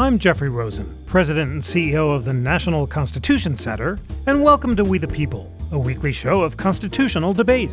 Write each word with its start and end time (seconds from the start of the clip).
I'm 0.00 0.18
Jeffrey 0.18 0.48
Rosen, 0.48 0.96
President 1.04 1.52
and 1.52 1.62
CEO 1.62 2.14
of 2.14 2.24
the 2.24 2.32
National 2.32 2.86
Constitution 2.86 3.54
Center, 3.54 3.98
and 4.26 4.42
welcome 4.42 4.74
to 4.76 4.82
We 4.82 4.96
the 4.96 5.06
People, 5.06 5.52
a 5.72 5.78
weekly 5.78 6.10
show 6.10 6.40
of 6.40 6.56
constitutional 6.56 7.34
debate. 7.34 7.70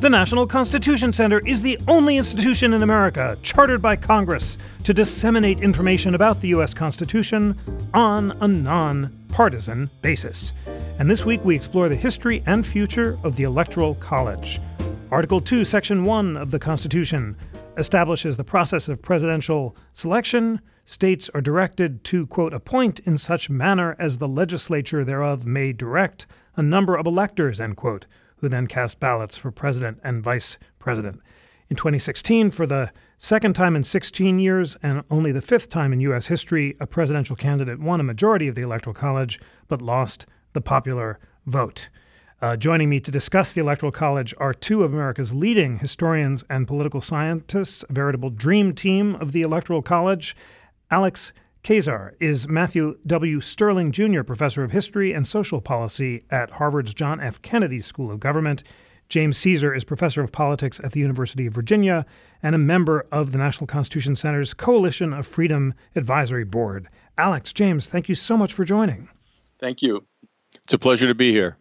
The 0.00 0.10
National 0.10 0.48
Constitution 0.48 1.12
Center 1.12 1.38
is 1.46 1.62
the 1.62 1.78
only 1.86 2.16
institution 2.16 2.74
in 2.74 2.82
America 2.82 3.38
chartered 3.44 3.80
by 3.80 3.94
Congress 3.94 4.58
to 4.82 4.92
disseminate 4.92 5.60
information 5.60 6.16
about 6.16 6.40
the 6.40 6.48
U.S. 6.48 6.74
Constitution 6.74 7.56
on 7.94 8.32
a 8.40 8.48
non-partisan 8.48 9.88
basis. 10.02 10.52
And 10.98 11.08
this 11.08 11.24
week 11.24 11.44
we 11.44 11.54
explore 11.54 11.88
the 11.88 11.94
history 11.94 12.42
and 12.46 12.66
future 12.66 13.16
of 13.22 13.36
the 13.36 13.44
Electoral 13.44 13.94
College. 13.94 14.60
Article 15.12 15.40
2, 15.40 15.64
Section 15.64 16.04
1 16.04 16.36
of 16.36 16.50
the 16.50 16.58
Constitution 16.58 17.36
establishes 17.76 18.36
the 18.36 18.42
process 18.42 18.88
of 18.88 19.00
presidential 19.00 19.76
selection. 19.94 20.60
States 20.90 21.30
are 21.34 21.40
directed 21.40 22.02
to, 22.02 22.26
quote, 22.26 22.52
appoint 22.52 22.98
in 23.06 23.16
such 23.16 23.48
manner 23.48 23.94
as 24.00 24.18
the 24.18 24.26
legislature 24.26 25.04
thereof 25.04 25.46
may 25.46 25.72
direct 25.72 26.26
a 26.56 26.64
number 26.64 26.96
of 26.96 27.06
electors, 27.06 27.60
end 27.60 27.76
quote, 27.76 28.06
who 28.38 28.48
then 28.48 28.66
cast 28.66 28.98
ballots 28.98 29.36
for 29.36 29.52
president 29.52 30.00
and 30.02 30.20
vice 30.20 30.56
president. 30.80 31.20
In 31.68 31.76
2016, 31.76 32.50
for 32.50 32.66
the 32.66 32.90
second 33.18 33.54
time 33.54 33.76
in 33.76 33.84
16 33.84 34.40
years 34.40 34.76
and 34.82 35.04
only 35.12 35.30
the 35.30 35.40
fifth 35.40 35.68
time 35.68 35.92
in 35.92 36.00
U.S. 36.00 36.26
history, 36.26 36.76
a 36.80 36.88
presidential 36.88 37.36
candidate 37.36 37.78
won 37.78 38.00
a 38.00 38.02
majority 38.02 38.48
of 38.48 38.56
the 38.56 38.62
Electoral 38.62 38.92
College 38.92 39.40
but 39.68 39.80
lost 39.80 40.26
the 40.54 40.60
popular 40.60 41.20
vote. 41.46 41.88
Uh, 42.42 42.56
joining 42.56 42.88
me 42.88 42.98
to 42.98 43.12
discuss 43.12 43.52
the 43.52 43.60
Electoral 43.60 43.92
College 43.92 44.34
are 44.38 44.52
two 44.52 44.82
of 44.82 44.92
America's 44.92 45.32
leading 45.32 45.78
historians 45.78 46.42
and 46.50 46.66
political 46.66 47.00
scientists, 47.00 47.84
a 47.88 47.92
veritable 47.92 48.30
dream 48.30 48.74
team 48.74 49.14
of 49.16 49.30
the 49.30 49.42
Electoral 49.42 49.82
College. 49.82 50.34
Alex 50.92 51.32
Keyssar 51.62 52.14
is 52.18 52.48
Matthew 52.48 52.98
W. 53.06 53.40
Stirling 53.40 53.92
Jr., 53.92 54.24
professor 54.24 54.64
of 54.64 54.72
history 54.72 55.12
and 55.12 55.24
social 55.24 55.60
policy 55.60 56.24
at 56.30 56.50
Harvard's 56.50 56.92
John 56.92 57.20
F. 57.20 57.40
Kennedy 57.42 57.80
School 57.80 58.10
of 58.10 58.18
Government. 58.18 58.64
James 59.08 59.38
Ceaser 59.38 59.76
is 59.76 59.84
professor 59.84 60.20
of 60.20 60.32
politics 60.32 60.80
at 60.82 60.90
the 60.90 60.98
University 60.98 61.46
of 61.46 61.54
Virginia 61.54 62.04
and 62.42 62.56
a 62.56 62.58
member 62.58 63.06
of 63.12 63.30
the 63.30 63.38
National 63.38 63.68
Constitution 63.68 64.16
Center's 64.16 64.52
Coalition 64.52 65.12
of 65.12 65.28
Freedom 65.28 65.74
Advisory 65.94 66.44
Board. 66.44 66.88
Alex, 67.16 67.52
James, 67.52 67.86
thank 67.86 68.08
you 68.08 68.16
so 68.16 68.36
much 68.36 68.52
for 68.52 68.64
joining. 68.64 69.08
Thank 69.60 69.82
you. 69.82 70.04
It's 70.64 70.74
a 70.74 70.78
pleasure 70.78 71.06
to 71.06 71.14
be 71.14 71.30
here. 71.30 71.56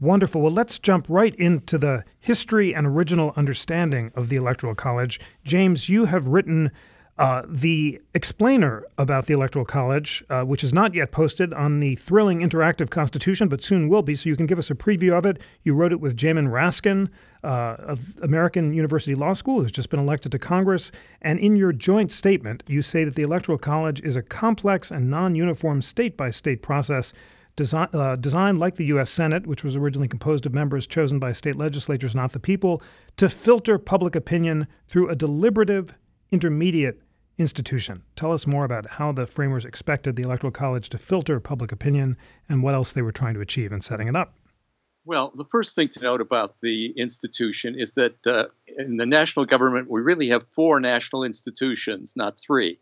Wonderful. 0.00 0.42
Well, 0.42 0.52
let's 0.52 0.78
jump 0.78 1.06
right 1.08 1.34
into 1.36 1.78
the 1.78 2.04
history 2.18 2.74
and 2.74 2.86
original 2.86 3.32
understanding 3.36 4.12
of 4.14 4.28
the 4.28 4.36
Electoral 4.36 4.74
College. 4.74 5.18
James, 5.44 5.88
you 5.88 6.06
have 6.06 6.26
written 6.26 6.70
uh, 7.20 7.42
the 7.46 8.00
explainer 8.14 8.82
about 8.96 9.26
the 9.26 9.34
Electoral 9.34 9.66
College, 9.66 10.24
uh, 10.30 10.42
which 10.42 10.64
is 10.64 10.72
not 10.72 10.94
yet 10.94 11.12
posted 11.12 11.52
on 11.52 11.80
the 11.80 11.94
thrilling 11.96 12.40
interactive 12.40 12.88
Constitution, 12.88 13.46
but 13.46 13.62
soon 13.62 13.90
will 13.90 14.00
be. 14.00 14.16
So 14.16 14.30
you 14.30 14.36
can 14.36 14.46
give 14.46 14.58
us 14.58 14.70
a 14.70 14.74
preview 14.74 15.12
of 15.12 15.26
it. 15.26 15.38
You 15.62 15.74
wrote 15.74 15.92
it 15.92 16.00
with 16.00 16.16
Jamin 16.16 16.48
Raskin 16.48 17.10
uh, 17.44 17.76
of 17.78 18.18
American 18.22 18.72
University 18.72 19.14
Law 19.14 19.34
School, 19.34 19.60
who's 19.60 19.70
just 19.70 19.90
been 19.90 20.00
elected 20.00 20.32
to 20.32 20.38
Congress. 20.38 20.90
And 21.20 21.38
in 21.38 21.56
your 21.56 21.74
joint 21.74 22.10
statement, 22.10 22.62
you 22.66 22.80
say 22.80 23.04
that 23.04 23.16
the 23.16 23.22
Electoral 23.22 23.58
College 23.58 24.00
is 24.00 24.16
a 24.16 24.22
complex 24.22 24.90
and 24.90 25.10
non 25.10 25.34
uniform 25.34 25.82
state 25.82 26.16
by 26.16 26.30
state 26.30 26.62
process 26.62 27.12
design, 27.54 27.88
uh, 27.92 28.16
designed 28.16 28.56
like 28.56 28.76
the 28.76 28.86
U.S. 28.86 29.10
Senate, 29.10 29.46
which 29.46 29.62
was 29.62 29.76
originally 29.76 30.08
composed 30.08 30.46
of 30.46 30.54
members 30.54 30.86
chosen 30.86 31.18
by 31.18 31.34
state 31.34 31.56
legislatures, 31.56 32.14
not 32.14 32.32
the 32.32 32.40
people, 32.40 32.82
to 33.18 33.28
filter 33.28 33.76
public 33.76 34.16
opinion 34.16 34.66
through 34.88 35.10
a 35.10 35.14
deliberative 35.14 35.92
intermediate 36.30 37.02
institution. 37.40 38.02
Tell 38.16 38.32
us 38.32 38.46
more 38.46 38.64
about 38.64 38.86
how 38.86 39.12
the 39.12 39.26
framers 39.26 39.64
expected 39.64 40.14
the 40.14 40.22
Electoral 40.22 40.50
College 40.50 40.88
to 40.90 40.98
filter 40.98 41.40
public 41.40 41.72
opinion 41.72 42.16
and 42.48 42.62
what 42.62 42.74
else 42.74 42.92
they 42.92 43.02
were 43.02 43.12
trying 43.12 43.34
to 43.34 43.40
achieve 43.40 43.72
in 43.72 43.80
setting 43.80 44.08
it 44.08 44.14
up. 44.14 44.34
Well, 45.06 45.32
the 45.34 45.46
first 45.46 45.74
thing 45.74 45.88
to 45.88 46.00
note 46.00 46.20
about 46.20 46.56
the 46.60 46.92
institution 46.96 47.74
is 47.78 47.94
that 47.94 48.26
uh, 48.26 48.44
in 48.76 48.98
the 48.98 49.06
national 49.06 49.46
government, 49.46 49.90
we 49.90 50.02
really 50.02 50.28
have 50.28 50.46
four 50.52 50.78
national 50.78 51.24
institutions, 51.24 52.14
not 52.16 52.38
three 52.38 52.78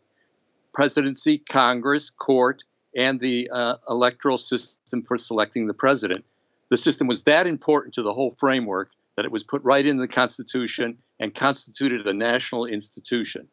presidency, 0.75 1.39
Congress, 1.39 2.11
court, 2.11 2.63
and 2.95 3.19
the 3.19 3.49
uh, 3.53 3.77
electoral 3.89 4.39
system 4.39 5.03
for 5.03 5.17
selecting 5.17 5.67
the 5.67 5.75
president. 5.75 6.25
The 6.69 6.77
system 6.77 7.07
was 7.07 7.25
that 7.25 7.47
important 7.47 7.95
to 7.95 8.03
the 8.03 8.13
whole 8.13 8.35
framework 8.39 8.91
that 9.17 9.25
it 9.25 9.33
was 9.33 9.43
put 9.43 9.63
right 9.65 9.85
in 9.85 9.97
the 9.97 10.07
Constitution 10.07 10.99
and 11.19 11.35
constituted 11.35 12.07
a 12.07 12.13
national 12.13 12.67
institution. 12.67 13.49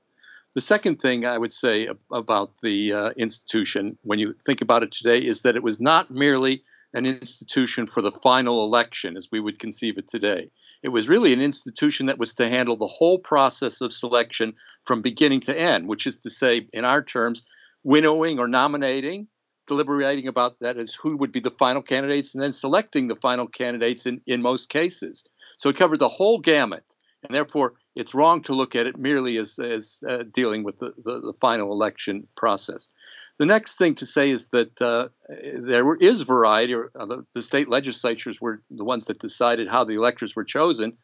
The 0.56 0.62
second 0.62 1.02
thing 1.02 1.26
I 1.26 1.38
would 1.38 1.52
say 1.52 1.90
about 2.12 2.54
the 2.64 2.94
uh, 2.94 3.10
institution, 3.18 3.98
when 4.04 4.20
you 4.20 4.34
think 4.46 4.62
about 4.62 4.84
it 4.84 4.92
today, 4.94 5.20
is 5.20 5.42
that 5.42 5.58
it 5.58 5.64
was 5.64 5.82
not 5.82 6.10
merely 6.10 6.64
an 6.94 7.06
institution 7.06 7.86
for 7.86 8.02
the 8.02 8.12
final 8.12 8.64
election 8.64 9.18
as 9.18 9.28
we 9.30 9.42
would 9.42 9.60
conceive 9.60 9.98
it 9.98 10.08
today. 10.08 10.50
It 10.82 10.90
was 10.90 11.10
really 11.10 11.34
an 11.34 11.42
institution 11.42 12.06
that 12.06 12.18
was 12.18 12.34
to 12.36 12.48
handle 12.48 12.78
the 12.78 12.88
whole 12.88 13.20
process 13.20 13.82
of 13.82 13.92
selection 13.92 14.54
from 14.86 15.02
beginning 15.02 15.42
to 15.42 15.60
end, 15.60 15.90
which 15.90 16.08
is 16.08 16.22
to 16.22 16.30
say, 16.30 16.70
in 16.72 16.86
our 16.86 17.04
terms, 17.04 17.46
winnowing 17.84 18.40
or 18.40 18.48
nominating, 18.48 19.28
deliberating 19.68 20.26
about 20.26 20.58
that 20.62 20.78
as 20.78 20.94
who 20.94 21.18
would 21.18 21.34
be 21.34 21.42
the 21.42 21.52
final 21.52 21.82
candidates, 21.82 22.34
and 22.34 22.42
then 22.42 22.54
selecting 22.54 23.10
the 23.10 23.18
final 23.18 23.46
candidates 23.46 24.06
in, 24.06 24.22
in 24.26 24.42
most 24.42 24.70
cases. 24.70 25.26
So 25.58 25.68
it 25.68 25.76
covered 25.76 26.00
the 26.00 26.08
whole 26.08 26.40
gamut, 26.40 26.86
and 27.24 27.36
therefore 27.36 27.74
it's 27.96 28.14
wrong 28.14 28.42
to 28.44 28.54
look 28.54 28.76
at 28.76 28.88
it 28.88 28.98
merely 28.98 29.38
as, 29.38 29.60
as 29.60 30.04
uh, 30.08 30.24
dealing 30.32 30.64
with 30.64 30.78
the, 30.80 30.94
the, 31.04 31.22
the, 31.22 31.34
final 31.40 31.72
election 31.72 32.28
process. 32.36 32.90
The 33.38 33.46
next 33.46 33.78
thing 33.78 33.96
to 33.96 34.06
say 34.06 34.30
is 34.30 34.50
that 34.50 34.82
uh, 34.82 35.10
there 35.30 35.96
is 35.96 36.22
variety. 36.22 36.74
Uh, 36.74 37.06
the, 37.06 37.26
the 37.34 37.42
state 37.42 37.70
legislatures 37.70 38.40
were 38.42 38.62
the 38.70 38.86
ones 38.86 39.06
that 39.06 39.20
decided 39.20 39.68
how 39.68 39.84
the 39.84 39.96
electors 39.96 40.36
were 40.36 40.44
chosen, 40.44 40.98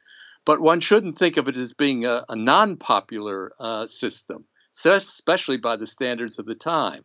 but 0.46 0.62
one 0.62 0.80
shouldn't 0.80 1.18
think 1.18 1.38
of 1.38 1.48
it 1.48 1.58
as 1.58 1.74
being 1.74 2.06
a, 2.06 2.26
a 2.30 2.36
non 2.36 2.78
popular 2.78 3.52
uh, 3.60 3.88
system 3.88 4.46
especially 4.74 5.58
by 5.58 5.76
the 5.76 5.88
standards 5.88 6.40
of 6.40 6.46
the 6.46 6.56
time. 6.56 7.04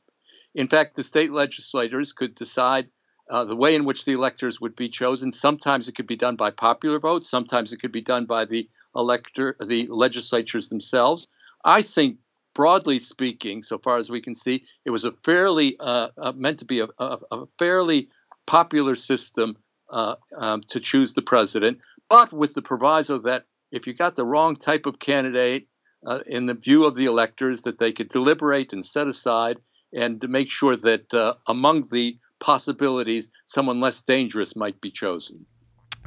In 0.54 0.68
fact, 0.68 0.96
the 0.96 1.02
state 1.02 1.32
legislators 1.32 2.12
could 2.12 2.34
decide 2.34 2.88
uh, 3.28 3.44
the 3.44 3.56
way 3.56 3.74
in 3.74 3.84
which 3.84 4.04
the 4.04 4.12
electors 4.12 4.60
would 4.60 4.76
be 4.76 4.88
chosen. 4.88 5.32
Sometimes 5.32 5.88
it 5.88 5.94
could 5.94 6.06
be 6.06 6.16
done 6.16 6.36
by 6.36 6.50
popular 6.50 6.98
vote. 6.98 7.26
Sometimes 7.26 7.72
it 7.72 7.78
could 7.78 7.92
be 7.92 8.00
done 8.00 8.24
by 8.24 8.44
the 8.44 8.68
elector, 8.94 9.56
the 9.64 9.86
legislatures 9.88 10.68
themselves. 10.68 11.26
I 11.64 11.82
think, 11.82 12.18
broadly 12.54 12.98
speaking, 12.98 13.62
so 13.62 13.78
far 13.78 13.96
as 13.96 14.08
we 14.08 14.20
can 14.20 14.34
see, 14.34 14.64
it 14.84 14.90
was 14.90 15.04
a 15.04 15.12
fairly 15.12 15.76
uh, 15.80 16.08
uh, 16.16 16.32
meant 16.32 16.60
to 16.60 16.64
be 16.64 16.80
a, 16.80 16.88
a, 16.98 17.18
a 17.30 17.46
fairly 17.58 18.08
popular 18.46 18.94
system 18.94 19.56
uh, 19.90 20.16
um, 20.36 20.62
to 20.68 20.80
choose 20.80 21.14
the 21.14 21.22
president, 21.22 21.80
but 22.08 22.32
with 22.32 22.54
the 22.54 22.62
proviso 22.62 23.18
that 23.18 23.44
if 23.72 23.86
you 23.86 23.94
got 23.94 24.16
the 24.16 24.24
wrong 24.24 24.54
type 24.54 24.86
of 24.86 24.98
candidate 24.98 25.68
uh, 26.06 26.20
in 26.26 26.46
the 26.46 26.54
view 26.54 26.84
of 26.84 26.94
the 26.94 27.06
electors 27.06 27.62
that 27.62 27.78
they 27.78 27.92
could 27.92 28.08
deliberate 28.08 28.72
and 28.72 28.84
set 28.84 29.08
aside 29.08 29.58
and 29.92 30.20
to 30.20 30.28
make 30.28 30.50
sure 30.50 30.76
that 30.76 31.12
uh, 31.14 31.34
among 31.46 31.82
the 31.90 32.18
possibilities, 32.40 33.30
someone 33.46 33.80
less 33.80 34.00
dangerous 34.02 34.56
might 34.56 34.80
be 34.80 34.90
chosen. 34.90 35.46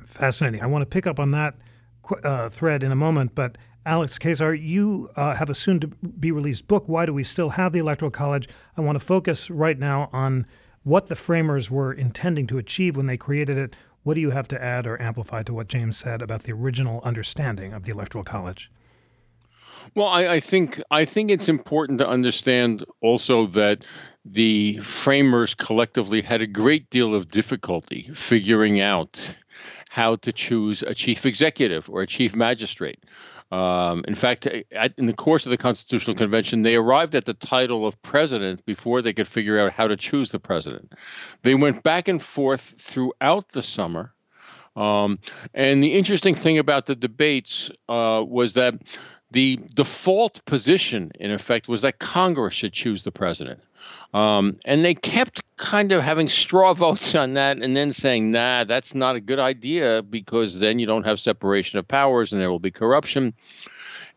Fascinating. 0.06 0.62
I 0.62 0.67
want 0.67 0.81
to 0.81 0.85
pick 0.85 1.07
up 1.07 1.19
on 1.19 1.31
that 1.31 1.56
uh, 2.23 2.50
thread 2.50 2.84
in 2.84 2.91
a 2.91 2.95
moment, 2.95 3.35
but 3.35 3.57
Alex 3.85 4.19
Keyssar, 4.19 4.62
you 4.62 5.09
uh, 5.16 5.35
have 5.35 5.50
a 5.50 5.56
soon 5.56 5.79
to 5.79 5.88
be 5.88 6.31
released 6.31 6.67
book, 6.67 6.84
Why 6.88 7.06
Do 7.06 7.13
We 7.13 7.23
Still 7.23 7.50
Have 7.50 7.72
the 7.72 7.79
Electoral 7.79 8.12
College? 8.12 8.47
I 8.78 8.81
want 8.81 9.00
to 9.00 9.03
focus 9.03 9.50
right 9.50 9.78
now 9.78 10.09
on 10.12 10.45
what 10.84 11.07
the 11.07 11.16
framers 11.16 11.69
were 11.69 11.94
intending 11.94 12.47
to 12.47 12.57
achieve 12.57 12.97
when 12.97 13.06
they 13.06 13.17
created 13.17 13.57
it. 13.57 13.75
What 14.03 14.13
do 14.13 14.22
you 14.22 14.31
have 14.31 14.47
to 14.50 14.61
add 14.61 14.88
or 14.88 15.01
amplify 15.01 15.44
to 15.44 15.53
what 15.53 15.67
James 15.67 15.97
said 15.97 16.22
about 16.22 16.44
the 16.44 16.53
original 16.53 17.01
understanding 17.03 17.73
of 17.73 17.84
the 17.84 17.91
Electoral 17.91 18.23
College? 18.23 18.72
Well, 19.96 20.07
I, 20.07 20.28
I 20.35 20.40
think 20.40 20.81
I 20.91 21.06
think 21.06 21.32
it's 21.32 21.49
important 21.49 21.99
to 21.99 22.08
understand 22.08 22.85
also 23.02 23.47
that 23.47 23.85
the 24.26 24.78
framers 24.80 25.54
collectively 25.54 26.22
had 26.22 26.42
a 26.42 26.48
great 26.48 26.90
deal 26.90 27.16
of 27.16 27.30
difficulty 27.30 28.10
figuring 28.14 28.82
out 28.82 29.34
how 29.90 30.16
to 30.18 30.32
choose 30.32 30.84
a 30.84 30.94
chief 30.94 31.26
executive 31.26 31.90
or 31.90 32.02
a 32.02 32.08
chief 32.08 32.36
magistrate. 32.36 33.04
Um, 33.52 34.06
in 34.08 34.14
fact, 34.14 34.46
at, 34.46 34.94
in 34.98 35.08
the 35.08 35.14
course 35.14 35.46
of 35.46 35.50
the 35.50 35.58
Constitutional 35.58 36.16
Convention, 36.16 36.62
they 36.62 36.76
arrived 36.76 37.16
at 37.16 37.26
the 37.26 37.34
title 37.34 37.88
of 37.88 38.00
president 38.04 38.64
before 38.66 39.02
they 39.02 39.14
could 39.14 39.28
figure 39.28 39.60
out 39.60 39.72
how 39.72 39.88
to 39.88 39.98
choose 39.98 40.32
the 40.32 40.40
president. 40.40 40.94
They 41.42 41.56
went 41.56 41.82
back 41.82 42.08
and 42.08 42.22
forth 42.22 42.76
throughout 42.78 43.50
the 43.50 43.64
summer. 43.64 44.14
Um, 44.76 45.18
and 45.56 45.84
the 45.84 45.94
interesting 45.94 46.36
thing 46.36 46.60
about 46.60 46.86
the 46.86 46.96
debates 46.96 47.72
uh, 47.90 48.24
was 48.28 48.54
that 48.54 48.76
the 49.32 49.60
default 49.74 50.46
position, 50.46 51.12
in 51.20 51.32
effect, 51.32 51.68
was 51.68 51.82
that 51.82 51.98
Congress 52.00 52.54
should 52.54 52.74
choose 52.74 53.04
the 53.04 53.12
president. 53.12 53.60
Um, 54.14 54.58
and 54.66 54.84
they 54.84 54.96
kept 54.96 55.41
kind 55.58 55.91
of 55.91 56.02
having 56.02 56.29
straw 56.29 56.73
votes 56.85 57.14
on 57.16 57.34
that 57.34 57.58
and 57.58 57.76
then 57.76 57.94
saying, 57.94 58.32
nah, 58.32 58.64
that's 58.64 58.96
not 58.96 59.16
a 59.16 59.22
good 59.22 59.40
idea 59.40 60.03
because 60.03 60.59
then 60.59 60.79
you 60.79 60.85
don't 60.85 61.06
have 61.06 61.20
separation 61.20 61.78
of 61.79 61.88
powers 61.88 62.34
and 62.34 62.41
there 62.41 62.50
will 62.50 62.59
be 62.59 62.72
corruption. 62.72 63.34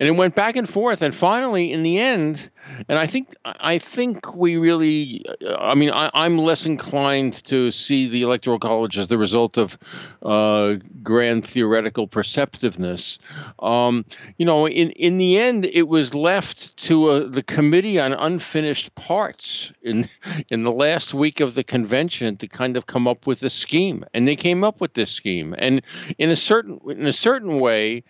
And 0.00 0.08
it 0.08 0.12
went 0.12 0.34
back 0.34 0.56
and 0.56 0.68
forth, 0.68 1.02
and 1.02 1.14
finally, 1.14 1.72
in 1.72 1.82
the 1.82 1.98
end, 1.98 2.50
and 2.88 2.98
I 2.98 3.06
think 3.06 3.34
I 3.44 3.78
think 3.78 4.34
we 4.34 4.56
really, 4.56 5.24
uh, 5.44 5.56
I 5.56 5.74
mean, 5.74 5.90
I, 5.90 6.26
am 6.26 6.38
less 6.38 6.64
inclined 6.64 7.44
to 7.44 7.70
see 7.70 8.08
the 8.08 8.22
electoral 8.22 8.58
college 8.58 8.98
as 8.98 9.08
the 9.08 9.18
result 9.18 9.58
of 9.58 9.76
uh, 10.22 10.76
grand 11.02 11.46
theoretical 11.46 12.06
perceptiveness. 12.06 13.18
Um, 13.58 14.04
you 14.38 14.46
know, 14.46 14.66
in 14.66 14.90
in 14.92 15.18
the 15.18 15.38
end, 15.38 15.66
it 15.66 15.88
was 15.88 16.14
left 16.14 16.76
to 16.88 17.06
uh, 17.06 17.28
the 17.28 17.42
committee 17.42 17.98
on 17.98 18.12
unfinished 18.12 18.94
parts 18.94 19.72
in 19.82 20.08
in 20.50 20.64
the 20.64 20.72
last 20.72 21.14
week 21.14 21.40
of 21.40 21.54
the 21.54 21.64
convention 21.64 22.36
to 22.38 22.46
kind 22.46 22.76
of 22.76 22.86
come 22.86 23.06
up 23.08 23.26
with 23.26 23.42
a 23.42 23.50
scheme, 23.50 24.04
and 24.14 24.26
they 24.26 24.36
came 24.36 24.64
up 24.64 24.80
with 24.80 24.94
this 24.94 25.10
scheme, 25.10 25.54
and 25.58 25.82
in 26.18 26.30
a 26.30 26.36
certain 26.36 26.78
in 26.88 27.06
a 27.06 27.12
certain 27.12 27.60
way. 27.60 28.02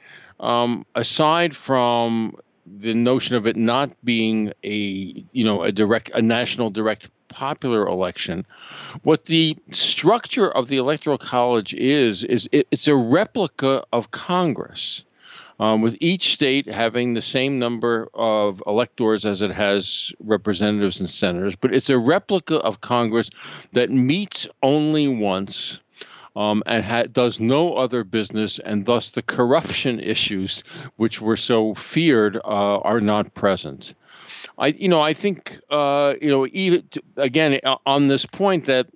Um, 0.43 0.85
aside 0.97 1.57
from 1.57 2.37
the 2.67 2.95
notion 2.95 3.37
of 3.37 3.47
it 3.47 3.57
not 3.57 3.91
being 4.05 4.53
a 4.65 5.25
you 5.33 5.45
know 5.45 5.63
a 5.63 5.73
direct 5.73 6.11
a 6.15 6.23
national 6.23 6.71
direct 6.71 7.11
popular 7.29 7.87
election 7.87 8.47
what 9.03 9.25
the 9.25 9.57
structure 9.71 10.51
of 10.51 10.69
the 10.69 10.77
electoral 10.77 11.19
college 11.19 11.75
is 11.75 12.25
is 12.25 12.49
it, 12.53 12.69
it's 12.71 12.87
a 12.87 12.95
replica 12.95 13.85
of 13.93 14.11
congress 14.11 15.05
um, 15.59 15.81
with 15.81 15.97
each 16.01 16.33
state 16.33 16.67
having 16.67 17.15
the 17.15 17.23
same 17.23 17.59
number 17.59 18.09
of 18.15 18.63
electors 18.67 19.25
as 19.25 19.43
it 19.43 19.51
has 19.51 20.13
representatives 20.21 21.01
and 21.01 21.11
senators 21.11 21.57
but 21.57 21.75
it's 21.75 21.91
a 21.91 21.99
replica 21.99 22.57
of 22.59 22.81
congress 22.81 23.31
that 23.73 23.91
meets 23.91 24.47
only 24.63 25.09
once 25.09 25.81
um, 26.37 26.63
and 26.67 26.85
ha- 26.85 27.05
does 27.05 27.41
no 27.41 27.75
other 27.75 28.05
business, 28.05 28.59
and 28.59 28.85
thus 28.87 29.11
the 29.11 29.23
corruption 29.23 30.01
issues, 30.01 30.65
which 30.97 31.21
were 31.21 31.37
so 31.37 31.75
feared, 31.75 32.37
uh, 32.37 32.79
are 32.79 33.01
not 33.01 33.35
present. 33.35 33.95
I, 34.59 34.69
you 34.69 34.89
know, 34.89 35.01
I 35.01 35.13
think, 35.15 35.61
uh, 35.71 36.15
you 36.21 36.31
know, 36.31 36.47
even 36.53 36.89
again 37.17 37.61
on 37.87 38.09
this 38.09 38.27
point 38.27 38.67
that, 38.67 38.87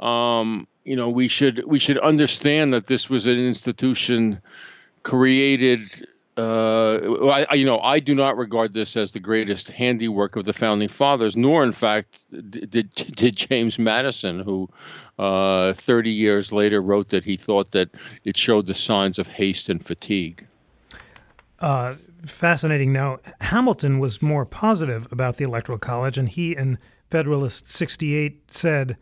um, 0.00 0.66
you 0.84 0.96
know, 0.96 1.08
we 1.08 1.28
should 1.28 1.64
we 1.66 1.78
should 1.78 1.98
understand 1.98 2.72
that 2.72 2.86
this 2.86 3.08
was 3.08 3.26
an 3.26 3.38
institution 3.38 4.40
created 5.02 6.06
uh, 6.38 7.26
I, 7.50 7.54
you 7.54 7.66
know, 7.66 7.80
I 7.80 7.98
do 7.98 8.14
not 8.14 8.36
regard 8.36 8.72
this 8.72 8.96
as 8.96 9.10
the 9.10 9.18
greatest 9.18 9.70
handiwork 9.70 10.36
of 10.36 10.44
the 10.44 10.52
founding 10.52 10.88
fathers, 10.88 11.36
nor, 11.36 11.64
in 11.64 11.72
fact, 11.72 12.20
did 12.50 12.90
did 12.94 13.36
James 13.36 13.78
Madison, 13.78 14.40
who 14.40 14.68
uh, 15.18 15.72
30 15.74 16.10
years 16.10 16.52
later 16.52 16.80
wrote 16.80 17.08
that 17.08 17.24
he 17.24 17.36
thought 17.36 17.72
that 17.72 17.90
it 18.24 18.36
showed 18.36 18.66
the 18.66 18.74
signs 18.74 19.18
of 19.18 19.26
haste 19.26 19.68
and 19.68 19.84
fatigue. 19.84 20.46
Uh, 21.58 21.96
fascinating. 22.24 22.92
Now, 22.92 23.18
Hamilton 23.40 23.98
was 23.98 24.22
more 24.22 24.46
positive 24.46 25.08
about 25.10 25.38
the 25.38 25.44
Electoral 25.44 25.78
College, 25.78 26.16
and 26.16 26.28
he 26.28 26.54
in 26.54 26.78
Federalist 27.10 27.68
68 27.68 28.54
said 28.54 28.96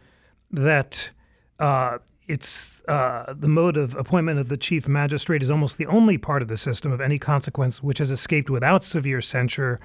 that 0.51 1.11
uh, 1.59 1.99
it's 2.29 2.71
uh, 2.89 3.35
the 3.37 3.49
mode 3.49 3.77
of 3.77 3.95
appointment 3.97 4.39
of 4.39 4.49
the 4.49 4.57
chief 4.57 4.89
magistrate 4.89 5.43
is 5.43 5.51
almost 5.51 5.77
the 5.77 5.87
only 5.87 6.19
part 6.19 6.43
of 6.43 6.49
the 6.49 6.57
system 6.57 6.93
of 6.93 7.01
any 7.01 7.19
consequence 7.19 7.83
which 7.83 7.99
has 7.99 8.11
escaped 8.11 8.51
without 8.51 8.85
severe 8.85 9.21
censure. 9.21 9.81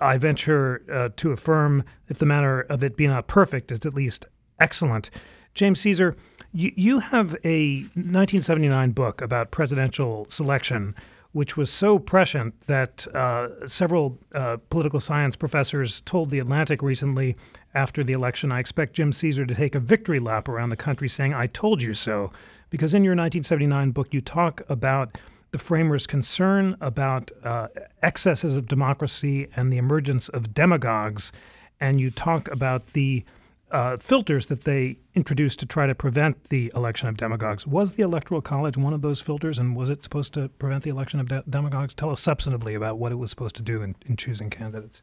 I 0.00 0.18
venture 0.18 0.82
uh, 0.92 1.08
to 1.16 1.32
affirm, 1.32 1.84
if 2.08 2.18
the 2.18 2.26
manner 2.26 2.60
of 2.62 2.84
it 2.84 2.96
be 2.96 3.06
not 3.06 3.26
perfect, 3.26 3.72
it's 3.72 3.86
at 3.86 3.94
least 3.94 4.26
excellent. 4.60 5.10
James 5.54 5.80
Ceaser, 5.80 6.14
you, 6.52 6.72
you 6.76 6.98
have 7.00 7.34
a 7.44 7.80
1979 7.94 8.90
book 8.92 9.22
about 9.22 9.50
presidential 9.50 10.26
selection, 10.28 10.94
which 11.36 11.54
was 11.54 11.70
so 11.70 11.98
prescient 11.98 12.58
that 12.66 13.06
uh, 13.14 13.46
several 13.68 14.18
uh, 14.34 14.56
political 14.70 14.98
science 14.98 15.36
professors 15.36 16.00
told 16.06 16.30
The 16.30 16.38
Atlantic 16.38 16.80
recently 16.80 17.36
after 17.74 18.02
the 18.02 18.14
election, 18.14 18.50
I 18.50 18.58
expect 18.58 18.94
Jim 18.94 19.12
Ceaser 19.12 19.46
to 19.46 19.54
take 19.54 19.74
a 19.74 19.78
victory 19.78 20.18
lap 20.18 20.48
around 20.48 20.70
the 20.70 20.76
country 20.76 21.10
saying, 21.10 21.34
I 21.34 21.48
told 21.48 21.82
you 21.82 21.92
so. 21.92 22.32
Because 22.70 22.94
in 22.94 23.04
your 23.04 23.10
1979 23.12 23.90
book, 23.90 24.14
you 24.14 24.22
talk 24.22 24.62
about 24.70 25.18
the 25.50 25.58
framers' 25.58 26.06
concern 26.06 26.74
about 26.80 27.30
uh, 27.44 27.68
excesses 28.02 28.54
of 28.54 28.66
democracy 28.66 29.46
and 29.56 29.70
the 29.70 29.76
emergence 29.76 30.30
of 30.30 30.54
demagogues. 30.54 31.32
And 31.80 32.00
you 32.00 32.10
talk 32.10 32.50
about 32.50 32.94
the 32.94 33.26
uh, 33.70 33.96
filters 33.96 34.46
that 34.46 34.64
they 34.64 34.98
introduced 35.14 35.58
to 35.58 35.66
try 35.66 35.86
to 35.86 35.94
prevent 35.94 36.50
the 36.50 36.70
election 36.74 37.08
of 37.08 37.16
demagogues. 37.16 37.66
Was 37.66 37.92
the 37.92 38.02
Electoral 38.02 38.40
College 38.40 38.76
one 38.76 38.92
of 38.92 39.02
those 39.02 39.20
filters, 39.20 39.58
and 39.58 39.74
was 39.76 39.90
it 39.90 40.02
supposed 40.02 40.32
to 40.34 40.48
prevent 40.48 40.84
the 40.84 40.90
election 40.90 41.20
of 41.20 41.28
de- 41.28 41.44
demagogues? 41.48 41.94
Tell 41.94 42.10
us 42.10 42.24
substantively 42.24 42.76
about 42.76 42.98
what 42.98 43.12
it 43.12 43.16
was 43.16 43.30
supposed 43.30 43.56
to 43.56 43.62
do 43.62 43.82
in, 43.82 43.96
in 44.06 44.16
choosing 44.16 44.50
candidates. 44.50 45.02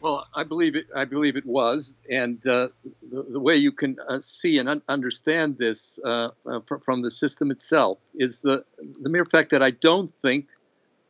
Well, 0.00 0.26
I 0.34 0.44
believe 0.44 0.76
it. 0.76 0.86
I 0.94 1.06
believe 1.06 1.36
it 1.36 1.46
was, 1.46 1.96
and 2.10 2.38
uh, 2.46 2.68
the, 3.10 3.22
the, 3.30 3.40
way 3.40 3.56
you 3.56 3.72
can 3.72 3.96
uh, 4.08 4.20
see 4.20 4.58
and 4.58 4.68
un- 4.68 4.82
understand 4.88 5.56
this 5.56 5.98
uh, 6.04 6.30
uh 6.44 6.60
from 6.84 7.00
the 7.00 7.10
system 7.10 7.50
itself 7.50 7.98
is 8.14 8.42
the 8.42 8.62
the 9.00 9.08
mere 9.08 9.24
fact 9.24 9.50
that 9.50 9.62
I 9.62 9.70
don't 9.70 10.10
think 10.10 10.48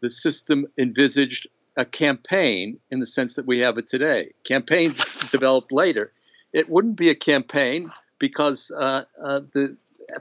the 0.01 0.09
system 0.09 0.67
envisaged 0.79 1.49
a 1.77 1.85
campaign 1.85 2.79
in 2.91 3.01
the 3.01 3.07
sense 3.07 3.35
that 3.35 3.47
we 3.47 3.59
have 3.59 3.77
it 3.77 3.87
today. 3.87 4.33
Campaigns 4.45 5.05
developed 5.31 5.73
later. 5.73 6.13
It 6.57 6.71
wouldn't 6.71 6.97
be 6.97 7.11
a 7.11 7.15
campaign 7.15 7.93
because 8.19 8.71
uh, 8.71 9.05
uh, 9.23 9.41
the 9.53 9.77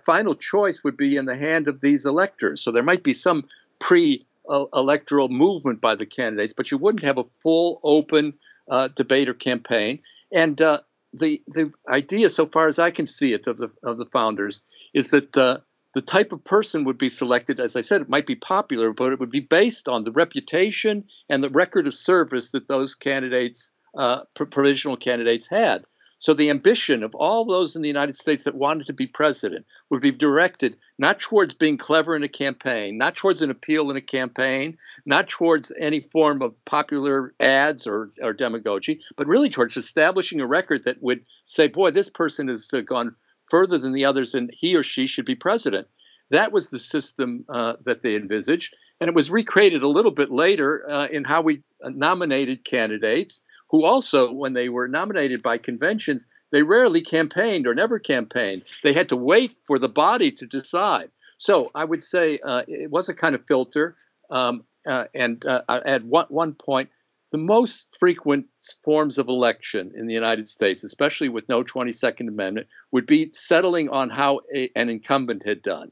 final 0.06 0.36
choice 0.36 0.84
would 0.84 0.98
be 0.98 1.16
in 1.16 1.26
the 1.26 1.38
hand 1.38 1.70
of 1.70 1.80
these 1.80 2.06
electors. 2.06 2.62
So 2.62 2.72
there 2.72 2.84
might 2.84 3.04
be 3.04 3.14
some 3.14 3.46
pre-electoral 3.80 5.30
movement 5.30 5.80
by 5.80 5.96
the 5.96 6.06
candidates, 6.06 6.52
but 6.52 6.72
you 6.72 6.78
wouldn't 6.78 7.06
have 7.06 7.18
a 7.18 7.24
full, 7.24 7.80
open 7.84 8.34
uh, 8.70 8.90
debate 8.90 9.30
or 9.30 9.34
campaign. 9.34 10.00
And 10.30 10.62
uh, 10.62 10.80
the 11.14 11.42
the 11.48 11.72
idea, 11.88 12.28
so 12.28 12.46
far 12.46 12.68
as 12.68 12.80
I 12.80 12.92
can 12.92 13.08
see 13.08 13.32
it, 13.32 13.48
of 13.48 13.58
the 13.58 13.72
of 13.82 13.98
the 13.98 14.06
founders, 14.06 14.62
is 14.94 15.12
that 15.12 15.38
uh, 15.38 15.60
the 15.94 16.02
type 16.02 16.34
of 16.34 16.44
person 16.44 16.84
would 16.84 16.98
be 16.98 17.08
selected. 17.08 17.62
As 17.62 17.78
I 17.78 17.82
said, 17.82 18.02
it 18.02 18.10
might 18.10 18.28
be 18.28 18.36
popular, 18.36 18.92
but 18.92 19.14
it 19.14 19.22
would 19.22 19.32
be 19.32 19.40
based 19.40 19.88
on 19.88 20.04
the 20.04 20.12
reputation 20.12 21.06
and 21.30 21.42
the 21.42 21.50
record 21.50 21.88
of 21.88 21.94
service 21.94 22.52
that 22.52 22.68
those 22.68 22.94
candidates, 22.94 23.72
uh, 23.98 24.24
provisional 24.34 24.98
candidates, 24.98 25.48
had. 25.48 25.86
So 26.26 26.34
the 26.34 26.50
ambition 26.50 27.04
of 27.04 27.14
all 27.14 27.46
those 27.46 27.76
in 27.76 27.84
the 27.84 27.88
United 27.88 28.16
States 28.16 28.46
that 28.46 28.56
wanted 28.56 28.88
to 28.88 28.94
be 28.94 29.06
president 29.06 29.68
would 29.92 30.02
be 30.02 30.10
directed 30.10 30.76
not 30.98 31.20
towards 31.20 31.54
being 31.54 31.78
clever 31.78 32.16
in 32.16 32.24
a 32.24 32.28
campaign, 32.28 32.98
not 32.98 33.14
towards 33.14 33.44
an 33.44 33.52
appeal 33.52 33.92
in 33.92 33.96
a 33.96 34.02
campaign, 34.02 34.76
not 35.06 35.30
towards 35.30 35.72
any 35.80 36.00
form 36.00 36.42
of 36.42 36.56
popular 36.66 37.36
ads 37.40 37.86
or, 37.86 38.10
or 38.24 38.34
demagogy, 38.34 39.02
but 39.16 39.28
really 39.28 39.52
towards 39.52 39.78
establishing 39.78 40.42
a 40.42 40.48
record 40.48 40.84
that 40.86 41.00
would 41.00 41.24
say, 41.44 41.68
boy, 41.68 41.92
this 41.92 42.10
person 42.10 42.48
has 42.48 42.72
uh, 42.74 42.82
gone 42.82 43.16
further 43.48 43.78
than 43.78 43.94
the 43.94 44.06
others 44.06 44.34
and 44.34 44.50
he 44.52 44.76
or 44.76 44.82
she 44.82 45.06
should 45.06 45.26
be 45.26 45.36
president. 45.36 45.88
That 46.32 46.52
was 46.52 46.72
the 46.72 46.80
system 46.80 47.46
uh, 47.50 47.74
that 47.84 48.02
they 48.02 48.16
envisaged. 48.16 48.76
And 49.00 49.10
it 49.10 49.16
was 49.16 49.30
recreated 49.30 49.84
a 49.84 49.88
little 49.88 50.10
bit 50.10 50.32
later 50.32 50.90
uh, 50.90 51.06
in 51.06 51.24
how 51.24 51.44
we 51.44 51.62
nominated 51.84 52.66
candidates 52.66 53.44
who 53.70 53.86
also, 53.86 54.32
when 54.32 54.54
they 54.54 54.70
were 54.70 54.88
nominated 54.88 55.42
by 55.42 55.58
conventions, 55.58 56.28
they 56.52 56.62
rarely 56.62 57.02
campaigned 57.02 57.68
or 57.68 57.74
never 57.74 58.00
campaigned. 58.00 58.64
They 58.84 58.94
had 58.94 59.10
to 59.10 59.18
wait 59.18 59.58
for 59.66 59.80
the 59.80 59.90
body 59.90 60.32
to 60.32 60.46
decide. 60.46 61.10
So 61.38 61.72
I 61.76 61.84
would 61.84 62.04
say 62.04 62.40
uh, 62.46 62.64
it 62.68 62.92
was 62.92 63.10
a 63.10 63.14
kind 63.14 63.36
of 63.36 63.46
filter. 63.46 63.98
Um, 64.30 64.64
uh, 64.88 65.06
and 65.14 65.44
uh, 65.46 65.62
at 65.68 66.04
one, 66.04 66.28
one 66.30 66.54
point, 66.54 66.90
the 67.32 67.38
most 67.38 67.98
frequent 68.00 68.46
forms 68.84 69.18
of 69.18 69.28
election 69.28 69.92
in 69.96 70.08
the 70.08 70.14
United 70.14 70.48
States, 70.48 70.84
especially 70.84 71.28
with 71.28 71.50
no 71.50 71.64
22nd 71.64 72.30
Amendment, 72.30 72.68
would 72.92 73.06
be 73.06 73.30
settling 73.34 73.90
on 73.90 74.10
how 74.10 74.42
a, 74.56 74.70
an 74.76 74.90
incumbent 74.90 75.46
had 75.46 75.62
done. 75.62 75.92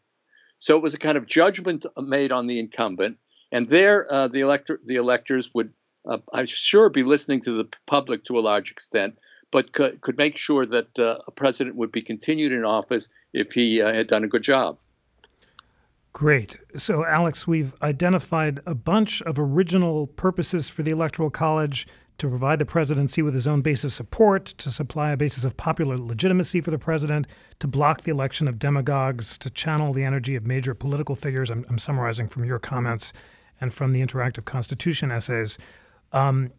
So 0.60 0.77
it 0.77 0.84
was 0.84 0.94
a 0.94 1.00
kind 1.00 1.18
of 1.18 1.25
judgment 1.25 1.86
made 1.98 2.32
on 2.32 2.48
the 2.48 2.60
incumbent, 2.60 3.18
and 3.51 3.68
there 3.68 4.08
uh, 4.10 4.30
the 4.30 4.39
elector 4.39 4.80
the 4.86 4.96
electors 4.96 5.53
would 5.53 5.74
uh, 6.05 6.17
I'm 6.33 6.45
sure 6.45 6.89
be 6.89 7.03
listening 7.03 7.41
to 7.41 7.51
the 7.51 7.77
public 7.86 8.25
to 8.25 8.38
a 8.38 8.41
large 8.41 8.72
extent, 8.72 9.17
but 9.51 9.72
could, 9.72 10.01
could 10.01 10.17
make 10.17 10.38
sure 10.38 10.65
that 10.65 11.00
uh, 11.00 11.19
a 11.27 11.31
president 11.31 11.75
would 11.75 11.91
be 11.91 12.01
continued 12.01 12.51
in 12.51 12.65
office 12.65 13.13
if 13.33 13.51
he 13.53 13.81
uh, 13.81 13.93
had 13.93 14.07
done 14.07 14.24
a 14.24 14.27
good 14.27 14.43
job. 14.43 14.79
Great. 16.12 16.57
So, 16.69 17.05
Alex, 17.05 17.48
we've 17.48 17.74
identified 17.81 18.60
a 18.67 18.75
bunch 18.75 19.22
of 19.24 19.39
original 19.39 20.05
purposes 20.07 20.67
for 20.67 20.83
the 20.83 20.91
Electoral 20.91 21.31
College 21.31 21.88
to 22.19 22.29
provide 22.29 22.60
the 22.60 22.65
presidency 22.65 23.24
with 23.24 23.33
his 23.33 23.48
own 23.48 23.62
base 23.62 23.83
of 23.83 23.91
support, 23.91 24.45
to 24.45 24.69
supply 24.69 25.12
a 25.12 25.17
basis 25.17 25.43
of 25.43 25.57
popular 25.57 25.98
legitimacy 25.98 26.62
for 26.62 26.69
the 26.69 26.77
president, 26.77 27.25
to 27.60 27.67
block 27.67 28.01
the 28.01 28.12
election 28.12 28.48
of 28.48 28.60
demagogues, 28.60 29.39
to 29.39 29.50
channel 29.50 29.91
the 29.91 30.03
energy 30.03 30.36
of 30.36 30.45
major 30.45 30.75
political 30.75 31.15
figures. 31.15 31.50
I'm, 31.50 31.65
I'm 31.67 31.79
summarizing 31.79 32.27
from 32.27 32.45
your 32.45 32.60
comments 32.60 33.12
and 33.60 33.74
from 33.74 33.91
the 33.91 34.01
Interactive 34.01 34.45
Constitution 34.45 35.10
essays. 35.10 35.57
Um, 36.13 36.51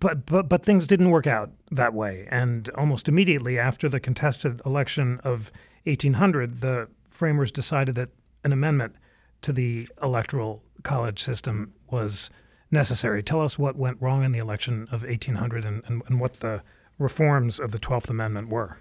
but 0.00 0.26
but 0.26 0.48
but 0.48 0.62
things 0.64 0.86
didn't 0.86 1.10
work 1.10 1.26
out 1.26 1.50
that 1.70 1.94
way, 1.94 2.28
and 2.30 2.68
almost 2.70 3.08
immediately 3.08 3.58
after 3.58 3.88
the 3.88 4.00
contested 4.00 4.60
election 4.66 5.20
of 5.24 5.50
1800, 5.84 6.60
the 6.60 6.88
framers 7.10 7.50
decided 7.50 7.94
that 7.94 8.10
an 8.44 8.52
amendment 8.52 8.96
to 9.42 9.52
the 9.52 9.88
electoral 10.02 10.62
college 10.82 11.22
system 11.22 11.72
was 11.90 12.30
necessary. 12.70 13.22
Tell 13.22 13.40
us 13.40 13.58
what 13.58 13.76
went 13.76 14.00
wrong 14.00 14.24
in 14.24 14.32
the 14.32 14.38
election 14.38 14.88
of 14.90 15.02
1800 15.04 15.64
and, 15.64 15.82
and, 15.86 16.02
and 16.06 16.20
what 16.20 16.40
the 16.40 16.62
reforms 16.98 17.58
of 17.58 17.72
the 17.72 17.78
12th 17.78 18.10
Amendment 18.10 18.48
were. 18.48 18.78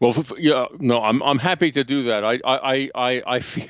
Well, 0.00 0.14
yeah, 0.38 0.66
no, 0.78 1.02
I'm 1.02 1.22
I'm 1.22 1.38
happy 1.38 1.72
to 1.72 1.82
do 1.82 2.04
that. 2.04 2.24
I 2.24 2.38
I 2.44 2.90
I 2.94 3.22
I 3.26 3.40
feel 3.40 3.66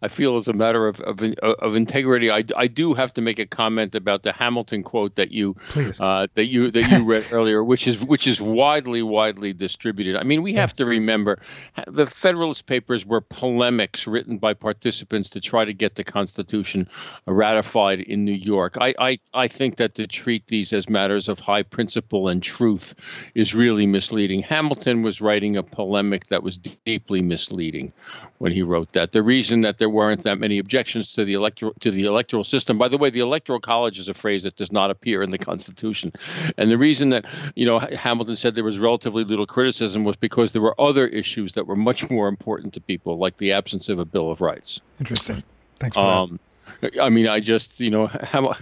I 0.00 0.08
feel 0.08 0.36
as 0.36 0.48
a 0.48 0.52
matter 0.54 0.88
of 0.88 1.00
of, 1.00 1.20
of 1.42 1.74
integrity, 1.74 2.30
I, 2.30 2.44
I 2.56 2.66
do 2.68 2.94
have 2.94 3.12
to 3.14 3.20
make 3.20 3.38
a 3.38 3.46
comment 3.46 3.94
about 3.94 4.22
the 4.22 4.32
Hamilton 4.32 4.82
quote 4.82 5.16
that 5.16 5.30
you 5.30 5.54
uh, 6.00 6.26
that 6.34 6.46
you 6.46 6.70
that 6.70 6.90
you 6.90 7.04
read 7.04 7.26
earlier, 7.32 7.62
which 7.62 7.86
is 7.86 8.00
which 8.00 8.26
is 8.26 8.40
widely 8.40 9.02
widely 9.02 9.52
distributed. 9.52 10.16
I 10.16 10.22
mean, 10.22 10.40
we 10.42 10.54
have 10.54 10.72
to 10.74 10.86
remember 10.86 11.38
the 11.86 12.06
Federalist 12.06 12.66
Papers 12.66 13.04
were 13.04 13.20
polemics 13.20 14.06
written 14.06 14.38
by 14.38 14.54
participants 14.54 15.28
to 15.30 15.40
try 15.40 15.66
to 15.66 15.74
get 15.74 15.96
the 15.96 16.04
Constitution 16.04 16.88
ratified 17.26 18.00
in 18.00 18.24
New 18.24 18.32
York. 18.32 18.78
I 18.80 18.94
I 18.98 19.18
I 19.34 19.48
think 19.48 19.76
that 19.76 19.94
to 19.96 20.06
treat 20.06 20.46
these 20.46 20.72
as 20.72 20.88
matters 20.88 21.28
of 21.28 21.40
high 21.40 21.62
principle 21.62 22.28
and 22.28 22.42
truth 22.42 22.94
is 23.34 23.54
really 23.54 23.86
misleading. 23.86 24.40
Hamilton 24.40 25.02
was 25.02 25.20
right 25.20 25.41
a 25.56 25.62
polemic 25.62 26.28
that 26.28 26.42
was 26.42 26.58
deeply 26.58 27.20
misleading 27.20 27.92
when 28.38 28.52
he 28.52 28.62
wrote 28.62 28.92
that. 28.92 29.12
The 29.12 29.22
reason 29.22 29.60
that 29.62 29.78
there 29.78 29.90
weren't 29.90 30.22
that 30.22 30.38
many 30.38 30.58
objections 30.58 31.12
to 31.14 31.24
the 31.24 31.34
electoral 31.34 31.74
to 31.80 31.90
the 31.90 32.04
electoral 32.04 32.44
system, 32.44 32.78
by 32.78 32.88
the 32.88 32.98
way, 32.98 33.10
the 33.10 33.20
electoral 33.20 33.60
college 33.60 33.98
is 33.98 34.08
a 34.08 34.14
phrase 34.14 34.42
that 34.44 34.56
does 34.56 34.72
not 34.72 34.90
appear 34.90 35.22
in 35.22 35.30
the 35.30 35.38
Constitution, 35.38 36.12
and 36.56 36.70
the 36.70 36.78
reason 36.78 37.10
that 37.10 37.24
you 37.54 37.66
know 37.66 37.78
Hamilton 37.78 38.36
said 38.36 38.54
there 38.54 38.64
was 38.64 38.78
relatively 38.78 39.24
little 39.24 39.46
criticism 39.46 40.04
was 40.04 40.16
because 40.16 40.52
there 40.52 40.62
were 40.62 40.80
other 40.80 41.06
issues 41.08 41.52
that 41.54 41.66
were 41.66 41.76
much 41.76 42.08
more 42.10 42.28
important 42.28 42.72
to 42.74 42.80
people, 42.80 43.18
like 43.18 43.36
the 43.38 43.52
absence 43.52 43.88
of 43.88 43.98
a 43.98 44.04
Bill 44.04 44.30
of 44.30 44.40
Rights. 44.40 44.80
Interesting. 45.00 45.42
Thanks 45.78 45.96
for 45.96 46.00
um, 46.00 46.40
that. 46.80 47.00
I 47.00 47.08
mean, 47.08 47.26
I 47.26 47.40
just 47.40 47.80
you 47.80 47.90
know 47.90 48.06
how 48.06 48.56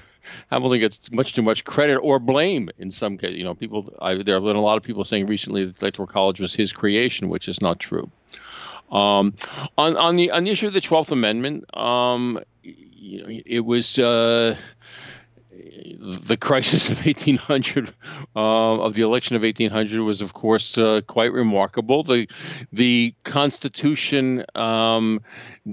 Hamilton 0.50 0.80
gets 0.80 1.10
much 1.10 1.34
too 1.34 1.42
much 1.42 1.64
credit 1.64 1.98
or 1.98 2.18
blame 2.18 2.70
in 2.78 2.90
some 2.90 3.16
cases. 3.16 3.36
You 3.36 3.44
know, 3.44 3.54
people. 3.54 3.92
I, 4.00 4.14
there 4.14 4.34
have 4.34 4.44
been 4.44 4.56
a 4.56 4.60
lot 4.60 4.76
of 4.76 4.82
people 4.82 5.04
saying 5.04 5.26
recently 5.26 5.64
that 5.64 5.76
the 5.76 5.86
Electoral 5.86 6.08
College 6.08 6.40
was 6.40 6.54
his 6.54 6.72
creation, 6.72 7.28
which 7.28 7.48
is 7.48 7.60
not 7.60 7.78
true. 7.78 8.10
Um, 8.90 9.34
on 9.78 9.96
on 9.96 10.16
the 10.16 10.30
on 10.30 10.44
the 10.44 10.50
issue 10.50 10.66
of 10.66 10.72
the 10.72 10.80
Twelfth 10.80 11.12
Amendment, 11.12 11.64
um, 11.76 12.40
you 12.62 13.22
know, 13.22 13.40
it 13.46 13.60
was. 13.60 13.98
Uh, 13.98 14.56
the 16.00 16.36
crisis 16.36 16.88
of 16.88 17.04
1800 17.04 17.92
uh, 18.34 18.38
of 18.80 18.94
the 18.94 19.02
election 19.02 19.36
of 19.36 19.42
1800 19.42 20.02
was 20.02 20.20
of 20.20 20.32
course 20.32 20.78
uh, 20.78 21.00
quite 21.06 21.32
remarkable 21.32 22.02
the 22.02 22.26
the 22.72 23.14
constitution 23.24 24.44
um, 24.54 25.20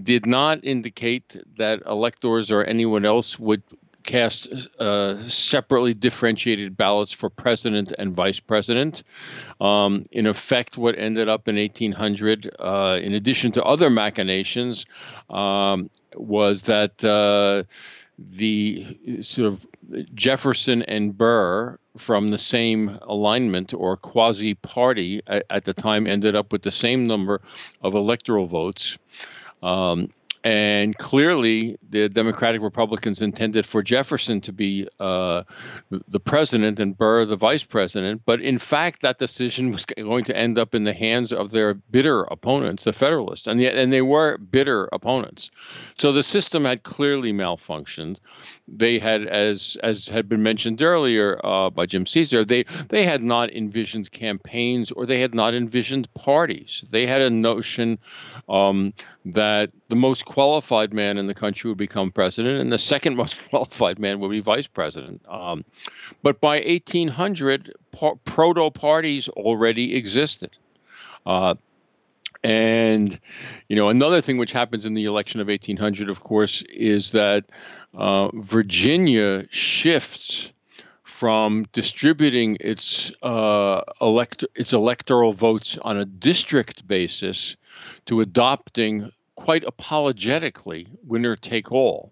did 0.04 0.26
not 0.26 0.64
indicate 0.64 1.38
that 1.58 1.82
electors 1.86 2.52
or 2.52 2.64
anyone 2.64 3.06
else 3.06 3.40
would 3.40 3.64
cast 4.08 4.48
uh, 4.80 5.30
separately 5.30 5.94
differentiated 5.94 6.76
ballots 6.76 7.12
for 7.12 7.30
president 7.30 7.94
and 8.00 8.16
vice 8.16 8.40
president. 8.40 9.04
Um, 9.62 10.06
in 10.12 10.26
effect, 10.26 10.78
what 10.78 10.98
ended 10.98 11.30
up 11.30 11.48
in 11.48 11.58
1800, 11.58 12.50
uh, 12.58 12.98
in 13.02 13.14
addition 13.14 13.52
to 13.52 13.64
other 13.64 13.92
machinations, 13.92 14.86
um, 15.30 15.92
was 16.16 16.64
that 16.64 17.04
uh, 17.04 17.64
the 18.18 18.98
sort 19.22 19.48
of 19.54 19.68
Jefferson 20.16 20.82
and 20.84 21.16
Burr 21.16 21.78
from 21.98 22.30
the 22.30 22.38
same 22.38 22.98
alignment 23.04 23.74
or 23.74 23.98
quasi 23.98 24.56
party 24.56 25.22
at, 25.28 25.46
at, 25.50 25.66
the 25.66 25.74
time 25.74 26.08
ended 26.08 26.36
up 26.36 26.52
with 26.52 26.64
the 26.64 26.72
same 26.72 27.06
number 27.06 27.42
of 27.82 27.94
electoral 27.94 28.48
votes. 28.48 28.98
Um, 29.62 30.10
and 30.44 30.98
clearly, 30.98 31.78
the 31.90 32.10
Democratic 32.10 32.62
Republicans 32.62 33.22
intended 33.22 33.66
for 33.66 33.82
Jefferson 33.82 34.40
to 34.42 34.54
be 34.54 34.88
uh, 35.00 35.44
the 35.90 36.20
president 36.20 36.80
and 36.80 36.98
Burr 36.98 37.26
the 37.26 37.36
vice 37.36 37.64
president. 37.64 38.22
But 38.26 38.42
in 38.42 38.60
fact, 38.60 39.02
that 39.02 39.18
decision 39.18 39.72
was 39.72 39.86
going 39.86 40.24
to 40.26 40.38
end 40.38 40.58
up 40.58 40.76
in 40.76 40.84
the 40.84 40.94
hands 40.94 41.34
of 41.34 41.52
their 41.52 41.74
bitter 41.74 42.24
opponents, 42.26 42.84
the 42.84 42.94
Federalists, 42.94 43.48
and 43.48 43.60
yet, 43.60 43.76
and 43.76 43.92
they 43.92 44.02
were 44.02 44.38
bitter 44.38 44.90
opponents. 44.92 45.50
So 45.98 46.12
the 46.12 46.24
system 46.24 46.66
had 46.66 46.84
clearly 46.84 47.34
malfunctioned. 47.34 48.18
They 48.68 49.00
had, 49.00 49.26
as 49.28 49.78
as 49.82 50.08
had 50.08 50.30
been 50.30 50.44
mentioned 50.44 50.82
earlier 50.82 51.40
uh, 51.44 51.70
by 51.70 51.86
Jim 51.86 52.06
Ceaser, 52.06 52.48
they 52.48 52.66
they 52.90 53.06
had 53.06 53.24
not 53.24 53.52
envisioned 53.54 54.12
campaigns 54.12 54.92
or 54.92 55.06
they 55.06 55.20
had 55.20 55.34
not 55.34 55.56
envisioned 55.56 56.14
parties. 56.14 56.86
They 56.92 57.08
had 57.08 57.22
a 57.22 57.30
notion 57.30 57.98
um, 58.50 58.94
that 59.26 59.72
the 59.90 59.96
most 59.96 60.26
qualified 60.28 60.94
man 60.94 61.18
in 61.18 61.28
the 61.28 61.34
country 61.34 61.70
would 61.70 61.78
become 61.78 62.12
president, 62.12 62.60
and 62.60 62.72
the 62.72 62.78
second 62.78 63.16
most 63.22 63.40
qualified 63.50 63.98
man 63.98 64.20
would 64.20 64.30
be 64.30 64.42
vice 64.42 64.68
president. 64.68 65.22
Um, 65.28 65.64
but 66.22 66.42
by 66.42 66.60
1800, 66.60 67.74
par- 67.92 68.18
proto 68.26 68.70
parties 68.70 69.30
already 69.30 69.96
existed. 69.96 70.58
Uh, 71.26 71.56
and 72.44 73.20
you 73.68 73.76
know 73.76 73.90
another 73.90 74.22
thing 74.22 74.38
which 74.38 74.52
happens 74.52 74.86
in 74.86 74.94
the 74.94 75.06
election 75.06 75.40
of 75.40 75.48
1800, 75.48 76.10
of 76.10 76.20
course, 76.20 76.62
is 76.70 77.12
that 77.14 77.46
uh, 77.98 78.30
Virginia 78.36 79.48
shifts 79.50 80.52
from 81.04 81.66
distributing 81.72 82.58
its 82.60 83.12
uh, 83.24 83.82
elect 84.02 84.46
its 84.56 84.72
electoral 84.74 85.34
votes 85.34 85.78
on 85.82 85.98
a 85.98 86.06
district 86.06 86.88
basis 86.88 87.56
to 88.06 88.22
adopting 88.22 89.12
quite 89.38 89.64
apologetically 89.64 90.88
winner 91.04 91.36
take 91.36 91.72
all 91.72 92.12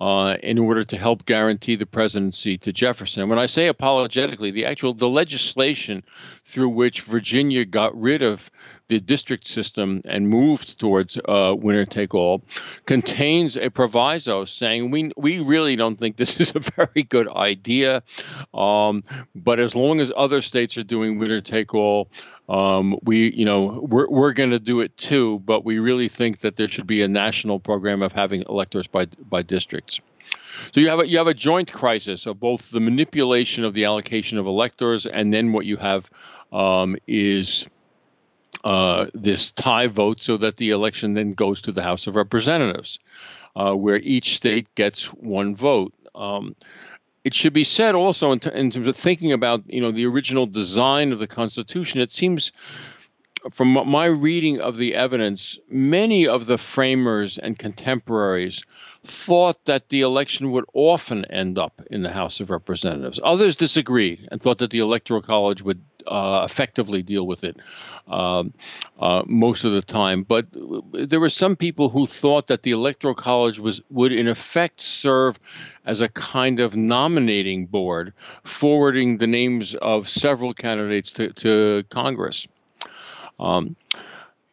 uh, 0.00 0.36
in 0.42 0.58
order 0.58 0.84
to 0.84 0.98
help 0.98 1.24
guarantee 1.24 1.76
the 1.76 1.86
presidency 1.86 2.58
to 2.58 2.72
Jefferson. 2.72 3.22
And 3.22 3.30
when 3.30 3.38
I 3.38 3.46
say 3.46 3.68
apologetically, 3.68 4.50
the 4.50 4.66
actual 4.66 4.92
the 4.92 5.08
legislation 5.08 6.02
through 6.44 6.70
which 6.70 7.02
Virginia 7.02 7.64
got 7.64 7.98
rid 7.98 8.22
of 8.22 8.50
the 8.88 9.00
district 9.00 9.46
system 9.48 10.02
and 10.04 10.28
moved 10.28 10.78
towards 10.78 11.18
uh, 11.26 11.54
winner 11.56 11.86
take 11.86 12.14
all 12.14 12.42
contains 12.86 13.56
a 13.56 13.70
proviso 13.70 14.44
saying 14.44 14.90
we 14.90 15.10
we 15.16 15.40
really 15.40 15.76
don't 15.76 15.96
think 15.96 16.16
this 16.16 16.38
is 16.40 16.52
a 16.54 16.60
very 16.60 17.02
good 17.02 17.28
idea, 17.28 18.02
um, 18.52 19.02
but 19.34 19.58
as 19.58 19.74
long 19.74 20.00
as 20.00 20.12
other 20.16 20.42
states 20.42 20.76
are 20.76 20.84
doing 20.84 21.18
winner 21.18 21.40
take 21.40 21.74
all, 21.74 22.08
um, 22.48 22.98
we, 23.02 23.32
you 23.32 23.44
know, 23.44 23.86
we're, 23.88 24.08
we're 24.08 24.32
going 24.32 24.50
to 24.50 24.58
do 24.58 24.80
it 24.80 24.96
too, 24.96 25.40
but 25.44 25.64
we 25.64 25.78
really 25.78 26.08
think 26.08 26.40
that 26.40 26.56
there 26.56 26.68
should 26.68 26.86
be 26.86 27.02
a 27.02 27.08
national 27.08 27.58
program 27.58 28.02
of 28.02 28.12
having 28.12 28.44
electors 28.48 28.86
by 28.86 29.06
by 29.28 29.42
districts. 29.42 30.00
So 30.72 30.80
you 30.80 30.88
have 30.88 31.00
a, 31.00 31.08
you 31.08 31.18
have 31.18 31.26
a 31.26 31.34
joint 31.34 31.72
crisis 31.72 32.26
of 32.26 32.38
both 32.38 32.70
the 32.70 32.80
manipulation 32.80 33.64
of 33.64 33.74
the 33.74 33.84
allocation 33.84 34.38
of 34.38 34.46
electors, 34.46 35.06
and 35.06 35.32
then 35.32 35.52
what 35.52 35.66
you 35.66 35.76
have 35.78 36.10
um, 36.52 36.96
is 37.06 37.66
uh, 38.64 39.06
this 39.12 39.52
tie 39.52 39.86
vote, 39.86 40.20
so 40.20 40.38
that 40.38 40.56
the 40.56 40.70
election 40.70 41.14
then 41.14 41.34
goes 41.34 41.60
to 41.60 41.72
the 41.72 41.82
House 41.82 42.06
of 42.06 42.16
Representatives, 42.16 42.98
uh, 43.56 43.74
where 43.74 43.98
each 43.98 44.36
state 44.36 44.74
gets 44.74 45.04
one 45.12 45.54
vote. 45.54 45.92
Um, 46.14 46.56
it 47.24 47.34
should 47.34 47.52
be 47.52 47.64
said 47.64 47.94
also 47.94 48.32
in, 48.32 48.40
t- 48.40 48.50
in, 48.54 48.70
terms 48.70 48.86
of 48.86 48.96
thinking 48.96 49.32
about 49.32 49.62
you 49.66 49.80
know 49.80 49.90
the 49.90 50.06
original 50.06 50.46
design 50.46 51.12
of 51.12 51.18
the 51.18 51.26
Constitution. 51.26 52.00
It 52.00 52.12
seems, 52.12 52.52
from 53.50 53.68
my 53.68 54.06
reading 54.06 54.60
of 54.62 54.78
the 54.78 54.94
evidence, 54.94 55.58
many 55.68 56.26
of 56.26 56.46
the 56.46 56.58
framers 56.58 57.36
and 57.36 57.58
contemporaries 57.58 58.62
thought 59.04 59.62
that 59.66 59.90
the 59.90 60.00
election 60.00 60.52
would 60.52 60.64
often 60.72 61.26
end 61.26 61.58
up 61.58 61.82
in 61.90 62.02
the 62.02 62.12
House 62.12 62.40
of 62.40 62.48
Representatives. 62.48 63.20
Others 63.22 63.56
disagreed 63.56 64.26
and 64.30 64.40
thought 64.40 64.56
that 64.58 64.70
the 64.70 64.78
Electoral 64.78 65.20
College 65.20 65.60
would 65.60 65.82
uh, 66.06 66.46
effectively 66.48 67.02
deal 67.02 67.26
with 67.26 67.44
it 67.44 67.56
um, 68.08 68.52
uh, 69.00 69.22
most 69.26 69.64
of 69.64 69.72
the 69.72 69.82
time. 69.82 70.22
But 70.22 70.46
there 70.92 71.20
were 71.20 71.30
some 71.30 71.56
people 71.56 71.88
who 71.88 72.06
thought 72.06 72.46
that 72.48 72.62
the 72.62 72.70
Electoral 72.70 73.14
College 73.14 73.58
was 73.58 73.82
would 73.90 74.12
in 74.12 74.28
effect 74.28 74.80
serve 74.80 75.38
as 75.86 76.00
a 76.00 76.08
kind 76.08 76.60
of 76.60 76.76
nominating 76.76 77.66
board, 77.66 78.12
forwarding 78.44 79.18
the 79.18 79.26
names 79.26 79.74
of 79.76 80.08
several 80.08 80.54
candidates 80.54 81.12
to, 81.12 81.32
to 81.34 81.84
Congress. 81.90 82.46
Um, 83.38 83.76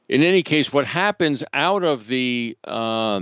in 0.10 0.24
any 0.24 0.44
case, 0.44 0.74
what 0.74 0.86
happens 0.86 1.44
out 1.54 1.84
of 1.84 2.08
the 2.08 2.58
uh, 2.66 3.22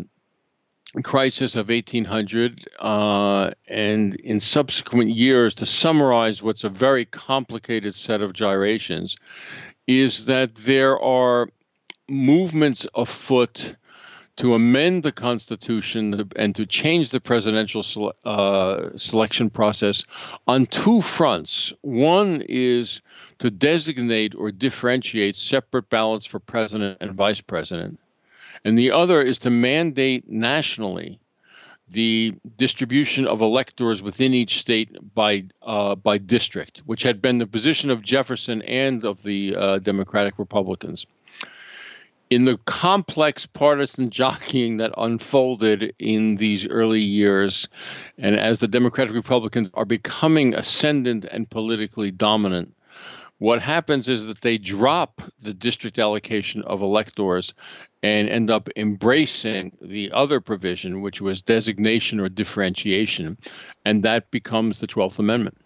crisis 1.03 1.55
of 1.55 1.69
1800 1.69 2.67
uh, 2.79 3.51
and 3.67 4.15
in 4.15 4.39
subsequent 4.39 5.11
years, 5.11 5.53
to 5.55 5.65
summarize 5.65 6.41
what's 6.41 6.63
a 6.63 6.69
very 6.69 7.05
complicated 7.05 7.93
set 7.95 8.21
of 8.21 8.33
gyrations, 8.33 9.17
is 9.87 10.25
that 10.25 10.55
there 10.55 10.99
are 10.99 11.49
movements 12.07 12.87
afoot 12.95 13.75
to 14.37 14.53
amend 14.53 15.03
the 15.03 15.11
Constitution 15.11 16.29
and 16.37 16.55
to 16.55 16.65
change 16.65 17.09
the 17.09 17.19
presidential 17.19 17.83
sele- 17.83 18.13
uh, 18.23 18.97
selection 18.97 19.49
process 19.49 20.05
on 20.47 20.65
two 20.67 21.01
fronts. 21.01 21.73
One 21.81 22.41
is 22.47 23.01
to 23.39 23.51
designate 23.51 24.33
or 24.35 24.51
differentiate 24.51 25.35
separate 25.37 25.89
ballots 25.89 26.25
for 26.25 26.39
president 26.39 26.97
and 27.01 27.13
vice 27.13 27.41
president. 27.41 27.99
And 28.65 28.77
the 28.77 28.91
other 28.91 29.21
is 29.21 29.37
to 29.39 29.49
mandate 29.49 30.29
nationally 30.29 31.19
the 31.91 32.35
distribution 32.57 33.25
of 33.25 33.41
electors 33.41 34.01
within 34.01 34.33
each 34.33 34.59
state 34.59 34.95
by 35.15 35.43
uh, 35.63 35.95
by 35.95 36.17
district, 36.17 36.79
which 36.85 37.03
had 37.03 37.21
been 37.21 37.39
the 37.39 37.47
position 37.47 37.89
of 37.89 38.01
Jefferson 38.01 38.61
and 38.63 39.03
of 39.03 39.23
the 39.23 39.55
uh, 39.55 39.79
Democratic 39.79 40.37
Republicans. 40.37 41.05
In 42.29 42.45
the 42.45 42.59
complex 42.65 43.47
partisan 43.47 44.09
jockeying 44.11 44.77
that 44.77 44.93
unfolded 44.97 45.93
in 45.97 46.35
these 46.35 46.67
early 46.67 47.01
years, 47.01 47.67
and 48.19 48.35
as 48.35 48.59
the 48.59 48.67
Democratic 48.67 49.15
Republicans 49.15 49.69
are 49.73 49.85
becoming 49.85 50.53
ascendant 50.53 51.25
and 51.25 51.49
politically 51.49 52.11
dominant, 52.11 52.71
what 53.39 53.61
happens 53.61 54.07
is 54.07 54.25
that 54.25 54.41
they 54.41 54.57
drop 54.57 55.21
the 55.41 55.53
district 55.53 55.97
allocation 55.97 56.61
of 56.63 56.81
electors 56.81 57.53
and 58.03 58.29
end 58.29 58.49
up 58.49 58.69
embracing 58.75 59.75
the 59.81 60.11
other 60.11 60.39
provision, 60.39 61.01
which 61.01 61.19
was 61.19 61.41
designation 61.41 62.19
or 62.19 62.29
differentiation, 62.29 63.37
and 63.85 64.03
that 64.03 64.29
becomes 64.31 64.79
the 64.79 64.87
12th 64.87 65.19
Amendment. 65.19 65.57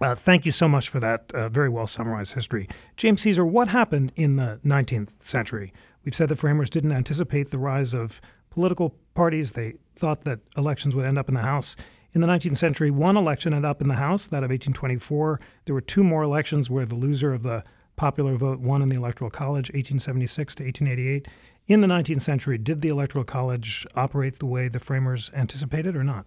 Uh, 0.00 0.16
thank 0.16 0.44
you 0.44 0.50
so 0.50 0.66
much 0.66 0.88
for 0.88 0.98
that 0.98 1.30
uh, 1.32 1.48
very 1.48 1.68
well 1.68 1.86
summarized 1.86 2.32
history. 2.32 2.68
James 2.96 3.22
Ceaser, 3.22 3.48
what 3.48 3.68
happened 3.68 4.12
in 4.16 4.34
the 4.34 4.58
19th 4.64 5.10
century? 5.20 5.72
We've 6.04 6.14
said 6.14 6.28
the 6.28 6.34
framers 6.34 6.68
didn't 6.68 6.90
anticipate 6.90 7.52
the 7.52 7.58
rise 7.58 7.94
of 7.94 8.20
political 8.50 8.96
parties. 9.14 9.52
They 9.52 9.74
thought 9.94 10.22
that 10.22 10.40
elections 10.56 10.96
would 10.96 11.06
end 11.06 11.18
up 11.18 11.28
in 11.28 11.34
the 11.34 11.42
House. 11.42 11.76
In 12.14 12.20
the 12.20 12.26
19th 12.26 12.58
century, 12.58 12.90
one 12.90 13.16
election 13.16 13.54
ended 13.54 13.68
up 13.68 13.80
in 13.80 13.88
the 13.88 13.94
House, 13.94 14.26
that 14.26 14.44
of 14.44 14.50
1824. 14.50 15.40
There 15.64 15.74
were 15.74 15.80
two 15.80 16.04
more 16.04 16.22
elections 16.22 16.68
where 16.68 16.84
the 16.84 16.94
loser 16.94 17.32
of 17.32 17.42
the 17.42 17.64
popular 17.96 18.36
vote 18.36 18.60
won 18.60 18.82
in 18.82 18.90
the 18.90 18.96
Electoral 18.96 19.30
College, 19.30 19.70
1876 19.70 20.56
to 20.56 20.64
1888. 20.64 21.28
In 21.68 21.80
the 21.80 21.86
19th 21.86 22.20
century, 22.20 22.58
did 22.58 22.82
the 22.82 22.88
Electoral 22.88 23.24
College 23.24 23.86
operate 23.94 24.38
the 24.38 24.46
way 24.46 24.68
the 24.68 24.78
framers 24.78 25.30
anticipated 25.34 25.96
or 25.96 26.04
not? 26.04 26.26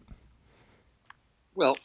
Well, 1.54 1.78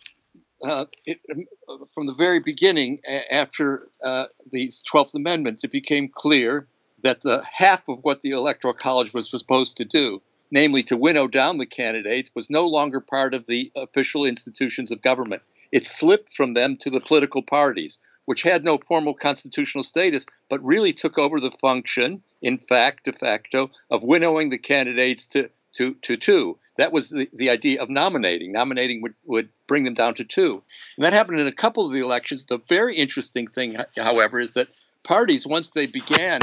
uh, 0.63 0.87
it, 1.05 1.21
um, 1.69 1.87
from 1.93 2.07
the 2.07 2.15
very 2.15 2.41
beginning, 2.41 3.01
after 3.31 3.89
uh, 4.03 4.27
the 4.51 4.69
12th 4.69 5.15
Amendment, 5.15 5.61
it 5.63 5.73
became 5.73 6.09
clear 6.09 6.67
that 7.03 7.21
the 7.21 7.43
half 7.53 7.87
of 7.89 7.99
what 8.03 8.23
the 8.23 8.31
Electoral 8.31 8.75
College 8.75 9.13
was 9.13 9.29
supposed 9.29 9.77
to 9.77 9.85
do, 9.85 10.23
namely 10.51 10.83
to 10.85 10.97
winnow 10.97 11.29
down 11.29 11.59
the 11.59 11.67
candidates, 11.67 12.31
was 12.35 12.51
no 12.51 12.67
longer 12.67 13.01
part 13.01 13.35
of 13.35 13.47
the 13.47 13.71
official 13.77 14.25
institutions 14.25 14.91
of 14.91 15.03
government. 15.03 15.43
It 15.73 15.85
slipped 15.85 16.33
from 16.33 16.55
them 16.55 16.77
to 16.79 16.91
the 16.91 17.01
political 17.01 17.43
parties, 17.43 17.99
which 18.25 18.43
had 18.43 18.65
no 18.65 18.79
formal 18.79 19.15
constitutional 19.15 19.85
status, 19.85 20.27
but 20.49 20.65
really 20.65 20.93
took 20.93 21.19
over 21.19 21.41
the 21.41 21.51
function, 21.51 22.23
in 22.43 22.59
fact, 22.59 23.05
de 23.05 23.13
facto, 23.13 23.71
of 23.91 24.03
winnowing 24.03 24.51
the 24.51 24.59
candidates 24.59 25.27
to, 25.29 25.49
to, 25.75 25.95
to 25.95 26.17
two. 26.17 26.59
That 26.77 26.93
was 26.93 27.11
the, 27.11 27.29
the 27.33 27.51
idea 27.51 27.81
of 27.81 27.89
nominating. 27.89 28.53
Nominating 28.53 29.03
would, 29.03 29.15
would 29.25 29.49
bring 29.67 29.85
them 29.85 29.95
down 29.95 30.15
to 30.15 30.25
two. 30.25 30.63
And 30.97 31.05
that 31.05 31.13
happened 31.13 31.41
in 31.41 31.47
a 31.47 31.53
couple 31.53 31.87
of 31.87 31.93
the 31.93 32.01
elections. 32.01 32.47
The 32.47 32.59
very 32.59 32.97
interesting 32.97 33.47
thing, 33.47 33.77
however, 33.97 34.41
is 34.41 34.55
that 34.55 34.69
parties, 35.03 35.47
once 35.47 35.71
they 35.71 35.87
began 35.87 36.41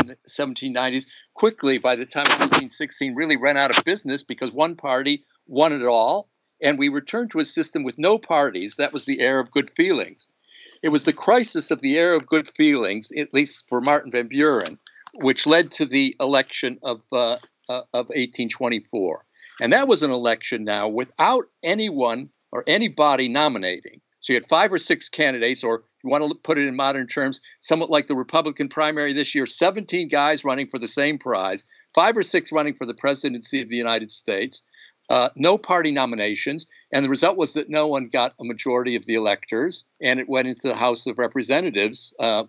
in 0.00 0.06
the 0.08 0.16
1790s, 0.28 1.06
quickly, 1.34 1.78
by 1.78 1.96
the 1.96 2.06
time 2.06 2.26
of 2.26 2.40
1916, 2.40 3.14
really 3.14 3.36
ran 3.36 3.56
out 3.56 3.76
of 3.76 3.84
business 3.84 4.22
because 4.22 4.52
one 4.52 4.76
party 4.76 5.24
won 5.46 5.72
it 5.72 5.84
all. 5.84 6.28
And 6.60 6.78
we 6.78 6.88
returned 6.88 7.30
to 7.32 7.38
a 7.38 7.44
system 7.44 7.84
with 7.84 7.98
no 7.98 8.18
parties. 8.18 8.76
That 8.76 8.92
was 8.92 9.04
the 9.04 9.20
era 9.20 9.40
of 9.40 9.50
good 9.50 9.70
feelings. 9.70 10.26
It 10.82 10.88
was 10.90 11.04
the 11.04 11.12
crisis 11.12 11.70
of 11.70 11.80
the 11.80 11.96
era 11.96 12.16
of 12.16 12.26
good 12.26 12.48
feelings, 12.48 13.12
at 13.12 13.34
least 13.34 13.68
for 13.68 13.80
Martin 13.80 14.10
Van 14.10 14.28
Buren, 14.28 14.78
which 15.22 15.46
led 15.46 15.72
to 15.72 15.84
the 15.84 16.16
election 16.20 16.78
of, 16.82 17.02
uh, 17.12 17.36
uh, 17.68 17.82
of 17.92 18.08
1824. 18.08 19.24
And 19.60 19.72
that 19.72 19.88
was 19.88 20.02
an 20.02 20.10
election 20.10 20.64
now 20.64 20.88
without 20.88 21.44
anyone 21.62 22.28
or 22.52 22.64
anybody 22.66 23.28
nominating. 23.28 24.00
So 24.20 24.32
you 24.32 24.36
had 24.36 24.46
five 24.46 24.72
or 24.72 24.78
six 24.78 25.08
candidates, 25.08 25.64
or 25.64 25.84
want 26.08 26.30
to 26.30 26.38
put 26.38 26.58
it 26.58 26.66
in 26.66 26.76
modern 26.76 27.06
terms, 27.06 27.40
somewhat 27.60 27.90
like 27.90 28.06
the 28.06 28.16
Republican 28.16 28.68
primary 28.68 29.12
this 29.12 29.34
year 29.34 29.46
17 29.46 30.08
guys 30.08 30.44
running 30.44 30.66
for 30.66 30.78
the 30.78 30.86
same 30.86 31.18
prize, 31.18 31.64
five 31.94 32.16
or 32.16 32.22
six 32.22 32.52
running 32.52 32.74
for 32.74 32.86
the 32.86 32.94
presidency 32.94 33.60
of 33.60 33.68
the 33.68 33.76
United 33.76 34.10
States, 34.10 34.62
uh, 35.10 35.30
no 35.36 35.56
party 35.56 35.90
nominations. 35.90 36.66
And 36.92 37.04
the 37.04 37.10
result 37.10 37.36
was 37.36 37.54
that 37.54 37.68
no 37.68 37.86
one 37.86 38.08
got 38.08 38.34
a 38.40 38.44
majority 38.44 38.96
of 38.96 39.06
the 39.06 39.14
electors, 39.14 39.84
and 40.00 40.20
it 40.20 40.28
went 40.28 40.48
into 40.48 40.68
the 40.68 40.74
House 40.74 41.06
of 41.06 41.18
Representatives 41.18 42.14
uh, 42.18 42.44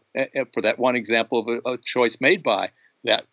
for 0.54 0.62
that 0.62 0.80
one 0.80 0.96
example 0.96 1.40
of 1.40 1.48
a, 1.48 1.70
a, 1.70 1.78
choice 1.78 2.18
made 2.22 2.42
by 2.44 2.70
that. 3.04 3.26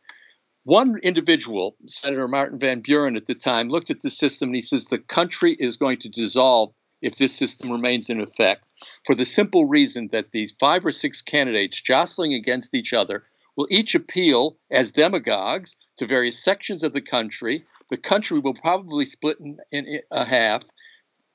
One 0.64 0.98
individual, 1.04 1.76
Senator 1.86 2.26
Martin 2.26 2.58
Van 2.58 2.80
Buren 2.80 3.14
at 3.14 3.26
the 3.26 3.36
time, 3.36 3.68
looked 3.68 3.90
at 3.90 4.00
the 4.00 4.10
system 4.10 4.48
and 4.48 4.56
he 4.56 4.62
says 4.62 4.86
the 4.86 4.98
country 4.98 5.56
is 5.60 5.76
going 5.76 5.98
to 5.98 6.08
dissolve 6.08 6.72
if 7.02 7.16
this 7.16 7.34
system 7.34 7.70
remains 7.70 8.10
in 8.10 8.20
effect 8.20 8.72
for 9.04 9.14
the 9.14 9.24
simple 9.24 9.66
reason 9.66 10.08
that 10.12 10.30
these 10.30 10.56
five 10.58 10.84
or 10.84 10.92
six 10.92 11.22
candidates 11.22 11.80
jostling 11.80 12.34
against 12.34 12.74
each 12.74 12.92
other 12.92 13.24
will 13.56 13.68
each 13.70 13.94
appeal 13.94 14.58
as 14.70 14.92
demagogues 14.92 15.76
to 15.96 16.06
various 16.06 16.42
sections 16.42 16.82
of 16.82 16.92
the 16.92 17.00
country. 17.00 17.64
The 17.90 17.96
country 17.96 18.38
will 18.38 18.54
probably 18.54 19.06
split 19.06 19.38
in, 19.40 19.58
in 19.72 20.00
a 20.10 20.24
half 20.24 20.62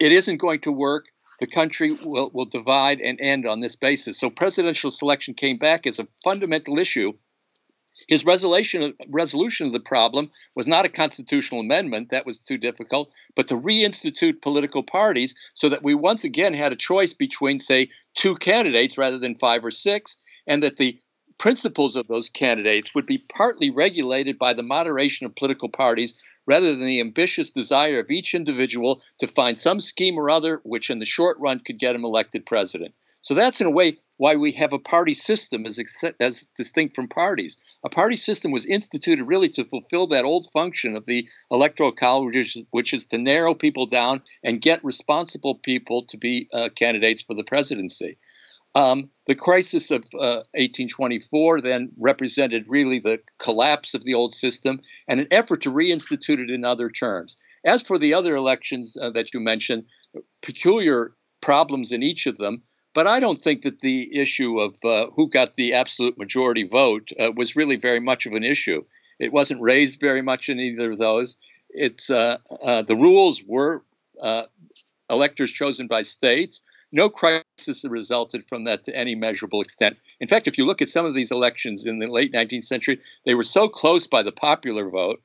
it 0.02 0.12
isn't 0.12 0.38
going 0.38 0.62
to 0.62 0.72
work. 0.72 1.06
The 1.40 1.46
country 1.46 1.92
will, 1.92 2.32
will 2.34 2.46
divide 2.46 3.00
and 3.02 3.20
end 3.22 3.46
on 3.46 3.60
this 3.60 3.76
basis. 3.76 4.20
So 4.20 4.32
presidential 4.32 4.90
selection 4.90 5.36
came 5.36 5.60
back 5.60 5.86
as 5.86 6.00
a 6.00 6.08
fundamental 6.24 6.80
issue. 6.80 7.14
His 8.08 8.26
resolution, 8.26 8.94
resolution 9.08 9.68
of 9.68 9.74
the 9.74 9.80
problem 9.80 10.32
was 10.56 10.68
not 10.68 10.86
a 10.86 10.90
constitutional 10.90 11.62
amendment, 11.62 12.10
that 12.10 12.26
was 12.26 12.40
too 12.40 12.58
difficult, 12.58 13.14
but 13.36 13.48
to 13.48 13.56
reinstitute 13.56 14.42
political 14.42 14.84
parties 14.84 15.36
so 15.54 15.70
that 15.70 15.84
we 15.84 15.94
once 15.94 16.24
again 16.24 16.54
had 16.54 16.72
a 16.72 16.76
choice 16.78 17.14
between, 17.14 17.60
say, 17.60 17.90
two 18.14 18.36
candidates 18.36 18.98
rather 18.98 19.20
than 19.20 19.36
five 19.36 19.64
or 19.64 19.72
six, 19.72 20.18
and 20.48 20.64
that 20.64 20.78
the 20.78 21.00
principles 21.40 21.96
of 21.96 22.08
those 22.08 22.30
candidates 22.30 22.94
would 22.94 23.06
be 23.06 23.18
partly 23.18 23.72
regulated 23.72 24.38
by 24.38 24.54
the 24.54 24.62
moderation 24.62 25.26
of 25.26 25.36
political 25.36 25.70
parties 25.70 26.14
rather 26.46 26.72
than 26.72 26.86
the 26.86 27.00
ambitious 27.00 27.52
desire 27.52 28.00
of 28.00 28.12
each 28.12 28.36
individual 28.36 29.02
to 29.18 29.28
find 29.28 29.58
some 29.58 29.80
scheme 29.80 30.20
or 30.20 30.30
other 30.30 30.62
which 30.64 30.90
in 30.90 31.00
the 31.00 31.06
short 31.06 31.38
run 31.40 31.60
could 31.60 31.80
get 31.80 31.96
him 31.96 32.06
elected 32.06 32.46
president. 32.46 32.94
So 33.22 33.34
that's 33.34 33.62
in 33.62 33.68
a 33.68 33.72
way 33.72 33.98
why 34.18 34.36
we 34.36 34.52
have 34.52 34.74
a 34.74 34.80
party 34.80 35.16
system 35.16 35.66
as, 35.66 35.80
as 36.20 36.48
distinct 36.56 36.96
from 36.96 37.08
parties. 37.08 37.58
A 37.84 37.90
party 37.90 38.18
system 38.18 38.52
was 38.52 38.68
instituted 38.68 39.24
really 39.24 39.50
to 39.50 39.66
fulfill 39.66 40.06
that 40.08 40.26
old 40.26 40.46
function 40.54 40.96
of 40.96 41.06
the 41.06 41.28
electoral 41.50 41.92
college, 41.92 42.36
which 42.36 42.56
is, 42.56 42.66
which 42.70 42.94
is 42.94 43.08
to 43.08 43.18
narrow 43.18 43.56
people 43.56 43.88
down 43.88 44.22
and 44.44 44.62
get 44.62 44.84
responsible 44.84 45.56
people 45.56 46.06
to 46.06 46.18
be 46.18 46.48
uh, 46.54 46.70
candidates 46.76 47.24
for 47.24 47.36
the 47.36 47.44
presidency. 47.44 48.18
Um, 48.74 49.10
the 49.28 49.36
crisis 49.36 49.92
of 49.92 50.04
uh, 50.14 50.46
1824 50.54 51.62
then 51.62 51.92
represented 51.98 52.64
really 52.68 53.00
the 53.00 53.20
collapse 53.40 53.94
of 53.94 54.04
the 54.04 54.14
old 54.14 54.34
system 54.34 54.82
and 55.08 55.20
an 55.20 55.28
effort 55.32 55.62
to 55.64 55.72
reinstitute 55.72 56.40
it 56.40 56.50
in 56.50 56.64
other 56.64 56.90
terms. 56.90 57.36
As 57.66 57.82
for 57.82 57.98
the 57.98 58.14
other 58.14 58.36
elections 58.36 58.96
uh, 59.02 59.10
that 59.12 59.34
you 59.34 59.40
mentioned, 59.40 59.86
peculiar 60.42 61.14
problems 61.42 61.92
in 61.92 62.04
each 62.04 62.28
of 62.28 62.38
them, 62.38 62.64
but 62.94 63.08
I 63.08 63.20
don't 63.20 63.38
think 63.38 63.62
that 63.62 63.80
the 63.80 64.16
issue 64.18 64.60
of 64.60 64.76
uh, 64.84 65.08
who 65.16 65.30
got 65.30 65.56
the 65.56 65.74
absolute 65.74 66.18
majority 66.18 66.64
vote 66.64 67.10
uh, 67.20 67.32
was 67.36 67.56
really 67.56 67.76
very 67.76 68.00
much 68.00 68.26
of 68.26 68.34
an 68.34 68.44
issue. 68.44 68.84
It 69.20 69.34
wasn't 69.34 69.62
raised 69.62 70.00
very 70.00 70.22
much 70.22 70.50
in 70.50 70.60
either 70.60 70.92
of 70.92 70.98
those. 70.98 71.38
It's 71.70 72.10
uh, 72.10 72.38
uh, 72.64 72.82
the 72.82 72.96
rules 72.96 73.44
were 73.48 73.84
electors 75.10 75.52
chosen 75.52 75.88
by 75.88 76.04
states 76.04 76.62
no 76.92 77.10
crisis 77.10 77.86
resulted 77.86 78.46
from 78.46 78.66
that 78.66 78.84
to 78.84 78.96
any 78.96 79.16
measurable 79.16 79.62
extent. 79.62 79.98
In 80.20 80.28
fact, 80.28 80.48
if 80.48 80.58
you 80.58 80.66
look 80.66 80.82
at 80.82 80.90
some 80.90 81.06
of 81.06 81.14
these 81.14 81.32
elections 81.32 81.86
in 81.86 82.00
the 82.00 82.08
late 82.08 82.34
19th 82.34 82.66
century, 82.66 83.00
they 83.26 83.34
were 83.34 83.44
so 83.44 83.70
close 83.70 84.08
by 84.08 84.24
the 84.24 84.32
popular 84.32 84.90
vote 84.90 85.22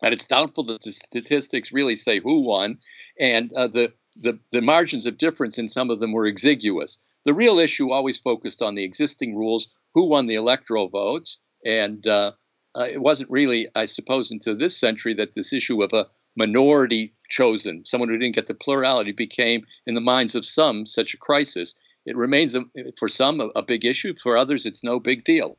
that 0.00 0.12
it's 0.12 0.26
doubtful 0.26 0.64
that 0.64 0.82
the 0.82 0.92
statistics 0.92 1.72
really 1.72 1.94
say 1.94 2.20
who 2.20 2.40
won, 2.40 2.78
and 3.18 3.52
uh, 3.54 3.68
the, 3.68 3.92
the, 4.16 4.38
the 4.50 4.60
margins 4.60 5.06
of 5.06 5.18
difference 5.18 5.58
in 5.58 5.68
some 5.68 5.90
of 5.90 6.00
them 6.00 6.12
were 6.12 6.26
exiguous. 6.26 6.98
The 7.24 7.34
real 7.34 7.58
issue 7.58 7.90
always 7.90 8.18
focused 8.18 8.62
on 8.62 8.74
the 8.74 8.84
existing 8.84 9.36
rules, 9.36 9.68
who 9.94 10.06
won 10.06 10.26
the 10.26 10.34
electoral 10.34 10.88
votes, 10.88 11.38
and 11.64 12.06
uh, 12.06 12.32
uh, 12.74 12.88
it 12.90 13.00
wasn't 13.00 13.30
really, 13.30 13.68
I 13.74 13.84
suppose, 13.84 14.30
until 14.30 14.56
this 14.56 14.76
century 14.76 15.14
that 15.14 15.34
this 15.34 15.52
issue 15.52 15.82
of 15.82 15.92
a 15.92 16.06
minority 16.36 17.14
chosen, 17.28 17.84
someone 17.84 18.08
who 18.08 18.16
didn't 18.16 18.34
get 18.34 18.46
the 18.46 18.54
plurality, 18.54 19.12
became, 19.12 19.64
in 19.86 19.94
the 19.94 20.00
minds 20.00 20.34
of 20.34 20.44
some, 20.44 20.86
such 20.86 21.14
a 21.14 21.18
crisis. 21.18 21.74
It 22.06 22.16
remains, 22.16 22.54
a, 22.54 22.62
for 22.98 23.08
some, 23.08 23.40
a, 23.40 23.48
a, 23.54 23.62
big 23.62 23.84
issue. 23.84 24.14
For 24.20 24.36
others, 24.36 24.66
it's 24.66 24.82
no 24.82 24.98
big 24.98 25.24
deal. 25.24 25.58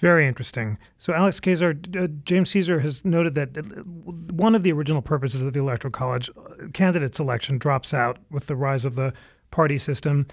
Very 0.00 0.26
interesting. 0.26 0.78
So, 0.98 1.12
Alex 1.12 1.40
Keyssar, 1.40 1.74
uh, 1.96 2.08
James 2.24 2.50
Ceaser 2.50 2.80
has 2.80 3.04
noted 3.04 3.34
that 3.34 3.56
uh, 3.56 3.62
one 4.32 4.54
of 4.54 4.62
the 4.62 4.72
original 4.72 5.02
purposes 5.02 5.42
of 5.42 5.52
the 5.52 5.60
Electoral 5.60 5.92
College, 5.92 6.30
uh, 6.30 6.68
candidate 6.72 7.14
selection, 7.14 7.58
drops 7.58 7.92
out 7.92 8.18
with 8.30 8.46
the 8.46 8.56
rise 8.56 8.86
of 8.86 8.94
the 8.94 9.12
party 9.50 9.76
system. 9.76 10.26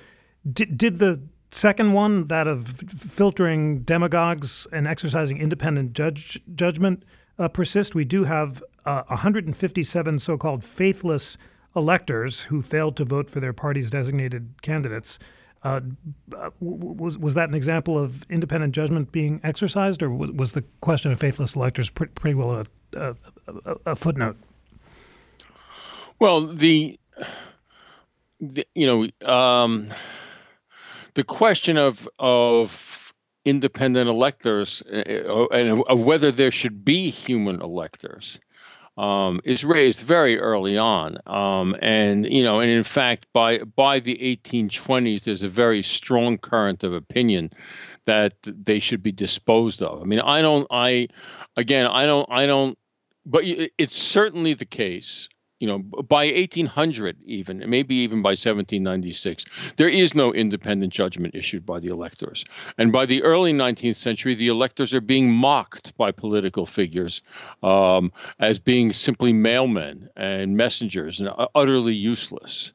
D- 0.54 0.66
did 0.66 1.00
the 1.00 1.22
second 1.52 1.94
one, 1.94 2.28
that 2.28 2.48
of 2.48 2.68
filtering 2.88 3.80
demagogues 3.80 4.68
and 4.72 4.88
exercising 4.88 5.38
independent 5.38 5.94
judge 5.94 6.42
judgment, 6.56 7.04
uh, 7.38 7.50
persist. 7.50 7.94
We 7.94 8.06
do 8.06 8.24
have 8.24 8.64
uh, 8.86 9.04
157 9.08 10.20
so 10.20 10.38
called 10.38 10.64
faithless 10.64 11.38
electors 11.76 12.42
who 12.42 12.62
failed 12.62 12.96
to 12.98 13.06
vote 13.06 13.30
for 13.30 13.40
their 13.42 13.54
party's 13.54 13.90
designated 13.90 14.62
candidates. 14.62 15.20
Uh, 15.64 15.82
was 16.60 17.18
was 17.18 17.34
that 17.34 17.50
an 17.50 17.56
example 17.56 17.98
of 17.98 18.24
independent 18.30 18.76
judgment 18.76 19.12
being 19.12 19.42
exercised, 19.44 20.04
or 20.04 20.10
was 20.12 20.52
the 20.52 20.64
question 20.82 21.12
of 21.12 21.20
faithless 21.20 21.56
electors 21.56 21.90
pretty 21.90 22.36
well 22.36 22.66
a, 22.94 23.16
a, 23.66 23.76
a 23.88 23.96
footnote? 23.96 24.38
Well, 26.20 26.56
the, 26.56 27.00
the 28.40 28.68
you 28.76 28.88
know 29.22 29.28
um, 29.28 29.92
the 31.16 31.24
question 31.24 31.78
of 31.78 32.08
of 32.20 33.14
independent 33.46 34.10
electors 34.10 34.84
uh, 34.92 35.48
and 35.48 35.84
of 35.84 36.04
whether 36.04 36.32
there 36.32 36.52
should 36.52 36.84
be 36.84 37.10
human 37.10 37.62
electors 37.62 38.40
um, 38.98 39.42
is 39.44 39.64
raised 39.64 40.00
very 40.02 40.40
early 40.40 40.78
on, 40.78 41.18
um, 41.28 41.76
and 41.82 42.26
you 42.32 42.44
know, 42.44 42.60
and 42.60 42.72
in 42.72 42.84
fact, 42.84 43.28
by 43.34 43.60
by 43.60 44.00
the 44.00 44.16
1820s, 44.44 45.24
there's 45.24 45.44
a 45.44 45.50
very 45.50 45.84
strong 45.84 46.38
current 46.38 46.84
of 46.84 46.94
opinion 46.94 47.52
that 48.06 48.34
they 48.44 48.80
should 48.80 49.04
be 49.04 49.12
disposed 49.12 49.84
of. 49.84 50.02
I 50.02 50.06
mean, 50.06 50.22
I 50.22 50.42
don't, 50.42 50.66
I, 50.72 51.10
again, 51.58 51.86
I 51.86 52.06
don't, 52.06 52.28
I 52.32 52.46
don't, 52.46 52.78
but 53.26 53.44
it's 53.46 53.96
certainly 53.96 54.54
the 54.54 54.66
case 54.66 55.28
you 55.60 55.68
know, 55.68 55.80
by 55.80 56.26
1800, 56.32 57.18
even 57.26 57.64
maybe 57.68 57.96
even 57.96 58.22
by 58.22 58.30
1796, 58.30 59.46
there 59.78 59.90
is 59.90 60.14
no 60.14 60.34
independent 60.34 60.94
judgment 60.94 61.34
issued 61.34 61.66
by 61.66 61.80
the 61.80 61.88
electors. 61.88 62.46
And 62.78 62.92
by 62.92 63.06
the 63.06 63.24
early 63.24 63.54
19th 63.54 63.96
century, 63.96 64.36
the 64.36 64.50
electors 64.50 64.94
are 64.94 65.02
being 65.02 65.32
mocked 65.32 65.98
by 65.98 66.12
political 66.12 66.66
figures 66.66 67.22
um, 67.64 68.12
as 68.40 68.60
being 68.60 68.94
simply 68.94 69.34
mailmen 69.34 70.08
and 70.16 70.56
messengers 70.56 71.20
and 71.20 71.30
utterly 71.56 71.96
useless. 71.96 72.72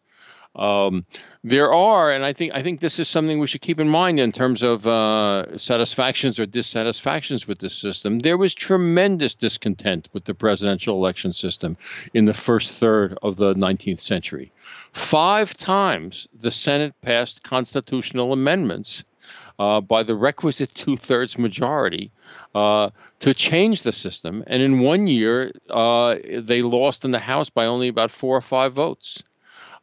Um, 0.54 1.06
there 1.42 1.72
are, 1.72 2.12
and 2.12 2.24
I 2.24 2.34
think 2.34 2.52
I 2.54 2.62
think 2.62 2.80
this 2.80 2.98
is 2.98 3.08
something 3.08 3.38
we 3.38 3.46
should 3.46 3.62
keep 3.62 3.80
in 3.80 3.88
mind 3.88 4.20
in 4.20 4.32
terms 4.32 4.62
of 4.62 4.86
uh, 4.86 5.56
satisfactions 5.56 6.38
or 6.38 6.44
dissatisfactions 6.44 7.48
with 7.48 7.60
this 7.60 7.74
system. 7.74 8.18
There 8.18 8.36
was 8.36 8.54
tremendous 8.54 9.34
discontent 9.34 10.08
with 10.12 10.26
the 10.26 10.34
presidential 10.34 10.96
election 10.96 11.32
system 11.32 11.76
in 12.12 12.26
the 12.26 12.34
first 12.34 12.72
third 12.72 13.18
of 13.22 13.36
the 13.36 13.54
19th 13.54 14.00
century. 14.00 14.52
Five 14.92 15.56
times 15.56 16.28
the 16.38 16.50
Senate 16.50 16.94
passed 17.00 17.42
constitutional 17.42 18.32
amendments 18.34 19.04
uh, 19.58 19.80
by 19.80 20.02
the 20.02 20.14
requisite 20.14 20.74
two-thirds 20.74 21.38
majority 21.38 22.10
uh, 22.54 22.90
to 23.20 23.32
change 23.32 23.82
the 23.82 23.92
system, 23.92 24.44
and 24.46 24.62
in 24.62 24.80
one 24.80 25.06
year 25.06 25.50
uh, 25.70 26.16
they 26.40 26.60
lost 26.60 27.06
in 27.06 27.10
the 27.10 27.18
House 27.18 27.48
by 27.48 27.64
only 27.64 27.88
about 27.88 28.10
four 28.10 28.36
or 28.36 28.42
five 28.42 28.74
votes. 28.74 29.22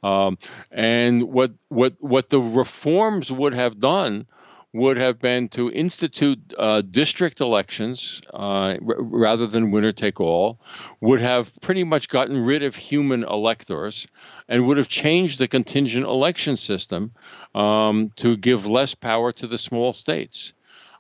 Um, 0.04 0.38
and 0.72 1.24
what 1.24 1.52
what 1.68 1.96
what 2.00 2.30
the 2.30 2.40
reforms 2.40 3.32
would 3.32 3.54
have 3.54 3.80
done 3.80 4.28
would 4.72 4.98
have 4.98 5.20
been 5.20 5.50
to 5.50 5.72
institute 5.72 6.40
uh, 6.58 6.82
district 6.82 7.42
elections 7.42 8.22
uh, 8.34 8.78
r- 8.78 8.78
rather 9.00 9.48
than 9.48 9.72
winner 9.72 9.92
take 9.92 10.20
all, 10.22 10.60
would 11.02 11.20
have 11.20 11.52
pretty 11.62 11.84
much 11.84 12.08
gotten 12.08 12.46
rid 12.46 12.62
of 12.62 12.76
human 12.76 13.24
electors, 13.24 14.08
and 14.48 14.68
would 14.68 14.78
have 14.78 14.88
changed 14.88 15.40
the 15.40 15.48
contingent 15.48 16.06
election 16.06 16.56
system 16.56 17.12
um, 17.56 18.12
to 18.16 18.38
give 18.38 18.68
less 18.68 18.94
power 18.94 19.32
to 19.32 19.48
the 19.48 19.58
small 19.58 19.92
states. 19.92 20.54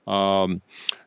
Um, 0.09 0.61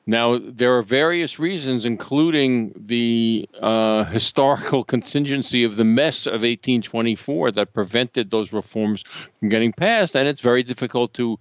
now, 0.06 0.38
there 0.38 0.76
are 0.76 0.82
various 0.82 1.38
reasons, 1.38 1.84
including 1.84 2.72
the 2.76 3.48
uh, 3.60 4.04
historical 4.04 4.82
contingency 4.94 5.62
of 5.64 5.76
the 5.76 5.84
mess 5.84 6.26
of 6.26 6.42
1824 6.42 7.52
that 7.52 7.72
prevented 7.72 8.30
those 8.30 8.52
reforms 8.52 9.04
from 9.38 9.48
getting 9.48 9.72
passed, 9.72 10.16
and 10.16 10.26
it's 10.26 10.40
very 10.40 10.62
difficult 10.62 11.14
to 11.14 11.38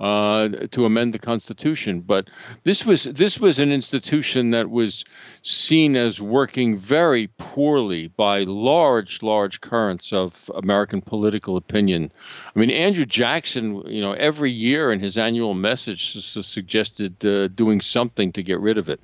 uh, 0.00 0.48
to 0.70 0.84
amend 0.84 1.14
the 1.14 1.18
Constitution. 1.18 2.00
But 2.00 2.28
this 2.64 2.84
was 2.84 3.04
this 3.04 3.38
was 3.38 3.58
an 3.58 3.70
institution 3.70 4.50
that 4.50 4.70
was 4.70 5.04
seen 5.42 5.96
as 5.96 6.20
working 6.20 6.76
very 6.76 7.28
poorly 7.38 8.08
by 8.08 8.40
large, 8.44 9.22
large 9.22 9.60
currents 9.60 10.12
of 10.12 10.50
American 10.56 11.00
political 11.00 11.56
opinion. 11.56 12.10
I 12.54 12.58
mean, 12.58 12.70
Andrew 12.70 13.06
Jackson, 13.06 13.82
you 13.86 14.00
know, 14.00 14.12
every 14.12 14.50
year 14.50 14.92
in 14.92 15.00
his 15.00 15.16
annual 15.16 15.54
message 15.54 16.12
suggested 16.44 17.24
uh, 17.24 17.48
doing 17.48 17.80
something 17.80 18.32
to 18.32 18.42
get 18.42 18.58
rid 18.60 18.78
of 18.78 18.88
it. 18.88 19.00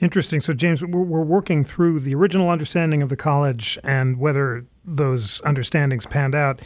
Interesting. 0.00 0.40
So, 0.40 0.52
James, 0.52 0.82
we're, 0.82 1.02
we're 1.02 1.22
working 1.22 1.64
through 1.64 2.00
the 2.00 2.14
original 2.14 2.50
understanding 2.50 3.00
of 3.00 3.08
the 3.08 3.16
college 3.16 3.78
and 3.84 4.18
whether 4.18 4.66
those 4.84 5.40
understandings 5.42 6.04
panned 6.04 6.34
out. 6.34 6.60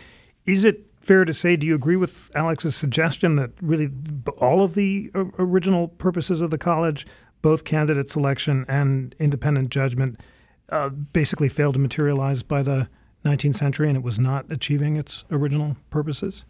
Is 0.47 0.65
it 0.65 0.88
fair 1.09 1.25
to 1.25 1.33
say, 1.33 1.57
do 1.57 1.67
you 1.67 1.75
agree 1.75 1.97
with 1.97 2.31
Alex's 2.35 2.77
suggestion 2.77 3.37
that 3.37 3.51
really 3.63 3.89
all 4.37 4.63
of 4.63 4.75
the 4.75 5.11
original 5.15 5.89
purposes 5.89 6.43
of 6.43 6.51
the 6.51 6.59
college, 6.59 7.07
both 7.41 7.65
candidate 7.65 8.11
selection 8.11 8.67
and 8.69 9.15
independent 9.19 9.71
judgment, 9.71 10.21
uh, 10.69 10.91
basically 10.91 11.49
failed 11.49 11.73
to 11.73 11.81
materialize 11.81 12.43
by 12.43 12.61
the 12.61 12.91
19th 13.25 13.57
century 13.57 13.89
and 13.89 13.97
it 13.97 14.03
was 14.03 14.19
not 14.19 14.45
achieving 14.53 14.97
its 14.97 15.25
original 15.31 15.79
purposes? 15.89 16.45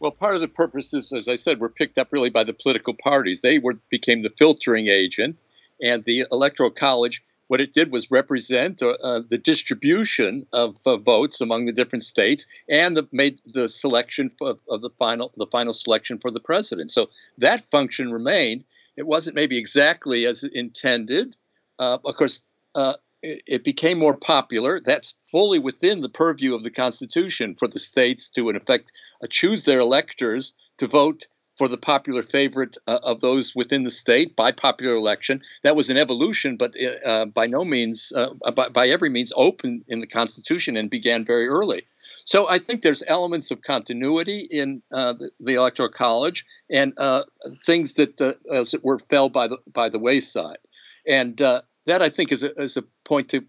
Well, 0.00 0.10
part 0.10 0.36
of 0.36 0.40
the 0.40 0.48
purposes, 0.48 1.12
as 1.12 1.28
I 1.28 1.34
said, 1.34 1.60
were 1.60 1.68
picked 1.68 1.98
up 1.98 2.12
really 2.12 2.30
by 2.30 2.44
the 2.44 2.54
political 2.54 2.94
parties. 2.94 3.42
They 3.42 3.58
were 3.58 3.74
became 3.90 4.22
the 4.22 4.30
filtering 4.30 4.88
agent, 4.88 5.36
and 5.82 6.02
the 6.04 6.24
electoral 6.32 6.70
college 6.70 7.22
what 7.54 7.60
it 7.60 7.72
did 7.72 7.92
was 7.92 8.10
represent 8.10 8.82
uh, 8.82 8.96
uh, 9.00 9.20
the 9.28 9.38
distribution 9.38 10.44
of 10.52 10.76
uh, 10.86 10.96
votes 10.96 11.40
among 11.40 11.66
the 11.66 11.72
different 11.72 12.02
states 12.02 12.46
and 12.68 12.96
the, 12.96 13.06
made 13.12 13.40
the 13.46 13.68
selection 13.68 14.28
of, 14.40 14.58
of, 14.68 14.80
the 14.82 14.90
final 14.98 15.32
the 15.36 15.46
final 15.46 15.72
selection 15.72 16.18
for 16.18 16.32
the 16.32 16.40
president. 16.40 16.90
So 16.90 17.10
that 17.38 17.64
function 17.64 18.10
remained. 18.10 18.64
It 18.96 19.06
wasn't 19.06 19.36
maybe 19.36 19.56
exactly 19.56 20.26
as 20.26 20.42
intended. 20.42 21.36
Uh, 21.78 21.98
of 22.04 22.16
course, 22.16 22.42
uh, 22.74 22.94
it, 23.22 23.44
it, 23.46 23.62
became 23.62 24.00
more 24.00 24.16
popular. 24.16 24.80
That's 24.80 25.14
fully 25.22 25.60
within 25.60 26.00
the 26.00 26.08
purview 26.08 26.56
of 26.56 26.64
the 26.64 26.72
Constitution 26.72 27.54
for 27.54 27.68
the 27.68 27.78
states 27.78 28.30
to, 28.30 28.48
in 28.48 28.56
effect, 28.56 28.90
uh, 29.22 29.28
choose 29.30 29.62
their 29.62 29.78
electors 29.78 30.54
to 30.78 30.88
vote 30.88 31.28
for 31.56 31.68
the 31.68 31.76
popular 31.76 32.22
favorite 32.22 32.76
uh, 32.86 32.98
of 33.02 33.20
those 33.20 33.54
within 33.54 33.84
the 33.84 33.90
state 33.90 34.34
by 34.36 34.50
popular 34.50 34.94
election. 34.94 35.40
That 35.62 35.76
was 35.76 35.90
an 35.90 35.96
evolution, 35.96 36.56
but 36.56 36.74
uh, 36.80 37.06
uh 37.06 37.24
by 37.26 37.46
no 37.46 37.64
means, 37.64 38.12
uh, 38.16 38.34
by, 38.52 38.68
by, 38.68 38.88
every 38.88 39.08
means, 39.08 39.32
open 39.36 39.84
in 39.88 40.00
the 40.00 40.06
Constitution 40.06 40.76
and 40.76 40.90
began 40.90 41.24
very 41.24 41.48
early. 41.48 41.84
So 42.24 42.48
I 42.48 42.58
think 42.58 42.82
there's 42.82 43.02
elements 43.06 43.50
of 43.50 43.62
continuity 43.62 44.48
in 44.50 44.82
uh, 44.92 45.14
the, 45.14 45.30
the, 45.40 45.54
Electoral 45.54 45.90
College 45.90 46.44
and 46.70 46.92
uh, 46.96 47.24
things 47.64 47.94
that, 47.94 48.20
as 48.52 48.74
it 48.74 48.84
were, 48.84 48.98
fell 48.98 49.28
by 49.28 49.48
the 49.48 49.58
by 49.72 49.88
the 49.88 49.98
wayside. 49.98 50.58
And 51.06 51.36
that 51.36 52.00
I 52.00 52.08
think 52.08 52.32
is 52.32 52.42
a, 52.42 52.52
is 52.60 52.76
a 52.76 52.82
point 53.04 53.28
to 53.30 53.44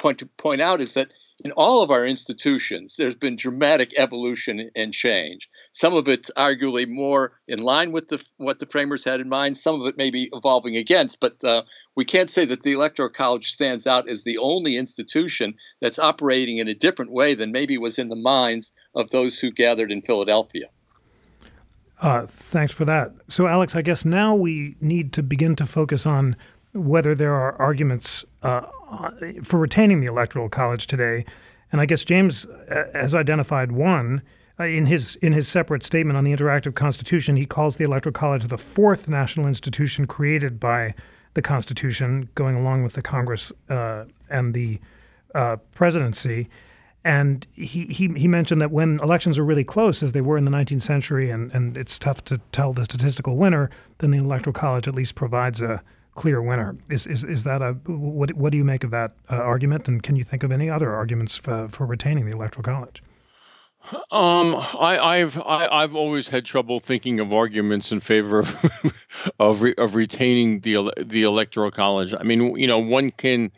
point 0.00 0.18
to 0.18 0.26
point 0.26 0.60
out 0.60 0.80
is 0.80 0.94
that 0.94 1.10
in 1.44 1.52
all 1.52 1.82
of 1.82 1.90
our 1.90 2.06
institutions, 2.06 2.96
there's 2.96 3.14
been 3.14 3.36
dramatic 3.36 3.92
evolution 3.96 4.70
and 4.74 4.92
change. 4.92 5.48
Some 5.72 5.94
of 5.94 6.08
it's 6.08 6.30
arguably 6.36 6.88
more 6.88 7.32
in 7.48 7.60
line 7.62 7.92
with 7.92 8.08
the, 8.08 8.22
what 8.36 8.58
the 8.58 8.66
framers 8.66 9.04
had 9.04 9.20
in 9.20 9.28
mind. 9.28 9.56
Some 9.56 9.80
of 9.80 9.86
it 9.86 9.96
may 9.96 10.10
be 10.10 10.28
evolving 10.32 10.76
against, 10.76 11.20
but 11.20 11.42
uh, 11.42 11.62
we 11.96 12.04
can't 12.04 12.28
say 12.28 12.44
that 12.44 12.62
the 12.62 12.72
Electoral 12.72 13.08
College 13.08 13.52
stands 13.52 13.86
out 13.86 14.08
as 14.08 14.24
the 14.24 14.38
only 14.38 14.76
institution 14.76 15.54
that's 15.80 15.98
operating 15.98 16.58
in 16.58 16.68
a 16.68 16.74
different 16.74 17.12
way 17.12 17.34
than 17.34 17.52
maybe 17.52 17.78
was 17.78 17.98
in 17.98 18.08
the 18.08 18.16
minds 18.16 18.72
of 18.94 19.10
those 19.10 19.38
who 19.38 19.50
gathered 19.50 19.90
in 19.90 20.02
Philadelphia. 20.02 20.66
Uh, 22.00 22.26
thanks 22.26 22.72
for 22.72 22.84
that. 22.86 23.12
So, 23.28 23.46
Alex, 23.46 23.74
I 23.74 23.82
guess 23.82 24.04
now 24.04 24.34
we 24.34 24.74
need 24.80 25.12
to 25.14 25.22
begin 25.22 25.54
to 25.56 25.66
focus 25.66 26.06
on 26.06 26.34
whether 26.72 27.14
there 27.14 27.34
are 27.34 27.60
arguments 27.60 28.24
uh, 28.42 28.62
for 29.42 29.58
retaining 29.58 30.00
the 30.00 30.06
Electoral 30.06 30.48
College 30.48 30.86
today. 30.86 31.24
And 31.72 31.80
I 31.80 31.86
guess 31.86 32.04
James 32.04 32.44
uh, 32.44 32.84
has 32.94 33.14
identified 33.14 33.72
one. 33.72 34.22
Uh, 34.58 34.64
in 34.64 34.84
his 34.84 35.16
in 35.16 35.32
his 35.32 35.48
separate 35.48 35.82
statement 35.82 36.16
on 36.16 36.24
the 36.24 36.36
interactive 36.36 36.74
constitution, 36.74 37.36
he 37.36 37.46
calls 37.46 37.76
the 37.76 37.84
Electoral 37.84 38.12
College 38.12 38.44
the 38.44 38.58
fourth 38.58 39.08
national 39.08 39.46
institution 39.46 40.06
created 40.06 40.60
by 40.60 40.94
the 41.34 41.42
Constitution, 41.42 42.28
going 42.34 42.56
along 42.56 42.82
with 42.82 42.94
the 42.94 43.02
Congress 43.02 43.52
uh, 43.68 44.04
and 44.28 44.52
the 44.52 44.80
uh, 45.34 45.56
presidency. 45.74 46.48
And 47.02 47.46
he, 47.54 47.86
he, 47.86 48.08
he 48.08 48.28
mentioned 48.28 48.60
that 48.60 48.70
when 48.70 48.98
elections 49.02 49.38
are 49.38 49.44
really 49.44 49.64
close, 49.64 50.02
as 50.02 50.12
they 50.12 50.20
were 50.20 50.36
in 50.36 50.44
the 50.44 50.50
19th 50.50 50.82
century, 50.82 51.30
and, 51.30 51.50
and 51.52 51.76
it's 51.76 51.98
tough 51.98 52.22
to 52.24 52.38
tell 52.52 52.74
the 52.74 52.84
statistical 52.84 53.36
winner, 53.36 53.70
then 53.98 54.10
the 54.10 54.18
Electoral 54.18 54.52
College 54.52 54.86
at 54.86 54.94
least 54.94 55.14
provides 55.14 55.62
a, 55.62 55.82
clear 56.14 56.42
winner. 56.42 56.76
Is 56.88 57.06
is, 57.06 57.24
is 57.24 57.44
that 57.44 57.62
a 57.62 57.72
what? 57.86 58.34
What 58.34 58.52
do 58.52 58.58
you 58.58 58.64
make 58.64 58.84
of 58.84 58.90
that 58.90 59.12
uh, 59.30 59.36
argument? 59.36 59.88
And 59.88 60.02
can 60.02 60.16
you 60.16 60.24
think 60.24 60.42
of 60.42 60.52
any 60.52 60.68
other 60.68 60.94
arguments 60.94 61.36
for, 61.36 61.68
for 61.68 61.86
retaining 61.86 62.26
the 62.26 62.32
electoral 62.32 62.62
college? 62.62 63.02
Um, 64.10 64.54
I, 64.56 64.98
I've 64.98 65.38
I, 65.38 65.66
I've 65.70 65.94
always 65.94 66.28
had 66.28 66.44
trouble 66.44 66.80
thinking 66.80 67.18
of 67.18 67.32
arguments 67.32 67.92
in 67.92 68.00
favor 68.00 68.40
of 68.40 68.92
of, 69.40 69.62
re, 69.62 69.74
of 69.78 69.94
retaining 69.94 70.60
the 70.60 70.92
the 70.98 71.22
electoral 71.22 71.70
college. 71.70 72.14
I 72.18 72.22
mean, 72.22 72.56
you 72.56 72.66
know, 72.66 72.78
one 72.78 73.10
can, 73.10 73.50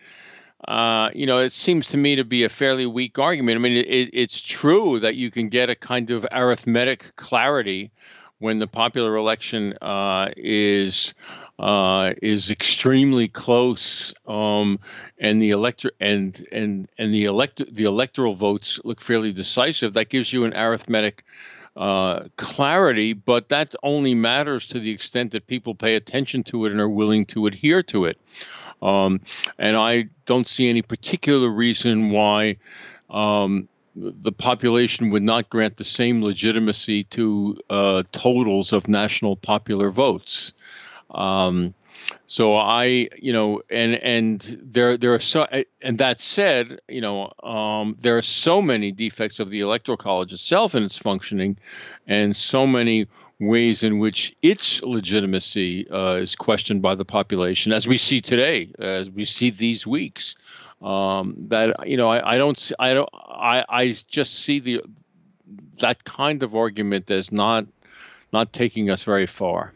uh, 0.69 1.11
you 1.13 1.27
know, 1.27 1.39
it 1.39 1.53
seems 1.53 1.89
to 1.89 1.97
me 1.97 2.17
to 2.17 2.25
be 2.25 2.45
a 2.45 2.49
fairly 2.49 2.87
weak 2.87 3.19
argument. 3.19 3.57
I 3.57 3.59
mean, 3.59 3.77
it, 3.77 4.11
it's 4.13 4.41
true 4.41 5.01
that 5.01 5.17
you 5.17 5.31
can 5.31 5.49
get 5.49 5.69
a 5.69 5.75
kind 5.75 6.11
of 6.11 6.27
arithmetic 6.31 7.15
clarity 7.17 7.91
when 8.39 8.59
the 8.59 8.67
popular 8.67 9.17
election 9.17 9.73
uh, 9.83 10.29
is 10.37 11.15
uh, 11.63 12.13
is 12.21 12.51
extremely 12.51 13.29
close, 13.29 14.13
um, 14.27 14.81
and 15.21 15.41
the 15.41 15.51
elector 15.51 15.93
and 16.01 16.47
and 16.51 16.89
and 16.99 17.15
the 17.15 17.25
elect 17.25 17.63
the 17.73 17.85
electoral 17.85 18.35
votes 18.35 18.81
look 18.85 19.01
fairly 19.01 19.33
decisive. 19.33 19.95
That 19.95 20.09
gives 20.09 20.33
you 20.33 20.45
an 20.45 20.55
arithmetic 20.57 21.25
uh, 21.77 22.25
clarity, 22.37 23.13
but 23.13 23.49
that 23.49 23.75
only 23.85 24.15
matters 24.15 24.67
to 24.69 24.81
the 24.81 24.91
extent 24.91 25.33
that 25.33 25.47
people 25.47 25.75
pay 25.75 25.95
attention 25.95 26.43
to 26.43 26.67
it 26.67 26.73
and 26.73 26.81
are 26.81 26.89
willing 26.89 27.25
to 27.27 27.47
adhere 27.47 27.83
to 27.85 28.07
it. 28.07 28.19
Um, 28.83 29.21
and 29.59 29.77
I 29.77 30.09
don't 30.27 30.49
see 30.49 30.69
any 30.69 30.83
particular 30.83 31.49
reason 31.49 32.11
why 32.11 32.57
um, 33.09 33.69
the 33.95 34.33
population 34.33 35.11
would 35.11 35.23
not 35.23 35.49
grant 35.49 35.77
the 35.77 35.85
same 35.85 36.23
legitimacy 36.23 37.05
to 37.05 37.57
uh, 37.71 38.03
totals 38.11 38.73
of 38.73 38.89
national 38.89 39.37
popular 39.37 39.91
votes. 39.91 40.53
Um, 41.13 41.75
so 42.27 42.57
I, 42.57 43.09
you 43.17 43.33
know, 43.33 43.63
and 43.71 43.95
and 43.95 44.59
there 44.63 44.97
there 44.97 45.15
are 45.15 45.21
so, 45.21 45.47
and 45.83 45.99
that 45.99 46.21
said, 46.21 46.81
you 46.89 47.01
know, 47.01 47.33
um, 47.43 47.97
there 48.01 48.17
are 48.17 48.23
so 48.23 48.63
many 48.63 48.91
defects 48.93 49.39
of 49.39 49.51
the 49.51 49.61
electoral 49.61 49.97
college 49.97 50.33
itself 50.33 50.75
and 50.75 50.85
its 50.85 50.99
functioning, 50.99 51.59
and 52.07 52.35
so 52.35 52.67
many 52.67 53.07
ways 53.41 53.83
in 53.83 53.99
which 53.99 54.35
its 54.43 54.83
legitimacy 54.83 55.89
uh, 55.91 56.15
is 56.15 56.35
questioned 56.35 56.81
by 56.81 56.95
the 56.95 57.05
population, 57.05 57.73
as 57.73 57.87
we 57.87 57.97
see 57.97 58.21
today, 58.21 58.73
as 58.79 59.11
we 59.11 59.25
see 59.25 59.51
these 59.51 59.87
weeks. 59.87 60.37
Um, 60.81 61.37
that 61.49 61.89
you 61.89 61.97
know, 61.97 62.09
I, 62.09 62.35
I 62.35 62.39
don't, 62.39 62.73
I 62.81 62.95
don't, 62.95 63.09
I, 63.13 63.65
I 63.69 63.97
just 64.09 64.41
see 64.41 64.59
the 64.59 64.83
that 65.81 66.03
kind 66.05 66.43
of 66.43 66.57
argument 66.57 67.11
as 67.11 67.31
not 67.31 67.67
not 68.33 68.53
taking 68.53 68.91
us 68.91 69.05
very 69.05 69.27
far. 69.27 69.73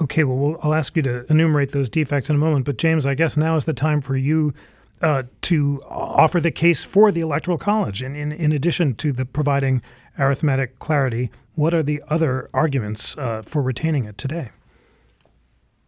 Okay, 0.00 0.24
well, 0.24 0.36
we'll, 0.36 0.58
I'll 0.62 0.74
ask 0.74 0.94
you 0.96 1.02
to 1.02 1.24
enumerate 1.30 1.72
those 1.72 1.88
defects 1.88 2.28
in 2.28 2.36
a 2.36 2.38
moment. 2.38 2.66
But 2.66 2.76
James, 2.76 3.06
I 3.06 3.14
guess 3.14 3.36
now 3.36 3.56
is 3.56 3.64
the 3.64 3.72
time 3.72 4.00
for 4.00 4.16
you 4.16 4.52
uh, 5.00 5.24
to 5.42 5.80
offer 5.88 6.40
the 6.40 6.50
case 6.50 6.82
for 6.82 7.10
the 7.10 7.20
Electoral 7.20 7.58
College. 7.58 8.02
And 8.02 8.16
in, 8.16 8.32
in 8.32 8.52
addition 8.52 8.94
to 8.96 9.12
the 9.12 9.24
providing 9.24 9.82
arithmetic 10.18 10.78
clarity, 10.78 11.30
what 11.54 11.74
are 11.74 11.82
the 11.82 12.02
other 12.08 12.50
arguments 12.52 13.16
uh, 13.16 13.42
for 13.42 13.62
retaining 13.62 14.04
it 14.04 14.18
today? 14.18 14.50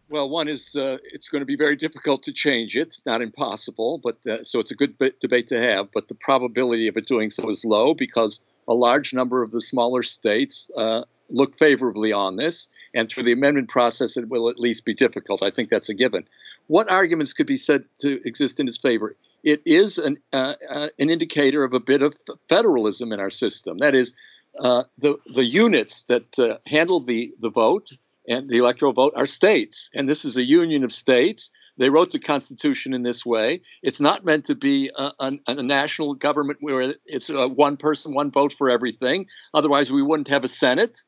Well, 0.09 0.27
one 0.27 0.47
is 0.47 0.75
uh, 0.75 0.97
it's 1.03 1.29
going 1.29 1.41
to 1.41 1.45
be 1.45 1.55
very 1.55 1.75
difficult 1.75 2.23
to 2.23 2.33
change 2.33 2.75
it. 2.75 2.99
Not 3.05 3.21
impossible, 3.21 3.99
but 4.03 4.25
uh, 4.25 4.43
so 4.43 4.59
it's 4.59 4.71
a 4.71 4.75
good 4.75 4.97
debate 5.19 5.47
to 5.49 5.61
have. 5.61 5.91
But 5.91 6.07
the 6.07 6.15
probability 6.15 6.87
of 6.87 6.97
it 6.97 7.05
doing 7.05 7.29
so 7.29 7.47
is 7.49 7.63
low 7.63 7.93
because 7.93 8.41
a 8.67 8.73
large 8.73 9.13
number 9.13 9.43
of 9.43 9.51
the 9.51 9.61
smaller 9.61 10.01
states 10.01 10.67
uh, 10.75 11.03
look 11.29 11.57
favorably 11.57 12.11
on 12.11 12.35
this, 12.35 12.67
and 12.93 13.07
through 13.07 13.23
the 13.23 13.31
amendment 13.31 13.69
process, 13.69 14.17
it 14.17 14.29
will 14.29 14.49
at 14.49 14.59
least 14.59 14.85
be 14.85 14.93
difficult. 14.93 15.43
I 15.43 15.51
think 15.51 15.69
that's 15.69 15.89
a 15.89 15.93
given. 15.93 16.25
What 16.67 16.91
arguments 16.91 17.33
could 17.33 17.47
be 17.47 17.57
said 17.57 17.85
to 17.99 18.21
exist 18.25 18.59
in 18.59 18.67
its 18.67 18.77
favor? 18.77 19.15
It 19.43 19.61
is 19.65 19.97
an 19.97 20.17
uh, 20.33 20.55
uh, 20.69 20.89
an 20.99 21.09
indicator 21.09 21.63
of 21.63 21.73
a 21.73 21.79
bit 21.79 22.01
of 22.01 22.15
federalism 22.49 23.11
in 23.11 23.19
our 23.19 23.29
system. 23.29 23.77
That 23.77 23.95
is, 23.95 24.13
uh, 24.59 24.83
the 24.97 25.17
the 25.33 25.45
units 25.45 26.03
that 26.03 26.37
uh, 26.37 26.57
handle 26.65 26.99
the 26.99 27.33
the 27.39 27.49
vote 27.49 27.89
and 28.27 28.49
the 28.49 28.57
electoral 28.57 28.93
vote 28.93 29.13
are 29.15 29.25
states, 29.25 29.89
and 29.95 30.09
this 30.09 30.25
is 30.25 30.35
a 30.35 30.43
union 30.43 30.83
of 30.83 30.91
states. 30.91 31.51
They 31.77 31.89
wrote 31.89 32.11
the 32.11 32.19
Constitution 32.19 32.93
in 32.93 33.03
this 33.03 33.25
way. 33.25 33.61
It's 33.81 34.01
not 34.01 34.25
meant 34.25 34.45
to 34.45 34.55
be 34.55 34.91
a, 34.93 35.11
a, 35.17 35.39
a 35.47 35.63
national 35.63 36.15
government 36.15 36.59
where 36.59 36.93
it's 37.05 37.29
one 37.29 37.77
person, 37.77 38.13
one 38.13 38.31
vote 38.31 38.51
for 38.51 38.69
everything. 38.69 39.27
Otherwise, 39.53 39.89
we 39.89 40.03
wouldn't 40.03 40.27
have 40.27 40.43
a 40.43 40.49
Senate. 40.49 40.99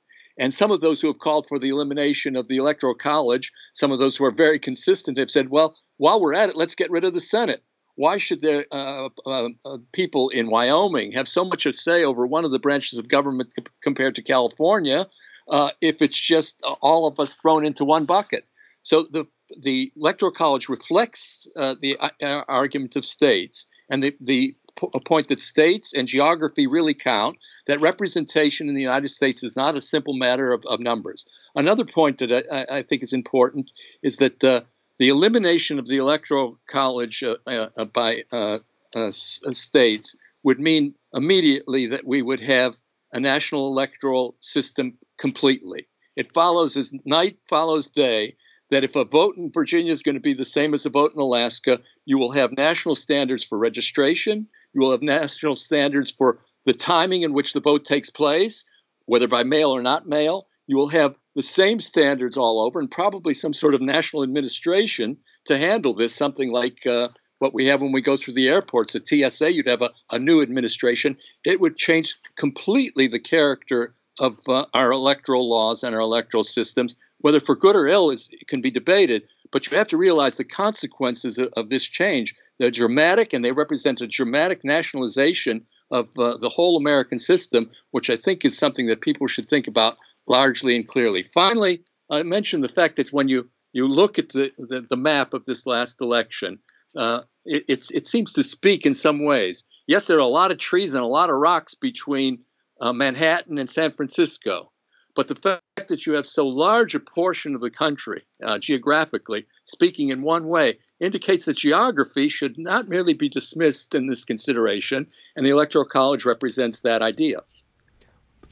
And 0.41 0.51
some 0.51 0.71
of 0.71 0.82
those 0.82 0.99
who 0.99 1.08
have 1.08 1.19
called 1.19 1.47
for 1.47 1.60
the 1.60 1.69
elimination 1.69 2.36
of 2.36 2.47
the 2.47 2.58
Electoral 2.58 2.95
College, 2.95 3.54
some 3.73 3.91
of 3.91 3.99
those 3.99 4.17
who 4.17 4.25
are 4.25 4.32
very 4.32 4.58
consistent, 4.58 5.19
have 5.19 5.30
said, 5.30 5.49
well, 5.49 5.75
while 5.97 6.19
we're 6.19 6.34
at 6.34 6.49
it, 6.49 6.56
let's 6.56 6.73
get 6.73 6.89
rid 6.89 7.04
of 7.04 7.13
the 7.13 7.19
Senate. 7.19 7.63
Why 7.93 8.17
should 8.17 8.41
the 8.41 8.65
uh, 8.73 9.10
uh, 9.27 9.49
uh, 9.63 9.77
people 9.93 10.30
in 10.30 10.49
Wyoming 10.49 11.12
have 11.12 11.27
so 11.27 11.45
much 11.45 11.67
a 11.67 11.71
say 11.71 12.04
over 12.04 12.25
one 12.25 12.43
of 12.43 12.51
the 12.51 12.58
branches 12.58 12.97
of 12.97 13.08
government 13.08 13.51
c- 13.54 13.63
compared 13.84 14.15
to 14.15 14.23
California 14.23 15.08
uh, 15.47 15.69
if 15.80 16.01
it's 16.01 16.19
just 16.19 16.63
all 16.82 17.06
of 17.06 17.19
us 17.19 17.36
thrown 17.36 17.63
into 17.63 17.86
one 17.86 18.06
bucket? 18.06 18.47
So 18.82 19.06
the 19.12 19.27
the 19.60 19.91
Electoral 19.95 20.32
College 20.32 20.69
reflects 20.69 21.47
uh, 21.56 21.75
the 21.80 21.97
uh, 21.99 22.41
argument 22.47 22.95
of 22.95 23.06
states, 23.06 23.67
and 23.89 24.01
the, 24.01 24.15
the 24.19 24.56
a 24.93 24.99
point 24.99 25.27
that 25.27 25.39
states 25.39 25.93
and 25.93 26.07
geography 26.07 26.67
really 26.67 26.93
count, 26.93 27.38
that 27.67 27.81
representation 27.81 28.67
in 28.67 28.75
the 28.75 28.81
United 28.81 29.10
States 29.10 29.43
is 29.43 29.55
not 29.55 29.75
a 29.75 29.81
simple 29.81 30.13
matter 30.13 30.51
of, 30.51 30.65
of 30.65 30.79
numbers. 30.79 31.25
Another 31.55 31.86
point 31.86 32.19
that 32.19 32.45
I, 32.51 32.77
I, 32.77 32.81
think 32.84 33.03
is 33.03 33.13
important 33.13 33.69
is 34.01 34.17
that 34.17 34.43
uh, 34.43 34.62
the 34.97 35.10
elimination 35.10 35.79
of 35.79 35.88
the 35.88 35.97
electoral 35.97 36.60
college 36.67 37.23
uh, 37.23 37.36
uh, 37.47 37.86
by 37.86 38.23
uh, 38.31 38.60
uh, 38.95 39.12
states 39.12 40.15
would 40.43 40.60
mean 40.60 40.93
immediately 41.13 41.88
that 41.88 42.05
we 42.05 42.21
would 42.21 42.39
have 42.39 42.75
a 43.13 43.19
national 43.19 43.67
electoral 43.67 44.36
system 44.39 44.97
completely. 45.17 45.88
It 46.15 46.34
follows 46.34 46.77
as 46.77 46.93
night 47.05 47.38
follows 47.47 47.88
day 47.88 48.36
that 48.69 48.84
if 48.84 48.95
a 48.95 49.05
vote 49.05 49.36
in 49.38 49.51
Virginia 49.53 49.91
is 49.91 50.01
going 50.01 50.15
to 50.15 50.21
be 50.21 50.34
the 50.34 50.45
same 50.45 50.73
as 50.73 50.86
a 50.86 50.89
vote 50.89 51.13
in 51.13 51.19
Alaska, 51.19 51.79
you 52.05 52.17
will 52.17 52.31
have 52.31 52.51
national 52.53 52.95
standards 52.95 53.43
for 53.43 53.57
registration, 53.57 54.47
you 54.73 54.81
will 54.81 54.91
have 54.91 55.01
national 55.01 55.55
standards 55.55 56.12
for 56.12 56.39
the 56.65 56.73
timing 56.73 57.23
in 57.23 57.34
which 57.34 57.53
the 57.53 57.62
vote 57.62 57.86
takes 57.86 58.10
place, 58.10 58.65
whether 59.05 59.27
by 59.27 59.43
mail 59.43 59.71
or 59.71 59.81
not 59.81 60.07
mail. 60.07 60.47
You 60.67 60.77
will 60.77 60.89
have 60.89 61.15
the 61.36 61.43
same 61.43 61.79
standards 61.79 62.38
all 62.38 62.62
over 62.62 62.79
and 62.79 62.89
probably 62.89 63.34
some 63.34 63.53
sort 63.53 63.73
of 63.73 63.81
national 63.81 64.23
administration 64.23 65.17
to 65.45 65.57
handle 65.57 65.93
this, 65.93 66.15
something 66.15 66.51
like 66.51 66.86
uh, 66.86 67.10
what 67.39 67.53
we 67.53 67.65
have 67.65 67.81
when 67.81 67.91
we 67.91 68.01
go 68.01 68.17
through 68.17 68.36
the 68.36 68.47
airports 68.47 68.95
at 68.95 69.07
TSA. 69.07 69.53
You'd 69.53 69.67
have 69.67 69.81
a, 69.81 69.91
a 70.12 70.19
new 70.19 70.41
administration. 70.41 71.17
It 71.43 71.60
would 71.60 71.77
change 71.77 72.15
completely 72.36 73.07
the 73.07 73.19
character 73.19 73.95
of 74.19 74.38
uh, 74.47 74.65
our 74.73 74.91
electoral 74.91 75.49
laws 75.49 75.84
and 75.84 75.95
our 75.95 76.01
electoral 76.01 76.43
systems. 76.43 76.95
Whether 77.19 77.39
for 77.39 77.55
good 77.55 77.75
or 77.75 77.88
ill 77.88 78.12
is, 78.12 78.29
can 78.47 78.62
be 78.62 78.71
debated, 78.71 79.23
but 79.51 79.69
you 79.69 79.77
have 79.77 79.87
to 79.87 79.97
realize 79.97 80.35
the 80.35 80.43
consequences 80.43 81.37
of, 81.37 81.49
of 81.57 81.69
this 81.69 81.83
change. 81.83 82.35
They're 82.59 82.71
dramatic 82.71 83.33
and 83.33 83.43
they 83.43 83.51
represent 83.51 84.01
a 84.01 84.07
dramatic 84.07 84.63
nationalization 84.63 85.65
of 85.91 86.09
uh, 86.17 86.37
the 86.37 86.49
whole 86.49 86.77
American 86.77 87.19
system, 87.19 87.69
which 87.91 88.09
I 88.09 88.15
think 88.15 88.45
is 88.45 88.57
something 88.57 88.87
that 88.87 89.01
people 89.01 89.27
should 89.27 89.49
think 89.49 89.67
about 89.67 89.97
largely 90.27 90.75
and 90.75 90.87
clearly. 90.87 91.23
Finally, 91.23 91.83
I 92.09 92.23
mentioned 92.23 92.63
the 92.63 92.69
fact 92.69 92.95
that 92.95 93.11
when 93.11 93.27
you, 93.27 93.49
you 93.73 93.87
look 93.87 94.17
at 94.17 94.29
the, 94.29 94.51
the, 94.57 94.85
the 94.89 94.97
map 94.97 95.33
of 95.33 95.45
this 95.45 95.65
last 95.65 96.01
election, 96.01 96.59
uh, 96.95 97.21
it, 97.45 97.87
it 97.93 98.05
seems 98.05 98.33
to 98.33 98.43
speak 98.43 98.85
in 98.85 98.93
some 98.93 99.25
ways. 99.25 99.63
Yes, 99.87 100.07
there 100.07 100.17
are 100.17 100.19
a 100.19 100.27
lot 100.27 100.51
of 100.51 100.57
trees 100.57 100.93
and 100.93 101.03
a 101.03 101.07
lot 101.07 101.29
of 101.29 101.37
rocks 101.37 101.73
between 101.73 102.39
uh, 102.79 102.93
Manhattan 102.93 103.57
and 103.57 103.69
San 103.69 103.91
Francisco. 103.91 104.70
But 105.15 105.28
the 105.28 105.36
fact 105.36 105.88
that 105.88 106.06
you 106.06 106.13
have 106.13 106.26
so 106.26 106.47
large 106.47 106.95
a 106.95 107.00
portion 107.00 107.56
of 107.56 107.62
the 107.62 107.69
country, 107.69 108.24
uh, 108.43 108.58
geographically 108.60 109.45
speaking, 109.65 110.10
in 110.10 110.21
one 110.21 110.47
way, 110.47 110.78
indicates 111.00 111.45
that 111.45 111.58
geography 111.58 112.30
should 112.30 112.58
not 112.58 112.88
merely 112.88 113.13
be 113.13 113.30
dismissed 113.30 113.93
in 113.93 114.08
this 114.08 114.24
consideration, 114.24 115.08
and 115.36 115.45
the 115.45 115.50
Electoral 115.50 115.86
College 115.86 116.26
represents 116.26 116.82
that 116.82 117.02
idea. 117.02 117.41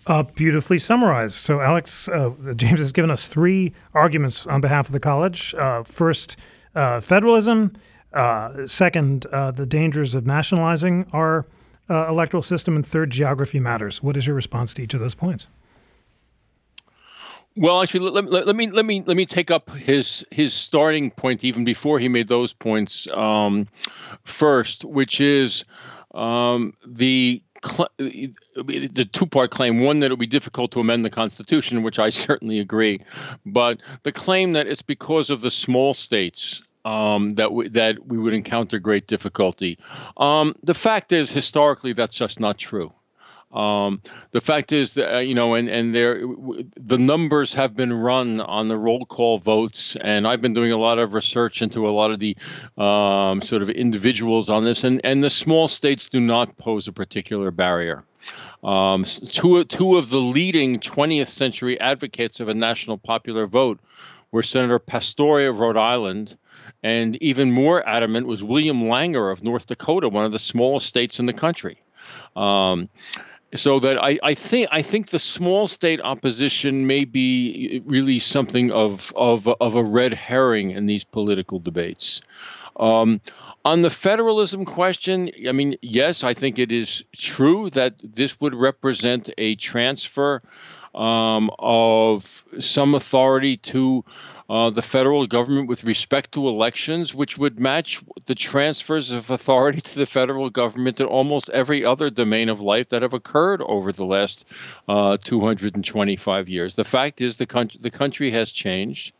Uh, 0.08 0.24
beautifully 0.24 0.80
summarized. 0.80 1.36
So, 1.36 1.62
Alex, 1.62 2.08
uh, 2.08 2.32
James 2.56 2.80
has 2.80 2.91
given 2.91 3.12
us 3.12 3.28
three 3.28 3.74
arguments 3.93 4.48
on 4.48 4.60
behalf 4.60 4.88
of 4.88 4.93
the 4.93 5.00
college. 5.00 5.54
Uh, 5.54 5.84
first, 5.84 6.36
uh, 6.76 7.00
federalism. 7.00 7.74
Uh, 8.12 8.65
second, 8.65 9.28
the 9.32 9.65
dangers 9.67 10.15
of 10.15 10.26
nationalizing 10.26 11.06
our 11.13 11.45
electoral 11.89 12.41
system. 12.41 12.76
And 12.76 12.86
third, 12.86 13.12
geography 13.12 13.60
matters. 13.60 14.02
What 14.02 14.17
is 14.17 14.26
your 14.26 14.36
response 14.36 14.74
to 14.76 14.82
each 14.82 14.95
of 14.95 15.00
those 15.00 15.13
points? 15.13 15.48
Well, 17.60 17.82
actually, 17.82 18.10
let, 18.10 18.24
let, 18.24 18.48
let, 18.48 18.56
me 18.56 18.72
let 18.72 18.86
me 18.86 19.04
let 19.06 19.17
me 19.17 19.26
take 19.26 19.52
up 19.52 19.69
his 19.72 20.26
his 20.32 20.54
starting 20.54 21.12
point 21.12 21.43
even 21.43 21.65
before 21.65 22.00
he 22.00 22.08
made 22.08 22.30
those 22.30 22.54
points 22.54 23.06
um, 23.10 23.67
first, 24.24 24.86
which 24.86 25.19
is 25.19 25.65
um, 26.13 26.74
the 26.88 27.43
cl- 27.62 27.89
the 27.98 29.10
two 29.12 29.26
part 29.26 29.52
claim. 29.52 29.82
One 29.82 30.00
that 30.00 30.06
it 30.06 30.12
would 30.12 30.19
be 30.19 30.26
difficult 30.26 30.72
to 30.72 30.80
amend 30.80 31.04
the 31.04 31.10
Constitution, 31.10 31.84
which 31.84 32.00
I 32.00 32.10
certainly 32.28 32.60
agree, 32.60 33.02
but 33.45 33.82
the 34.04 34.13
claim 34.13 34.54
that 34.54 34.65
it's 34.65 34.82
because 34.82 35.30
of 35.30 35.41
the 35.41 35.52
small 35.52 35.93
states 35.93 36.63
um, 36.86 37.32
that 37.32 37.52
we, 37.52 37.67
that 37.67 38.08
we 38.08 38.17
would 38.17 38.34
encounter 38.34 38.80
great 38.80 39.08
difficulty. 39.08 39.78
Um, 40.15 40.56
the 40.63 40.74
fact 40.74 41.12
is, 41.12 41.30
historically, 41.30 41.91
that's 41.91 42.15
just 42.15 42.39
not 42.39 42.58
true. 42.58 42.93
Um, 43.51 44.01
the 44.31 44.41
fact 44.41 44.71
is 44.71 44.93
that 44.93 45.15
uh, 45.15 45.19
you 45.19 45.33
know, 45.33 45.55
and 45.55 45.69
and 45.69 45.93
there, 45.93 46.21
the 46.75 46.99
numbers 46.99 47.53
have 47.55 47.75
been 47.75 47.91
run 47.91 48.41
on 48.41 48.67
the 48.67 48.77
roll 48.77 49.05
call 49.05 49.39
votes, 49.39 49.97
and 50.01 50.27
I've 50.27 50.41
been 50.41 50.53
doing 50.53 50.71
a 50.71 50.77
lot 50.77 50.99
of 50.99 51.13
research 51.13 51.62
into 51.63 51.88
a 51.88 51.91
lot 51.91 52.12
of 52.12 52.19
the 52.19 52.38
um, 52.77 53.41
sort 53.41 53.63
of 53.63 53.69
individuals 53.69 54.49
on 54.49 54.65
this, 54.65 54.83
and 54.83 55.01
and 55.03 55.23
the 55.23 55.31
small 55.31 55.67
states 55.67 56.09
do 56.09 56.19
not 56.19 56.57
pose 56.57 56.88
a 56.88 56.93
particular 56.93 57.49
barrier. 57.49 58.03
Um, 58.63 59.03
two 59.05 59.63
two 59.63 59.97
of 59.97 60.09
the 60.09 60.19
leading 60.19 60.79
20th 60.79 61.29
century 61.29 61.79
advocates 61.79 62.39
of 62.39 62.49
a 62.49 62.53
national 62.53 62.99
popular 62.99 63.47
vote 63.47 63.79
were 64.31 64.43
Senator 64.43 64.77
Pastore 64.79 65.47
of 65.47 65.59
Rhode 65.59 65.77
Island. 65.77 66.38
And 66.81 67.21
even 67.21 67.51
more 67.51 67.85
adamant 67.88 68.27
was 68.27 68.41
William 68.41 68.83
Langer 68.83 69.33
of 69.33 69.43
North 69.43 69.65
Dakota, 69.65 70.07
one 70.07 70.23
of 70.23 70.31
the 70.31 70.39
smallest 70.39 70.88
states 70.88 71.19
in 71.19 71.25
the 71.25 71.33
country. 71.33 71.81
Um, 72.35 72.88
so 73.55 73.79
that 73.79 73.97
I, 74.01 74.19
I 74.23 74.33
think 74.33 74.67
I 74.71 74.81
think 74.81 75.09
the 75.09 75.19
small 75.19 75.67
state 75.67 75.99
opposition 76.01 76.85
may 76.85 77.05
be 77.05 77.81
really 77.85 78.19
something 78.19 78.71
of 78.71 79.12
of 79.15 79.47
of 79.47 79.75
a 79.75 79.83
red 79.83 80.13
herring 80.13 80.71
in 80.71 80.85
these 80.85 81.03
political 81.03 81.59
debates. 81.59 82.21
Um, 82.79 83.21
on 83.65 83.81
the 83.81 83.89
federalism 83.89 84.65
question, 84.65 85.31
I 85.47 85.51
mean, 85.51 85.77
yes, 85.81 86.23
I 86.23 86.33
think 86.33 86.57
it 86.57 86.71
is 86.71 87.03
true 87.17 87.69
that 87.71 87.93
this 88.01 88.39
would 88.39 88.55
represent 88.55 89.29
a 89.38 89.55
transfer 89.55 90.41
um, 90.95 91.51
of 91.59 92.43
some 92.59 92.95
authority 92.95 93.57
to 93.57 94.03
uh, 94.49 94.69
the 94.71 94.81
federal 94.81 95.27
government 95.27 95.67
with 95.67 95.83
respect 95.83 96.31
to 96.31 96.47
elections, 96.47 97.13
which 97.13 97.38
would 97.38 97.59
match 97.59 98.01
the 98.25 98.33
transfers 98.33 99.12
of 99.12 99.29
authority 99.29 99.79
to 99.79 99.99
the 99.99 100.05
federal 100.05 100.49
government 100.49 100.99
in 100.99 101.05
almost 101.05 101.49
every 101.49 101.85
other 101.85 102.09
domain 102.09 102.49
of 102.49 102.59
life 102.59 102.89
that 102.89 103.03
have 103.03 103.13
occurred 103.13 103.62
over 103.62 103.91
the 103.91 104.05
last 104.05 104.45
uh, 104.88 105.17
225 105.23 106.49
years. 106.49 106.75
The 106.75 106.83
fact 106.83 107.21
is, 107.21 107.38
the 107.38 107.45
country 107.45 107.79
the 107.81 107.91
country 107.91 108.31
has 108.31 108.51
changed. 108.51 109.13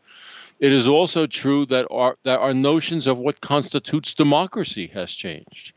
It 0.58 0.72
is 0.72 0.88
also 0.88 1.26
true 1.26 1.64
that 1.66 1.86
our 1.90 2.18
that 2.24 2.40
our 2.40 2.52
notions 2.52 3.06
of 3.06 3.18
what 3.18 3.40
constitutes 3.40 4.14
democracy 4.14 4.88
has 4.88 5.12
changed 5.12 5.72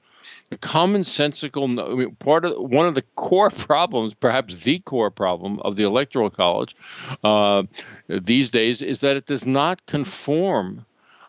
commonsensical 0.54 1.64
I 1.64 1.96
mean, 1.96 2.16
part 2.16 2.46
of 2.46 2.58
one 2.58 2.88
of 2.88 2.96
the 2.96 3.04
core 3.16 3.50
problems, 3.70 4.14
perhaps 4.14 4.56
the 4.56 4.80
core 4.80 5.12
problem 5.12 5.60
of 5.62 5.76
the 5.76 5.84
electoral 5.84 6.30
college 6.30 6.76
uh, 7.24 7.64
these 8.08 8.52
days, 8.52 8.82
is 8.82 9.02
that 9.02 9.16
it 9.16 9.26
does 9.26 9.46
not 9.46 9.86
conform 9.86 10.86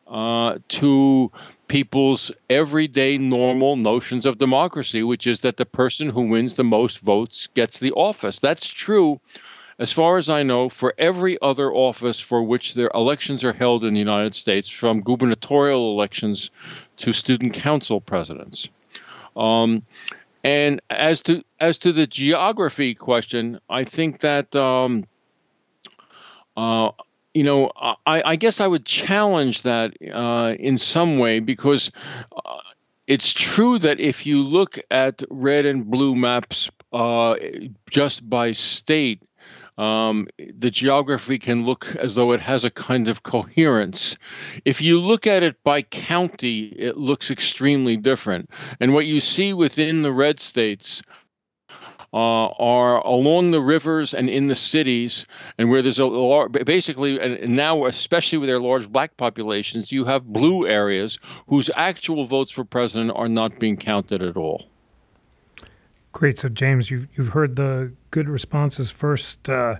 uh, 0.07 0.59
to 0.69 1.31
people's 1.69 2.31
everyday 2.51 3.19
normal 3.19 3.77
notions 3.77 4.27
of 4.27 4.39
democracy, 4.39 5.03
which 5.03 5.27
is 5.27 5.41
that 5.41 5.57
the 5.57 5.67
person 5.67 6.11
who 6.11 6.23
wins 6.23 6.55
the 6.55 6.65
most 6.65 7.01
votes 7.01 7.49
gets 7.55 7.79
the 7.79 7.93
office. 7.93 8.39
That's 8.39 8.67
true. 8.69 9.21
As 9.79 9.91
far 9.91 10.19
as 10.19 10.29
I 10.29 10.45
know, 10.45 10.69
for 10.69 10.95
every 10.99 11.37
other 11.43 11.73
office 11.73 12.21
for 12.21 12.43
which 12.43 12.75
their 12.75 12.91
elections 12.95 13.43
are 13.43 13.53
held 13.53 13.85
in 13.85 13.95
the 13.95 13.99
United 13.99 14.35
States, 14.35 14.69
from 14.69 15.01
gubernatorial 15.01 15.91
elections 15.91 16.51
to 16.99 17.13
student 17.13 17.55
council 17.55 18.01
presidents. 18.01 18.69
Um, 19.37 19.83
and 20.43 20.81
as 20.91 21.23
to 21.23 21.43
as 21.59 21.79
to 21.79 21.93
the 21.93 22.07
geography 22.07 22.95
question, 22.95 23.59
I 23.71 23.85
think 23.85 24.21
that 24.21 24.55
um, 24.55 25.07
uh, 26.57 26.91
you 27.33 27.45
know 27.45 27.73
I, 27.77 27.97
I 28.07 28.37
guess 28.37 28.61
I 28.61 28.67
would 28.67 28.85
challenge 28.85 29.63
that 29.63 29.95
uh, 30.13 30.55
in 30.59 30.77
some 30.79 31.19
way 31.19 31.41
because 31.41 31.91
uh, 32.45 32.59
it's 33.07 33.33
true 33.33 33.79
that 33.79 34.01
if 34.01 34.27
you 34.27 34.43
look 34.43 34.79
at 34.91 35.23
red 35.31 35.67
and 35.67 35.91
blue 35.91 36.15
maps 36.15 36.71
uh, 36.93 37.37
just 37.91 38.29
by 38.29 38.53
state, 38.53 39.23
um, 39.79 40.29
the 40.57 40.71
geography 40.71 41.39
can 41.39 41.65
look 41.65 41.95
as 41.97 42.15
though 42.15 42.33
it 42.33 42.41
has 42.41 42.65
a 42.65 42.71
kind 42.71 43.09
of 43.09 43.23
coherence. 43.23 44.17
If 44.65 44.81
you 44.81 45.01
look 45.01 45.27
at 45.27 45.43
it 45.43 45.63
by 45.65 45.83
county, 45.83 46.67
it 46.79 46.97
looks 46.97 47.31
extremely 47.31 47.97
different. 47.97 48.51
And 48.81 48.95
what 48.95 49.07
you 49.07 49.21
see 49.21 49.53
within 49.53 50.03
the 50.03 50.13
red 50.13 50.41
states 50.41 51.03
uh, 52.15 52.47
are 52.61 52.99
along 53.05 53.51
the 53.51 53.61
rivers 53.61 54.15
and 54.15 54.31
in 54.31 54.47
the 54.47 54.55
cities, 54.55 55.27
and 55.59 55.69
where 55.69 55.83
there's 55.83 55.99
a 55.99 56.07
large, 56.07 56.53
basically, 56.53 57.19
and 57.19 57.57
now 57.57 57.87
especially 57.87 58.39
with 58.39 58.49
their 58.49 58.61
large 58.61 58.89
black 58.89 59.17
populations, 59.17 59.91
you 59.91 60.05
have 60.05 60.25
blue 60.25 60.65
areas 60.69 61.19
whose 61.49 61.69
actual 61.75 62.25
votes 62.25 62.53
for 62.53 62.65
president 62.65 63.11
are 63.17 63.29
not 63.29 63.59
being 63.59 63.77
counted 63.77 64.23
at 64.23 64.37
all. 64.37 64.65
Great. 66.15 66.39
So, 66.39 66.49
James, 66.49 66.93
you've, 66.93 67.09
you've 67.17 67.31
heard 67.31 67.57
the 67.57 67.93
good 68.13 68.29
responses. 68.29 68.89
First, 68.89 69.49
uh, 69.49 69.77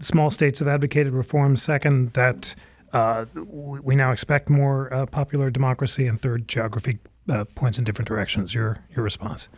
small 0.00 0.30
states 0.30 0.58
have 0.60 0.66
advocated 0.66 1.12
reform. 1.12 1.56
Second, 1.56 2.14
that 2.14 2.54
uh, 2.94 3.26
we 3.34 3.94
now 3.94 4.10
expect 4.10 4.48
more 4.48 4.92
uh, 4.92 5.04
popular 5.04 5.50
democracy. 5.50 6.06
And 6.06 6.18
third, 6.18 6.48
geography 6.48 6.98
uh, 7.28 7.44
points 7.54 7.76
in 7.76 7.84
different 7.84 8.08
directions. 8.08 8.54
Your, 8.54 8.78
your 8.96 9.04
response. 9.04 9.48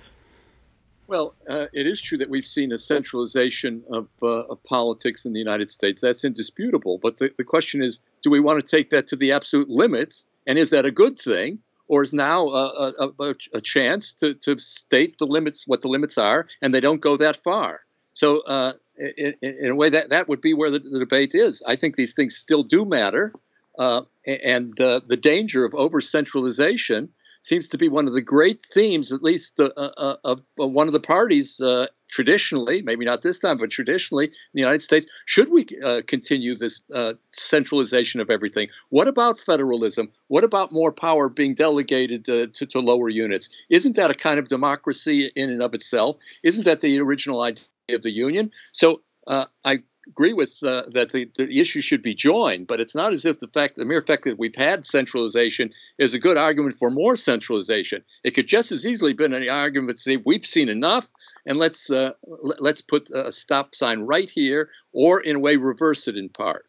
Well, 1.06 1.36
uh, 1.48 1.66
it 1.72 1.86
is 1.86 2.00
true 2.00 2.18
that 2.18 2.28
we've 2.28 2.42
seen 2.42 2.72
a 2.72 2.78
centralization 2.78 3.84
of, 3.88 4.08
uh, 4.20 4.26
of, 4.26 4.60
politics 4.64 5.26
in 5.26 5.32
the 5.32 5.38
United 5.38 5.70
States. 5.70 6.02
That's 6.02 6.24
indisputable. 6.24 6.98
But 7.00 7.18
the, 7.18 7.30
the 7.38 7.44
question 7.44 7.84
is 7.84 8.00
do 8.24 8.30
we 8.30 8.40
want 8.40 8.58
to 8.58 8.66
take 8.66 8.90
that 8.90 9.06
to 9.08 9.16
the 9.16 9.30
absolute 9.30 9.70
limits? 9.70 10.26
And 10.44 10.58
is 10.58 10.70
that 10.70 10.86
a 10.86 10.90
good 10.90 11.20
thing? 11.20 11.60
Or 11.88 12.02
is 12.02 12.12
now 12.12 12.48
a, 12.48 12.92
a, 12.98 13.34
a, 13.54 13.60
chance 13.60 14.14
to, 14.14 14.34
to 14.34 14.58
state 14.58 15.18
the 15.18 15.26
limits, 15.26 15.66
what 15.66 15.82
the 15.82 15.88
limits 15.88 16.18
are, 16.18 16.46
and 16.60 16.74
they 16.74 16.80
don't 16.80 17.00
go 17.00 17.16
that 17.16 17.36
far. 17.36 17.80
So, 18.14 18.40
uh, 18.40 18.72
in, 18.98 19.34
in, 19.42 19.70
a 19.70 19.74
way, 19.74 19.90
that, 19.90 20.10
that 20.10 20.28
would 20.28 20.40
be 20.40 20.54
where 20.54 20.70
the, 20.70 20.78
the, 20.78 20.98
debate 20.98 21.32
is. 21.34 21.62
I 21.66 21.76
think 21.76 21.96
these 21.96 22.14
things 22.14 22.34
still 22.34 22.62
do 22.62 22.86
matter, 22.86 23.32
uh, 23.78 24.02
and 24.26 24.78
uh, 24.80 25.00
the 25.06 25.18
danger 25.18 25.64
of 25.64 25.74
over 25.74 26.00
centralization 26.00 27.10
seems 27.46 27.68
to 27.68 27.78
be 27.78 27.88
one 27.88 28.08
of 28.08 28.12
the 28.12 28.20
great 28.20 28.60
themes, 28.60 29.12
at 29.12 29.22
least 29.22 29.60
uh, 29.60 29.70
uh, 29.76 30.16
of 30.24 30.42
one 30.56 30.88
of 30.88 30.92
the 30.92 31.00
parties 31.00 31.60
uh, 31.60 31.86
traditionally, 32.10 32.82
maybe 32.82 33.04
not 33.04 33.22
this 33.22 33.38
time, 33.38 33.56
but 33.56 33.70
traditionally 33.70 34.26
in 34.26 34.32
the 34.54 34.60
United 34.60 34.82
States. 34.82 35.06
Should 35.26 35.50
we 35.50 35.66
uh, 35.84 36.02
continue 36.06 36.56
this 36.56 36.82
uh, 36.92 37.14
centralization 37.30 38.20
of 38.20 38.30
everything? 38.30 38.68
What 38.88 39.06
about 39.06 39.38
federalism? 39.38 40.10
What 40.26 40.42
about 40.42 40.72
more 40.72 40.90
power 40.90 41.28
being 41.28 41.54
delegated 41.54 42.24
to, 42.24 42.48
to, 42.48 42.80
lower 42.80 43.08
units? 43.08 43.48
Isn't 43.70 43.94
that 43.94 44.10
a 44.10 44.14
kind 44.14 44.40
of 44.40 44.48
democracy 44.48 45.30
in 45.36 45.50
and 45.50 45.62
of 45.62 45.72
itself? 45.72 46.16
Isn't 46.42 46.64
that 46.64 46.80
the 46.80 46.98
original 46.98 47.42
idea 47.42 47.64
of 47.90 48.02
the 48.02 48.10
union? 48.10 48.50
So 48.72 49.02
uh, 49.28 49.46
I 49.64 49.82
agree 50.08 50.32
with 50.32 50.58
uh, 50.62 50.82
that 50.92 51.10
the, 51.10 51.30
the 51.36 51.60
issue 51.60 51.80
should 51.80 52.02
be 52.02 52.14
joined, 52.14 52.66
but 52.66 52.80
it's 52.80 52.94
not 52.94 53.12
as 53.12 53.24
if 53.24 53.38
the 53.38 53.48
fact, 53.48 53.76
the 53.76 53.84
mere 53.84 54.02
fact 54.02 54.24
that 54.24 54.38
we've 54.38 54.54
had 54.54 54.86
centralization 54.86 55.72
is 55.98 56.14
a 56.14 56.18
good 56.18 56.36
argument 56.36 56.76
for 56.76 56.90
more 56.90 57.16
centralization. 57.16 58.02
It 58.24 58.32
could 58.32 58.46
just 58.46 58.72
as 58.72 58.86
easily 58.86 59.14
been 59.14 59.32
an 59.32 59.48
argument 59.48 59.98
to 59.98 60.02
say 60.02 60.16
we've 60.16 60.46
seen 60.46 60.68
enough, 60.68 61.10
and 61.44 61.58
let's 61.58 61.90
uh, 61.90 62.12
let's 62.24 62.82
put 62.82 63.10
a 63.10 63.32
stop 63.32 63.74
sign 63.74 64.00
right 64.00 64.30
here, 64.30 64.70
or 64.92 65.20
in 65.20 65.36
a 65.36 65.40
way 65.40 65.56
reverse 65.56 66.08
it 66.08 66.16
in 66.16 66.28
part. 66.28 66.66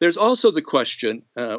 There's 0.00 0.16
also 0.16 0.50
the 0.50 0.62
question, 0.62 1.22
uh, 1.36 1.58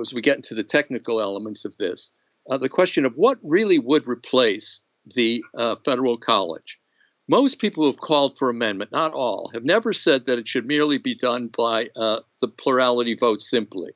as 0.00 0.12
we 0.12 0.20
get 0.20 0.36
into 0.36 0.54
the 0.54 0.64
technical 0.64 1.20
elements 1.20 1.64
of 1.64 1.76
this, 1.76 2.10
uh, 2.50 2.58
the 2.58 2.68
question 2.68 3.04
of 3.04 3.14
what 3.14 3.38
really 3.42 3.78
would 3.78 4.08
replace 4.08 4.82
the 5.14 5.44
uh, 5.56 5.76
federal 5.84 6.16
college. 6.16 6.80
Most 7.28 7.58
people 7.58 7.84
who 7.84 7.90
have 7.90 8.00
called 8.00 8.38
for 8.38 8.50
amendment, 8.50 8.92
not 8.92 9.14
all, 9.14 9.50
have 9.54 9.64
never 9.64 9.94
said 9.94 10.26
that 10.26 10.38
it 10.38 10.46
should 10.46 10.66
merely 10.66 10.98
be 10.98 11.14
done 11.14 11.48
by 11.48 11.88
uh, 11.96 12.20
the 12.40 12.48
plurality 12.48 13.14
vote 13.14 13.40
simply. 13.40 13.92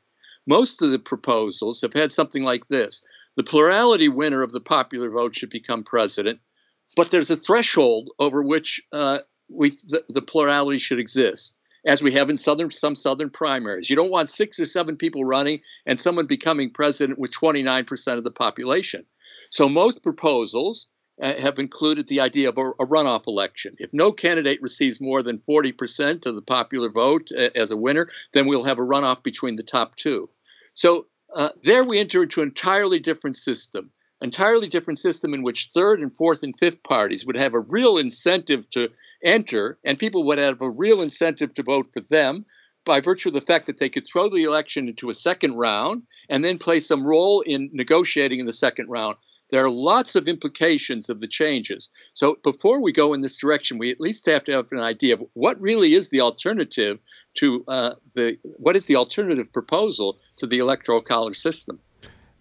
Most 0.46 0.80
of 0.80 0.90
the 0.90 0.98
proposals 0.98 1.82
have 1.82 1.92
had 1.92 2.10
something 2.10 2.42
like 2.42 2.68
this 2.68 3.02
the 3.36 3.44
plurality 3.44 4.08
winner 4.08 4.42
of 4.42 4.50
the 4.50 4.60
popular 4.60 5.10
vote 5.10 5.36
should 5.36 5.50
become 5.50 5.84
president, 5.84 6.40
but 6.96 7.10
there's 7.10 7.30
a 7.30 7.36
threshold 7.36 8.10
over 8.18 8.42
which 8.42 8.80
uh, 8.92 9.18
we, 9.48 9.70
the, 9.70 10.04
the, 10.08 10.22
plurality 10.22 10.78
should 10.78 10.98
exist, 10.98 11.56
as 11.84 12.02
we 12.02 12.12
have 12.12 12.30
in 12.30 12.36
southern 12.36 12.70
some 12.70 12.96
southern 12.96 13.30
primaries. 13.30 13.90
You 13.90 13.94
don't 13.94 14.10
want 14.10 14.30
six 14.30 14.58
or 14.58 14.66
seven 14.66 14.96
people 14.96 15.24
running 15.24 15.60
and 15.86 16.00
someone 16.00 16.26
becoming 16.26 16.70
president 16.70 17.18
with 17.18 17.30
29% 17.30 18.16
of 18.16 18.24
the 18.24 18.30
population. 18.32 19.04
So 19.50 19.68
most 19.68 20.02
proposals 20.02 20.88
have 21.20 21.58
included 21.58 22.06
the 22.06 22.20
idea 22.20 22.48
of 22.48 22.58
a, 22.58 22.70
a, 22.78 22.86
runoff 22.86 23.26
election. 23.26 23.76
If 23.78 23.92
no 23.92 24.12
candidate 24.12 24.62
receives 24.62 25.00
more 25.00 25.22
than 25.22 25.38
40% 25.38 26.26
of 26.26 26.34
the 26.34 26.42
popular 26.42 26.90
vote 26.90 27.28
uh, 27.36 27.50
as 27.56 27.70
a 27.70 27.76
winner, 27.76 28.08
then 28.32 28.46
we'll 28.46 28.64
have 28.64 28.78
a 28.78 28.86
runoff 28.86 29.22
between 29.22 29.56
the 29.56 29.62
top 29.62 29.96
two. 29.96 30.28
So 30.74 31.06
uh, 31.34 31.50
there 31.62 31.84
we 31.84 31.98
enter 31.98 32.22
into 32.22 32.42
an 32.42 32.48
entirely 32.48 33.00
different 33.00 33.36
system, 33.36 33.90
entirely 34.22 34.68
different 34.68 34.98
system 34.98 35.34
in 35.34 35.42
which 35.42 35.70
third 35.74 36.00
and 36.00 36.14
fourth 36.14 36.42
and 36.42 36.56
fifth 36.56 36.82
parties 36.82 37.26
would 37.26 37.36
have 37.36 37.54
a 37.54 37.60
real 37.60 37.98
incentive 37.98 38.70
to 38.70 38.90
enter, 39.22 39.78
and 39.84 39.98
people 39.98 40.24
would 40.24 40.38
have 40.38 40.60
a 40.60 40.70
real 40.70 41.02
incentive 41.02 41.52
to 41.54 41.62
vote 41.62 41.88
for 41.92 42.00
them 42.00 42.46
by 42.84 43.00
virtue 43.00 43.28
of 43.28 43.34
the 43.34 43.40
fact 43.40 43.66
that 43.66 43.78
they 43.78 43.88
could 43.88 44.06
throw 44.06 44.28
the 44.28 44.44
election 44.44 44.88
into 44.88 45.10
a 45.10 45.14
second 45.14 45.54
round 45.54 46.02
and 46.28 46.44
then 46.44 46.58
play 46.58 46.80
some 46.80 47.04
role 47.04 47.42
in 47.42 47.68
negotiating 47.72 48.40
in 48.40 48.46
the 48.46 48.52
second 48.52 48.88
round 48.88 49.16
There 49.50 49.64
are 49.64 49.70
lots 49.70 50.14
of 50.14 50.28
implications 50.28 51.08
of 51.08 51.20
the 51.20 51.26
changes. 51.26 51.88
So 52.14 52.36
before 52.42 52.82
we 52.82 52.92
go 52.92 53.14
in 53.14 53.22
this 53.22 53.36
direction, 53.36 53.78
we 53.78 53.90
at 53.90 54.00
least 54.00 54.26
have 54.26 54.44
to 54.44 54.52
have 54.52 54.70
an 54.72 54.80
idea 54.80 55.14
of 55.14 55.24
what 55.34 55.60
really 55.60 55.94
is 55.94 56.10
the 56.10 56.20
alternative 56.20 56.98
to 57.34 57.64
uh, 57.68 57.94
the 58.14 58.38
what 58.58 58.76
is 58.76 58.86
the 58.86 58.96
alternative 58.96 59.52
proposal 59.52 60.18
to 60.36 60.46
the 60.46 60.58
electoral 60.58 61.00
college 61.00 61.36
system. 61.36 61.78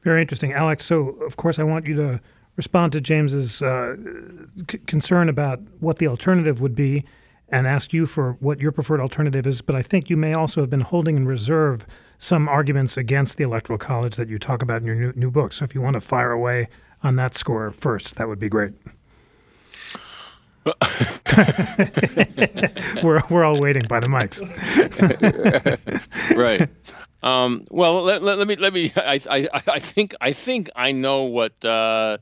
Very 0.04 0.22
interesting, 0.22 0.54
Alex. 0.54 0.86
So 0.86 1.10
of 1.26 1.38
course 1.38 1.60
I 1.60 1.64
want 1.64 1.86
you 1.86 1.96
to 1.96 2.22
respond 2.56 2.92
to 2.94 3.02
James's 3.02 3.62
uh, 3.62 3.96
c- 4.70 4.80
concern 4.88 5.30
about 5.30 5.60
what 5.80 6.00
the 6.00 6.08
alternative 6.08 6.60
would 6.60 6.76
be 6.76 7.06
and 7.50 7.66
ask 7.66 7.94
you 7.94 8.06
for 8.06 8.34
what 8.40 8.60
your 8.60 8.72
preferred 8.72 9.00
alternative 9.00 9.48
is. 9.48 9.62
But 9.62 9.76
I 9.76 9.82
think 9.82 10.10
you 10.10 10.18
may 10.18 10.34
also 10.34 10.62
have 10.62 10.70
been 10.70 10.82
holding 10.82 11.16
in 11.16 11.26
reserve 11.26 11.86
some 12.18 12.50
arguments 12.50 12.98
against 12.98 13.38
the 13.38 13.44
Electoral 13.44 13.78
College 13.78 14.16
that 14.16 14.28
you 14.28 14.40
talk 14.40 14.62
about 14.62 14.82
in 14.82 14.88
your 14.88 14.96
new, 14.96 15.14
new 15.16 15.32
book. 15.32 15.54
So 15.54 15.64
if 15.64 15.74
you 15.74 15.82
want 15.82 15.94
to 15.94 16.02
fire 16.02 16.32
away 16.32 16.68
on 17.04 17.16
that 17.18 17.36
score 17.36 17.70
first, 17.72 18.16
that 18.16 18.28
would 18.28 18.40
be 18.40 18.50
great. 18.50 18.74
we're, 23.04 23.22
we're 23.30 23.46
all 23.46 23.60
waiting 23.60 23.86
by 23.88 24.02
the 24.02 24.08
mics. 24.08 24.42
right. 26.38 26.70
Um, 27.24 27.66
well, 27.72 28.04
let, 28.04 28.22
let, 28.22 28.38
let, 28.38 28.48
me 28.48 28.58
let 28.58 28.74
me. 28.74 28.92
I, 28.96 29.20
I 29.30 29.48
I 29.68 29.80
think 29.80 30.14
I 30.22 30.34
think 30.34 30.70
I 30.76 30.92
know 30.92 31.24
what 31.24 31.66
uh, 31.66 32.18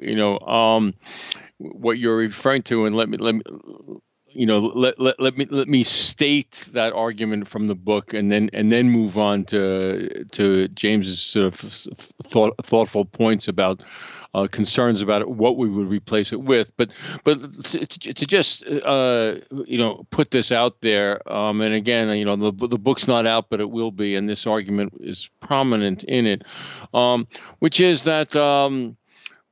you 0.00 0.16
know. 0.16 0.38
Um, 0.40 0.94
what 1.60 1.98
you're 1.98 2.16
referring 2.16 2.62
to, 2.62 2.86
and 2.86 2.96
let 2.96 3.08
me 3.08 3.18
let 3.18 3.34
me 3.34 3.42
you 4.32 4.46
know 4.46 4.58
let, 4.58 4.98
let, 5.00 5.18
let 5.20 5.36
me 5.36 5.46
let 5.50 5.68
me 5.68 5.84
state 5.84 6.68
that 6.72 6.92
argument 6.92 7.48
from 7.48 7.66
the 7.66 7.74
book 7.74 8.14
and 8.14 8.30
then 8.30 8.50
and 8.52 8.70
then 8.70 8.88
move 8.88 9.18
on 9.18 9.44
to 9.44 10.24
to 10.32 10.68
James's 10.68 11.20
sort 11.20 11.46
of 11.46 11.58
thought, 12.24 12.54
thoughtful 12.64 13.04
points 13.04 13.48
about 13.48 13.82
uh, 14.34 14.46
concerns 14.50 15.00
about 15.02 15.22
it, 15.22 15.28
what 15.28 15.56
we 15.56 15.68
would 15.68 15.88
replace 15.88 16.32
it 16.32 16.42
with. 16.42 16.72
But 16.76 16.90
but 17.24 17.40
to, 17.64 17.86
to 17.86 18.26
just 18.26 18.64
uh, 18.66 19.36
you 19.64 19.78
know 19.78 20.06
put 20.10 20.30
this 20.30 20.52
out 20.52 20.80
there, 20.80 21.26
um, 21.32 21.60
and 21.60 21.74
again, 21.74 22.08
you 22.16 22.24
know 22.24 22.36
the 22.36 22.68
the 22.68 22.78
book's 22.78 23.08
not 23.08 23.26
out, 23.26 23.50
but 23.50 23.60
it 23.60 23.70
will 23.70 23.90
be, 23.90 24.14
and 24.14 24.28
this 24.28 24.46
argument 24.46 24.94
is 25.00 25.28
prominent 25.40 26.04
in 26.04 26.26
it, 26.26 26.42
um, 26.94 27.26
which 27.58 27.80
is 27.80 28.04
that. 28.04 28.34
Um, 28.36 28.96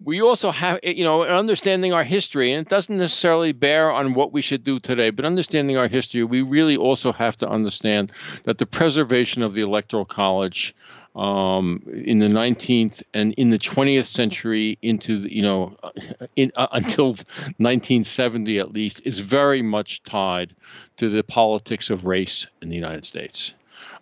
we 0.02 0.22
also 0.22 0.50
have, 0.50 0.78
you 0.82 1.04
know, 1.04 1.24
understanding 1.24 1.92
our 1.92 2.04
history, 2.04 2.52
and 2.52 2.66
it 2.66 2.70
doesn't 2.70 2.98
necessarily 2.98 3.52
bear 3.52 3.90
on 3.90 4.14
what 4.14 4.32
we 4.32 4.42
should 4.42 4.62
do 4.62 4.78
today, 4.78 5.10
but 5.10 5.24
understanding 5.24 5.76
our 5.76 5.88
history, 5.88 6.22
we 6.22 6.42
really 6.42 6.76
also 6.76 7.12
have 7.12 7.36
to 7.38 7.48
understand 7.48 8.12
that 8.44 8.58
the 8.58 8.66
preservation 8.66 9.42
of 9.42 9.54
the 9.54 9.62
Electoral 9.62 10.04
College 10.04 10.74
um, 11.16 11.82
in 11.92 12.20
the 12.20 12.28
19th 12.28 13.02
and 13.12 13.32
in 13.34 13.50
the 13.50 13.58
20th 13.58 14.04
century 14.04 14.78
into 14.82 15.18
the, 15.18 15.34
you 15.34 15.42
know 15.42 15.76
in, 16.36 16.52
uh, 16.54 16.68
until 16.72 17.08
1970 17.56 18.58
at 18.58 18.72
least 18.72 19.00
is 19.04 19.18
very 19.18 19.60
much 19.60 20.02
tied 20.04 20.54
to 20.96 21.08
the 21.08 21.24
politics 21.24 21.90
of 21.90 22.06
race 22.06 22.46
in 22.62 22.68
the 22.68 22.76
United 22.76 23.04
States. 23.04 23.52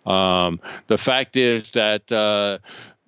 Um, 0.05 0.59
the 0.87 0.97
fact 0.97 1.35
is 1.35 1.71
that 1.71 2.09
uh, 2.11 2.59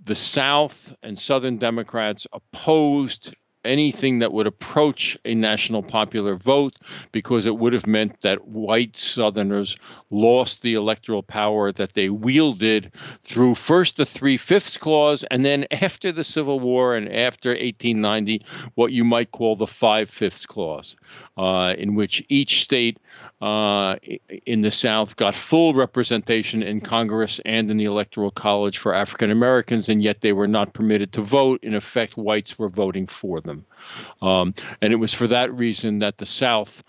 the 0.09 0.15
South 0.15 0.91
and 1.03 1.19
Southern 1.19 1.59
Democrats 1.59 2.25
opposed 2.33 3.35
anything 3.63 4.17
that 4.17 4.33
would 4.33 4.47
approach 4.47 5.15
a 5.23 5.35
national 5.35 5.83
popular 5.83 6.35
vote 6.35 6.77
because 7.11 7.45
it 7.45 7.57
would 7.57 7.73
have 7.73 7.85
meant 7.85 8.19
that 8.21 8.47
white 8.47 8.97
Southerners 8.97 9.77
lost 10.09 10.63
the 10.63 10.73
electoral 10.73 11.21
power 11.21 11.71
that 11.71 11.93
they 11.93 12.09
wielded 12.09 12.91
through 13.21 13.53
first 13.53 13.97
the 13.97 14.05
Three 14.05 14.37
Fifths 14.37 14.77
Clause 14.77 15.23
and 15.29 15.45
then 15.45 15.67
after 15.69 16.11
the 16.11 16.23
Civil 16.23 16.59
War 16.59 16.95
and 16.95 17.07
after 17.13 17.49
1890, 17.51 18.43
what 18.73 18.91
you 18.91 19.03
might 19.03 19.29
call 19.31 19.55
the 19.55 19.67
Five 19.67 20.09
Fifths 20.09 20.47
Clause, 20.47 20.95
uh, 21.37 21.75
in 21.77 21.93
which 21.93 22.25
each 22.29 22.63
state 22.63 22.97
uh, 23.41 23.95
in 24.45 24.61
the 24.61 24.71
South 24.71 25.15
got 25.15 25.33
full 25.33 25.73
representation 25.73 26.61
in 26.61 26.81
Congress 26.81 27.39
and 27.45 27.71
in 27.71 27.77
the 27.77 27.85
Electoral 27.85 28.31
College 28.31 28.77
for 28.77 28.93
African 28.93 29.31
Americans, 29.31 29.87
and 29.87 30.03
yet 30.03 30.21
they 30.21 30.33
were 30.33 30.47
not 30.47 30.73
permitted 30.73 31.13
to 31.13 31.21
vote. 31.21 31.63
In 31.63 31.73
effect, 31.73 32.17
whites 32.17 32.59
were 32.59 32.69
voting 32.69 33.07
for 33.07 33.39
them. 33.39 33.65
Um, 34.21 34.53
and 34.81 34.91
it 34.91 34.97
was 34.97 35.13
for 35.13 35.27
that 35.27 35.53
reason 35.53 35.99
that 35.99 36.17
the 36.17 36.25
South 36.25 36.83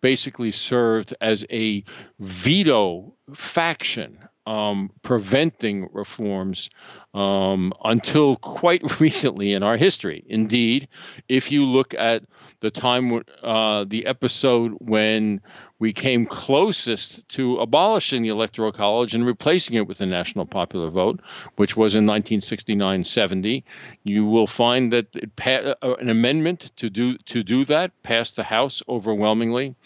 basically 0.00 0.50
served 0.50 1.14
as 1.20 1.44
a 1.50 1.84
veto 2.18 3.14
faction 3.34 4.18
um, 4.48 4.90
preventing 5.02 5.90
reforms 5.92 6.70
um, 7.12 7.72
until 7.84 8.36
quite 8.36 9.00
recently 9.00 9.52
in 9.52 9.62
our 9.62 9.76
history. 9.76 10.24
Indeed, 10.26 10.88
if 11.28 11.52
you 11.52 11.66
look 11.66 11.92
at 11.94 12.22
the 12.60 12.70
time, 12.70 13.22
uh, 13.42 13.84
the 13.84 14.04
episode 14.06 14.72
when 14.80 15.40
we 15.78 15.92
came 15.92 16.26
closest 16.26 17.28
to 17.28 17.56
abolishing 17.58 18.22
the 18.22 18.30
Electoral 18.30 18.72
College 18.72 19.14
and 19.14 19.24
replacing 19.24 19.76
it 19.76 19.86
with 19.86 20.00
a 20.00 20.06
national 20.06 20.44
popular 20.44 20.90
vote, 20.90 21.20
which 21.56 21.76
was 21.76 21.94
in 21.94 22.04
1969 22.04 23.04
70. 23.04 23.64
You 24.02 24.24
will 24.24 24.48
find 24.48 24.92
that 24.92 25.36
pa- 25.36 25.74
uh, 25.82 25.94
an 26.00 26.10
amendment 26.10 26.72
to 26.76 26.90
do, 26.90 27.16
to 27.18 27.44
do 27.44 27.64
that 27.66 27.92
passed 28.02 28.34
the 28.34 28.42
House 28.42 28.82
overwhelmingly 28.88 29.76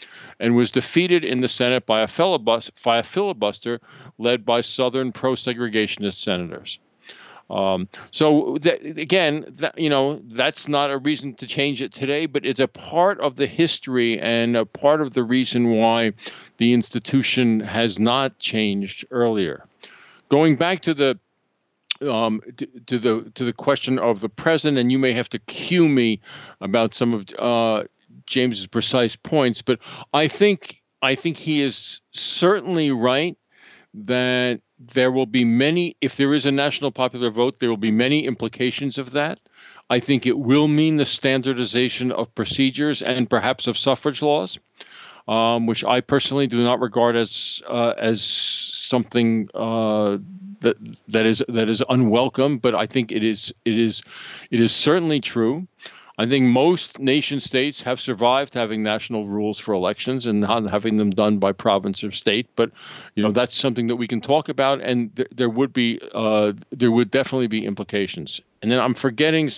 and 0.40 0.56
was 0.56 0.70
defeated 0.70 1.24
in 1.24 1.42
the 1.42 1.48
Senate 1.48 1.84
by 1.84 2.00
a, 2.00 2.38
by 2.38 2.98
a 2.98 3.02
filibuster 3.02 3.80
led 4.18 4.44
by 4.46 4.62
Southern 4.62 5.12
pro 5.12 5.34
segregationist 5.34 6.22
senators. 6.22 6.78
Um, 7.50 7.88
so 8.10 8.58
that, 8.62 8.82
again, 8.84 9.44
that, 9.60 9.78
you 9.78 9.90
know, 9.90 10.20
that's 10.24 10.68
not 10.68 10.90
a 10.90 10.98
reason 10.98 11.34
to 11.34 11.46
change 11.46 11.82
it 11.82 11.92
today, 11.92 12.26
but 12.26 12.46
it's 12.46 12.60
a 12.60 12.68
part 12.68 13.20
of 13.20 13.36
the 13.36 13.46
history 13.46 14.18
and 14.20 14.56
a 14.56 14.64
part 14.64 15.00
of 15.02 15.12
the 15.12 15.22
reason 15.22 15.70
why 15.70 16.12
the 16.56 16.72
institution 16.72 17.60
has 17.60 17.98
not 17.98 18.38
changed 18.38 19.04
earlier. 19.10 19.66
Going 20.28 20.56
back 20.56 20.80
to 20.82 20.94
the 20.94 21.18
um, 22.00 22.40
to, 22.56 22.66
to, 22.86 22.98
the 22.98 23.30
to 23.34 23.44
the 23.44 23.52
question 23.52 23.98
of 23.98 24.20
the 24.20 24.28
present, 24.28 24.78
and 24.78 24.90
you 24.90 24.98
may 24.98 25.12
have 25.12 25.28
to 25.28 25.38
cue 25.40 25.88
me 25.88 26.20
about 26.60 26.94
some 26.94 27.14
of 27.14 27.26
uh, 27.38 27.84
James's 28.26 28.66
precise 28.66 29.14
points, 29.14 29.62
but 29.62 29.78
I 30.12 30.28
think 30.28 30.82
I 31.02 31.14
think 31.14 31.36
he 31.36 31.60
is 31.60 32.00
certainly 32.12 32.90
right 32.90 33.36
that 33.94 34.60
there 34.88 35.12
will 35.12 35.26
be 35.26 35.44
many, 35.44 35.96
if 36.00 36.16
there 36.16 36.34
is 36.34 36.46
a 36.46 36.52
national 36.52 36.90
popular 36.90 37.30
vote, 37.30 37.58
there 37.58 37.68
will 37.68 37.76
be 37.76 37.90
many 37.90 38.26
implications 38.26 38.98
of 38.98 39.12
that. 39.12 39.40
I 39.90 40.00
think 40.00 40.26
it 40.26 40.38
will 40.38 40.68
mean 40.68 40.96
the 40.96 41.04
standardization 41.04 42.12
of 42.12 42.34
procedures 42.34 43.02
and 43.02 43.28
perhaps 43.28 43.66
of 43.66 43.76
suffrage 43.76 44.22
laws, 44.22 44.58
um, 45.28 45.66
which 45.66 45.84
I 45.84 46.00
personally 46.00 46.46
do 46.46 46.62
not 46.62 46.80
regard 46.80 47.16
as 47.16 47.62
uh, 47.68 47.94
as 47.98 48.22
something 48.22 49.48
uh, 49.54 50.18
that 50.60 50.76
that 51.08 51.26
is 51.26 51.42
that 51.48 51.68
is 51.68 51.82
unwelcome. 51.88 52.58
But 52.58 52.74
I 52.74 52.86
think 52.86 53.12
it 53.12 53.22
is 53.22 53.52
it 53.64 53.78
is 53.78 54.02
it 54.50 54.60
is 54.60 54.72
certainly 54.72 55.20
true. 55.20 55.66
I 56.18 56.26
think 56.26 56.46
most 56.46 56.98
nation 56.98 57.40
states 57.40 57.80
have 57.82 58.00
survived 58.00 58.52
having 58.54 58.82
national 58.82 59.28
rules 59.28 59.58
for 59.58 59.72
elections 59.72 60.26
and 60.26 60.40
not 60.40 60.70
having 60.70 60.96
them 60.96 61.10
done 61.10 61.38
by 61.38 61.52
province 61.52 62.04
or 62.04 62.10
state. 62.10 62.48
But 62.54 62.70
you 63.14 63.22
know 63.22 63.32
that's 63.32 63.56
something 63.56 63.86
that 63.86 63.96
we 63.96 64.06
can 64.06 64.20
talk 64.20 64.48
about, 64.48 64.80
and 64.80 65.14
th- 65.16 65.28
there 65.34 65.48
would 65.48 65.72
be 65.72 66.00
uh, 66.14 66.52
there 66.70 66.92
would 66.92 67.10
definitely 67.10 67.46
be 67.46 67.64
implications. 67.64 68.40
And 68.60 68.70
then 68.70 68.78
I'm 68.78 68.94
forgetting 68.94 69.50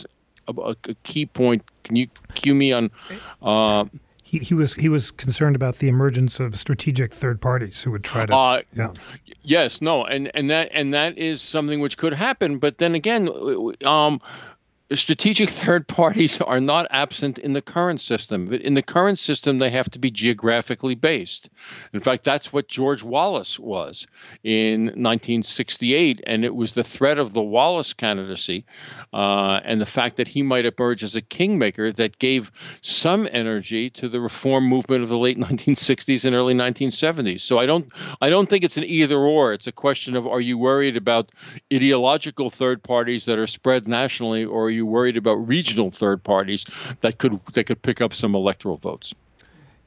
a, 0.49 0.53
a 0.89 0.95
key 1.03 1.27
point. 1.27 1.63
Can 1.83 1.97
you 1.97 2.09
cue 2.35 2.55
me 2.55 2.73
on? 2.73 2.91
Uh, 3.43 3.87
he, 4.23 4.39
he 4.39 4.55
was 4.55 4.75
he 4.75 4.89
was 4.89 5.11
concerned 5.11 5.55
about 5.55 5.79
the 5.79 5.89
emergence 5.89 6.41
of 6.41 6.59
strategic 6.59 7.13
third 7.13 7.41
parties 7.41 7.83
who 7.83 7.91
would 7.93 8.05
try 8.05 8.27
to. 8.27 8.35
Uh, 8.35 8.63
yeah. 8.73 8.93
Yes. 9.43 9.81
No. 9.81 10.05
And 10.05 10.31
and 10.35 10.51
that 10.51 10.71
and 10.73 10.93
that 10.95 11.17
is 11.19 11.43
something 11.43 11.81
which 11.81 11.97
could 11.97 12.15
happen. 12.15 12.59
But 12.59 12.79
then 12.79 12.95
again, 12.95 13.29
um, 13.85 14.21
strategic 14.93 15.49
third 15.49 15.89
parties 15.89 16.41
are 16.41 16.61
not 16.61 16.87
absent 16.91 17.39
in 17.39 17.55
the 17.55 17.63
current 17.63 18.01
system. 18.01 18.49
But 18.49 18.61
in 18.61 18.75
the 18.75 18.83
current 18.83 19.19
system, 19.19 19.59
they 19.59 19.71
have 19.71 19.91
to 19.91 19.99
be 19.99 20.11
geographically 20.11 20.95
based. 20.95 21.49
In 21.93 22.01
fact, 22.01 22.25
that's 22.25 22.53
what 22.53 22.69
George 22.69 23.03
Wallace 23.03 23.59
was 23.59 24.07
in 24.43 24.87
1968. 24.87 26.21
And 26.27 26.45
it 26.45 26.55
was 26.55 26.75
the 26.75 26.85
threat 26.85 27.19
of 27.19 27.33
the 27.33 27.43
Wallace 27.43 27.93
candidacy 27.93 28.65
uh, 29.13 29.61
and 29.65 29.81
the 29.81 29.87
fact 29.87 30.17
that 30.17 30.29
he 30.29 30.43
might 30.43 30.67
emerge 30.67 31.03
as 31.03 31.17
a 31.17 31.23
kingmaker 31.23 31.91
that 31.93 32.19
gave 32.19 32.53
some 32.83 33.29
energy 33.33 33.89
to 33.91 34.09
the 34.09 34.21
reform 34.21 34.65
movement 34.65 35.03
of 35.03 35.09
the 35.09 35.19
late 35.19 35.39
1960s 35.39 36.25
and 36.25 36.35
early 36.35 36.55
1970s. 36.55 37.41
So 37.41 37.59
I 37.59 37.67
don't, 37.67 37.91
I 38.21 38.29
don't 38.29 38.51
think 38.51 38.65
it's 38.65 38.77
an 38.77 38.85
either 38.85 39.19
or. 39.19 39.53
It's 39.53 39.67
a 39.67 39.73
question 39.73 40.15
of 40.15 40.27
are 40.27 40.41
you 40.41 40.59
worried 40.59 40.97
about 40.97 41.33
ideological 41.73 42.51
third 42.51 42.83
parties 42.83 43.25
that 43.25 43.39
are 43.39 43.47
spread 43.47 43.89
nationally 43.89 44.45
or 44.45 44.71
you 44.75 44.85
you 44.85 44.87
worried 44.87 45.17
about 45.17 45.37
regional 45.49 45.91
third 45.91 46.23
parties 46.23 46.65
that 47.01 47.19
could 47.19 47.41
that 47.53 47.65
could 47.65 47.81
pick 47.83 48.01
up 48.01 48.13
some 48.13 48.35
electoral 48.35 48.77
votes? 48.77 49.15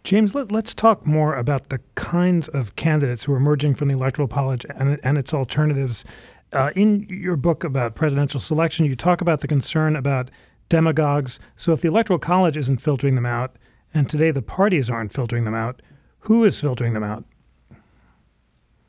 James, 0.04 0.34
let, 0.34 0.52
us 0.54 0.74
talk 0.74 1.06
more 1.06 1.36
about 1.36 1.70
the 1.70 1.80
kinds 1.96 2.48
of 2.48 2.76
candidates 2.76 3.24
who 3.24 3.34
are 3.34 3.38
emerging 3.38 3.76
from 3.76 3.90
the 3.90 3.96
Electoral 3.96 4.28
College 4.28 4.66
and, 4.80 5.00
and 5.04 5.18
its 5.18 5.34
alternatives 5.34 6.06
Uh, 6.54 6.72
in 6.78 7.06
your 7.10 7.36
book 7.36 7.66
about 7.66 7.96
presidential 7.96 8.40
selection, 8.40 8.86
you 8.86 8.96
talk 8.96 9.20
about 9.22 9.42
the 9.42 9.48
concern 9.48 9.98
about 9.98 10.32
demagogues. 10.70 11.40
So 11.58 11.74
if 11.74 11.82
the 11.82 11.90
Electoral 11.90 12.20
College 12.20 12.56
isn't 12.56 12.82
filtering 12.82 13.16
them 13.16 13.26
out, 13.26 13.58
and 13.94 14.10
today 14.10 14.32
the 14.32 14.42
parties 14.42 14.90
aren't 14.90 15.12
filtering 15.12 15.44
them 15.44 15.54
out, 15.54 15.82
who 16.20 16.46
is 16.46 16.58
filtering 16.58 16.94
them 16.94 17.04
out? 17.04 17.26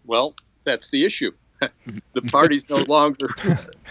Well, 0.05 0.35
that's 0.63 0.91
the 0.91 1.05
issue. 1.05 1.33
the 2.15 2.23
parties 2.23 2.69
no 2.69 2.85
longer 2.85 3.29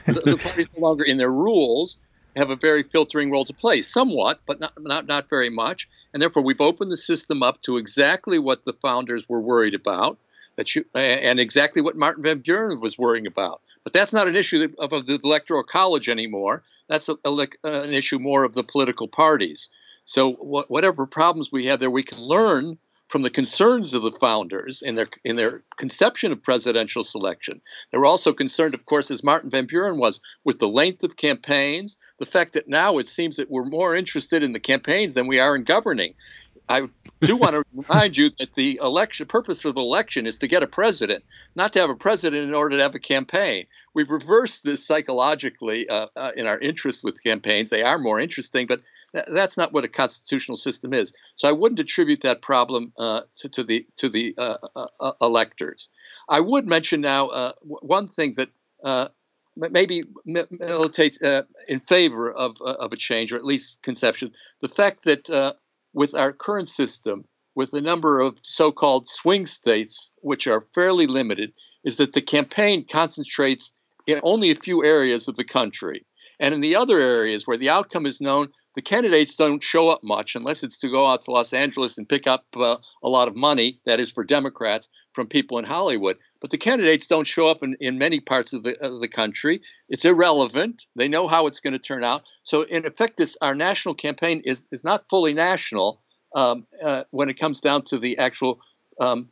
the 0.06 0.40
parties 0.42 0.70
no 0.76 0.88
longer 0.88 1.04
in 1.04 1.18
their 1.18 1.32
rules 1.32 2.00
have 2.36 2.50
a 2.50 2.56
very 2.56 2.84
filtering 2.84 3.32
role 3.32 3.46
to 3.46 3.54
play, 3.54 3.82
somewhat, 3.82 4.40
but 4.46 4.60
not, 4.60 4.74
not, 4.80 5.08
not 5.08 5.30
very 5.30 5.50
much. 5.50 5.88
And 6.14 6.22
therefore, 6.22 6.44
we've 6.44 6.62
opened 6.62 6.92
the 6.92 6.98
system 6.98 7.42
up 7.42 7.62
to 7.64 7.78
exactly 7.78 8.40
what 8.40 8.64
the 8.64 8.74
founders 8.74 9.28
were 9.28 9.42
worried 9.42 9.74
about, 9.74 10.18
that 10.56 10.76
you, 10.76 10.86
and 10.94 11.40
exactly 11.40 11.82
what 11.82 11.96
Martin 11.96 12.24
Van 12.24 12.40
Buren 12.40 12.80
was 12.80 12.98
worrying 12.98 13.28
about. 13.28 13.62
But 13.84 13.94
that's 13.94 14.14
not 14.14 14.28
an 14.28 14.36
issue 14.36 14.70
of, 14.78 14.94
of 14.94 15.06
the 15.08 15.20
electoral 15.24 15.64
college 15.64 16.10
anymore. 16.10 16.64
That's 16.88 17.10
a, 17.10 17.18
a, 17.26 17.30
uh, 17.30 17.46
an 17.64 17.94
issue 17.94 18.20
more 18.20 18.44
of 18.44 18.54
the 18.54 18.64
political 18.64 19.08
parties. 19.08 19.70
So 20.06 20.34
wh- 20.34 20.70
whatever 20.70 21.08
problems 21.08 21.52
we 21.52 21.66
have 21.68 21.80
there, 21.80 21.90
we 21.90 22.04
can 22.04 22.20
learn 22.20 22.78
from 23.08 23.22
the 23.22 23.30
concerns 23.30 23.94
of 23.94 24.02
the 24.02 24.12
founders 24.12 24.82
in 24.82 24.96
their 24.96 25.08
in 25.24 25.36
their 25.36 25.64
conception 25.78 26.32
of 26.32 26.44
presidential 26.44 27.04
selection. 27.04 27.62
They 27.92 27.98
were 27.98 28.06
also 28.06 28.34
concerned, 28.34 28.74
of 28.74 28.86
course, 28.86 29.12
as 29.12 29.24
Martin 29.24 29.50
Van 29.50 29.66
Buren 29.66 29.98
was, 29.98 30.20
with 30.44 30.60
the 30.60 30.68
length 30.68 31.04
of 31.04 31.16
campaigns, 31.16 31.98
the 32.20 32.26
fact 32.26 32.54
that 32.54 32.68
now 32.68 32.98
it 32.98 33.08
seems 33.08 33.38
that 33.38 33.50
we're 33.50 33.66
more 33.66 33.96
interested 33.96 34.44
in 34.44 34.54
the 34.54 34.60
campaigns 34.60 35.14
than 35.14 35.28
we 35.28 35.40
are 35.40 35.56
in 35.56 35.64
governing. 35.64 36.14
I 36.70 36.88
do 37.22 37.38
want 37.38 37.54
to 37.54 37.64
remind 37.74 38.18
you 38.18 38.30
that 38.40 38.54
the 38.56 38.80
election 38.82 39.26
purpose 39.26 39.66
of 39.66 39.76
the 39.76 39.82
election 39.82 40.26
is 40.28 40.38
to 40.40 40.48
get 40.48 40.64
a 40.64 40.68
president, 40.68 41.24
not 41.56 41.74
to 41.74 41.80
have 41.80 41.90
a 41.90 41.96
president 41.96 42.48
in 42.48 42.54
order 42.54 42.78
to 42.78 42.84
have 42.84 42.96
a 42.96 43.00
campaign. 43.00 43.66
We've 43.94 44.10
reversed 44.10 44.64
this 44.64 44.86
psychologically 44.86 45.88
uh, 45.90 46.08
uh, 46.16 46.32
in 46.36 46.46
our 46.46 46.60
interest 46.60 47.04
with 47.04 47.24
campaigns. 47.24 47.70
They 47.70 47.84
are 47.84 47.98
more 47.98 48.20
interesting, 48.20 48.68
but 48.68 48.82
th- 49.14 49.28
that's 49.34 49.58
not 49.58 49.74
what 49.74 49.84
a 49.84 49.90
constitutional 49.90 50.58
system 50.58 50.94
is. 50.94 51.14
So 51.36 51.48
I 51.48 51.54
wouldn't 51.54 51.80
attribute 51.80 52.22
that 52.22 52.42
problem 52.42 52.94
uh, 52.98 53.22
to, 53.36 53.50
to, 53.50 53.64
the 53.64 53.88
to 53.98 54.10
the 54.10 54.36
uh, 54.38 54.58
uh, 54.76 54.88
uh, 55.00 55.12
electors. 55.22 55.90
I 56.30 56.42
would 56.42 56.68
mention 56.68 57.02
now 57.02 57.54
one 57.64 58.08
thing 58.08 58.36
that 58.36 58.50
maybe 59.58 60.04
militates 60.26 61.22
uh, 61.22 61.44
in 61.68 61.80
favor 61.80 62.32
of, 62.32 62.58
uh, 62.62 62.74
of 62.74 62.94
a 62.94 62.96
change, 62.96 63.34
or 63.34 63.38
at 63.38 63.46
least 63.46 63.82
conception. 63.82 64.32
The 64.62 64.70
fact 64.70 65.04
that 65.06 65.30
uh, 65.30 65.54
with 65.94 66.14
our 66.16 66.34
current 66.34 66.70
system, 66.70 67.26
with 67.56 67.72
the 67.72 67.82
number 67.82 68.20
of 68.20 68.38
so 68.40 68.72
called 68.72 69.08
swing 69.08 69.46
states, 69.46 70.12
which 70.22 70.48
are 70.48 70.68
fairly 70.76 71.08
limited, 71.08 71.54
is 71.84 71.98
that 71.98 72.14
the 72.14 72.22
campaign 72.22 72.86
concentrates 72.86 73.74
in 74.06 74.20
only 74.24 74.52
a 74.52 74.56
few 74.56 74.84
areas 74.84 75.28
of 75.28 75.36
the 75.36 75.44
country. 75.44 76.06
And 76.40 76.54
in 76.54 76.62
the 76.62 76.76
other 76.76 77.00
areas 77.00 77.48
where 77.48 77.58
the 77.58 77.70
outcome 77.70 78.06
is 78.06 78.22
known, 78.22 78.50
the 78.78 78.84
candidates 78.84 79.34
don't 79.34 79.64
show 79.64 79.90
up 79.90 80.04
much 80.04 80.36
unless 80.36 80.62
it's 80.62 80.78
to 80.78 80.90
go 80.90 81.08
out 81.08 81.24
to 81.24 81.32
Los 81.32 81.52
Angeles 81.52 81.98
and 81.98 82.08
pick 82.08 82.28
up 82.28 82.46
uh, 82.56 82.78
a 83.02 83.10
lot 83.10 83.28
of 83.28 83.36
money, 83.36 83.80
that 83.88 84.00
is 84.00 84.12
for 84.12 84.24
Democrats, 84.24 84.88
from 85.14 85.26
people 85.26 85.58
in 85.58 85.66
Hollywood. 85.66 86.20
But 86.40 86.52
the 86.52 86.60
candidates 86.60 87.08
don't 87.08 87.26
show 87.26 87.48
up 87.48 87.64
in, 87.64 87.76
in 87.80 87.98
many 87.98 88.20
parts 88.20 88.54
of 88.54 88.62
the, 88.62 88.78
of 88.80 89.02
the 89.02 89.08
country. 89.08 89.64
It's 89.90 90.06
irrelevant. 90.06 90.86
They 90.96 91.08
know 91.08 91.28
how 91.28 91.48
it's 91.48 91.60
going 91.60 91.74
to 91.74 91.80
turn 91.80 92.04
out. 92.04 92.22
So, 92.44 92.62
in 92.62 92.86
effect, 92.86 93.18
this, 93.18 93.36
our 93.42 93.56
national 93.56 93.96
campaign 93.96 94.44
is, 94.46 94.68
is 94.72 94.84
not 94.84 95.10
fully 95.10 95.34
national 95.34 96.00
um, 96.36 96.68
uh, 96.80 97.06
when 97.10 97.30
it 97.30 97.40
comes 97.40 97.62
down 97.62 97.82
to 97.86 97.98
the 97.98 98.20
actual 98.20 98.60
um, 99.00 99.30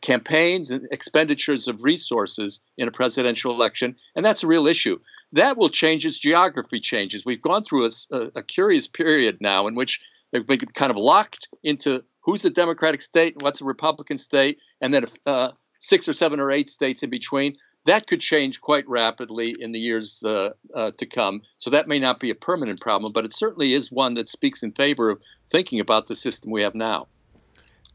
campaigns 0.00 0.70
and 0.70 0.88
expenditures 0.90 1.68
of 1.68 1.84
resources 1.84 2.60
in 2.78 2.88
a 2.88 2.92
presidential 2.92 3.52
election. 3.52 3.96
And 4.16 4.24
that's 4.24 4.42
a 4.42 4.46
real 4.46 4.66
issue. 4.66 4.98
That 5.32 5.58
will 5.58 5.68
change 5.68 6.06
as 6.06 6.18
geography 6.18 6.80
changes. 6.80 7.24
We've 7.24 7.42
gone 7.42 7.64
through 7.64 7.86
a, 7.86 8.16
a 8.36 8.42
curious 8.42 8.86
period 8.86 9.38
now 9.40 9.66
in 9.66 9.74
which 9.74 10.00
they've 10.32 10.46
been 10.46 10.60
kind 10.60 10.90
of 10.90 10.96
locked 10.96 11.48
into 11.62 12.04
who's 12.20 12.44
a 12.44 12.50
Democratic 12.50 13.02
state 13.02 13.34
and 13.34 13.42
what's 13.42 13.60
a 13.60 13.64
Republican 13.64 14.18
state, 14.18 14.58
and 14.80 14.94
then 14.94 15.04
uh, 15.26 15.50
six 15.78 16.08
or 16.08 16.14
seven 16.14 16.40
or 16.40 16.50
eight 16.50 16.68
states 16.68 17.02
in 17.02 17.10
between. 17.10 17.56
That 17.84 18.06
could 18.06 18.20
change 18.20 18.62
quite 18.62 18.88
rapidly 18.88 19.54
in 19.58 19.72
the 19.72 19.78
years 19.78 20.22
uh, 20.24 20.54
uh, 20.74 20.92
to 20.92 21.04
come. 21.04 21.42
So 21.58 21.70
that 21.70 21.86
may 21.86 21.98
not 21.98 22.18
be 22.18 22.30
a 22.30 22.34
permanent 22.34 22.80
problem, 22.80 23.12
but 23.12 23.26
it 23.26 23.32
certainly 23.34 23.74
is 23.74 23.92
one 23.92 24.14
that 24.14 24.28
speaks 24.28 24.62
in 24.62 24.72
favor 24.72 25.10
of 25.10 25.20
thinking 25.50 25.80
about 25.80 26.06
the 26.06 26.14
system 26.14 26.50
we 26.50 26.62
have 26.62 26.74
now. 26.74 27.08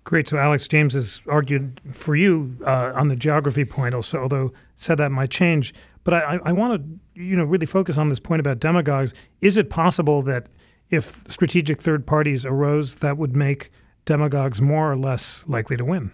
Great. 0.10 0.28
So 0.28 0.38
Alex 0.38 0.68
James 0.68 0.96
has 0.96 1.22
argued 1.28 1.80
for 1.92 2.16
you 2.16 2.58
uh, 2.66 2.94
on 2.96 3.10
the 3.10 3.16
geography 3.16 3.64
point, 3.64 3.94
also, 3.94 4.18
although 4.18 4.52
said 4.76 4.98
that 4.98 5.12
might 5.12 5.30
change. 5.30 5.72
But 6.04 6.16
I, 6.16 6.40
I 6.46 6.52
want 6.52 6.82
to, 6.82 7.22
you 7.22 7.36
know, 7.36 7.44
really 7.44 7.68
focus 7.68 7.96
on 8.00 8.10
this 8.10 8.20
point 8.20 8.40
about 8.40 8.60
demagogues. 8.60 9.14
Is 9.42 9.56
it 9.56 9.70
possible 9.70 10.24
that 10.24 10.50
if 10.90 11.22
strategic 11.28 11.80
third 11.80 12.08
parties 12.08 12.44
arose, 12.44 12.96
that 12.96 13.20
would 13.20 13.36
make 13.36 13.72
demagogues 14.06 14.60
more 14.60 14.92
or 14.92 14.98
less 14.98 15.44
likely 15.48 15.78
to 15.78 15.86
win? 15.86 16.12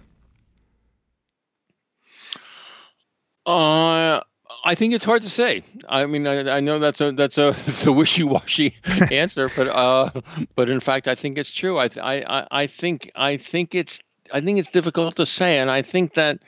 Uh, 3.46 4.20
I 4.66 4.74
think 4.74 4.96
it's 4.96 5.06
hard 5.06 5.22
to 5.22 5.30
say. 5.30 5.64
I 5.88 6.08
mean, 6.08 6.26
I, 6.26 6.58
I 6.58 6.60
know 6.60 6.80
that's 6.80 7.00
a 7.00 7.12
that's 7.12 7.38
a 7.38 7.50
it's 7.68 7.86
a 7.86 7.92
wishy-washy 7.92 8.76
answer, 9.12 9.50
but 9.56 9.68
uh, 9.68 10.10
but 10.56 10.70
in 10.70 10.80
fact, 10.80 11.08
I 11.08 11.14
think 11.14 11.38
it's 11.38 11.52
true. 11.52 11.78
I, 11.78 11.90
I 12.02 12.48
I 12.52 12.68
think 12.68 13.12
I 13.16 13.38
think 13.38 13.76
it's 13.76 14.00
I 14.34 14.42
think 14.42 14.58
it's 14.58 14.72
difficult 14.72 15.16
to 15.18 15.26
say, 15.26 15.60
and 15.60 15.70
I 15.70 15.84
think 15.84 16.16
that, 16.16 16.40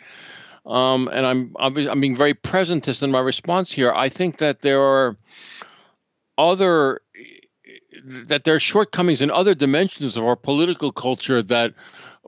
um, 0.66 1.08
and 1.14 1.28
I'm 1.28 1.56
I'm 1.60 2.02
being 2.02 2.16
very 2.16 2.34
presentist 2.34 3.04
in 3.04 3.12
my 3.12 3.20
response 3.20 3.72
here. 3.72 3.94
I 3.94 4.10
think 4.10 4.38
that 4.38 4.62
there 4.62 4.82
are 4.82 5.16
other 6.40 7.02
that 8.04 8.46
there 8.46 8.56
are 8.56 8.60
shortcomings 8.60 9.22
in 9.22 9.30
other 9.30 9.54
dimensions 9.54 10.18
of 10.18 10.24
our 10.24 10.36
political 10.36 10.92
culture 10.92 11.44
that 11.44 11.74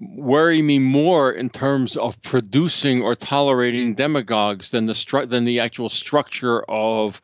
worry 0.02 0.62
me 0.62 0.80
more 0.80 1.32
in 1.32 1.50
terms 1.50 1.97
of 1.97 2.22
producing 2.22 3.02
or 3.02 3.16
tolerating 3.16 3.95
demagogues 3.95 4.70
than 4.72 4.86
the 4.86 4.93
stru- 4.93 5.30
than 5.30 5.45
the 5.45 5.60
actual 5.60 5.89
structure 5.89 6.64
of 6.64 7.22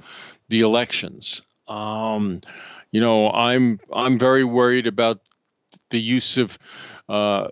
the 0.50 0.62
elections. 0.62 1.42
Um, 1.68 2.42
you 2.92 3.02
know, 3.02 3.30
I'm 3.32 3.80
I'm 3.94 4.20
very 4.20 4.44
worried 4.44 4.88
about 4.88 5.22
the 5.90 6.00
use 6.00 6.38
of 6.38 6.58
uh, 7.10 7.48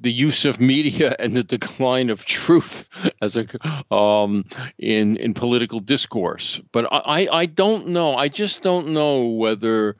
the 0.00 0.12
use 0.12 0.44
of 0.44 0.60
media 0.60 1.16
and 1.18 1.36
the 1.36 1.44
decline 1.44 2.10
of 2.10 2.24
truth 2.24 2.84
as 3.22 3.36
a 3.36 3.46
um, 3.94 4.44
in 4.78 5.16
in 5.16 5.34
political 5.34 5.80
discourse. 5.80 6.60
But 6.72 6.86
I 6.92 7.28
I 7.30 7.46
don't 7.46 7.88
know. 7.88 8.14
I 8.14 8.28
just 8.28 8.62
don't 8.62 8.88
know 8.88 9.24
whether 9.26 9.96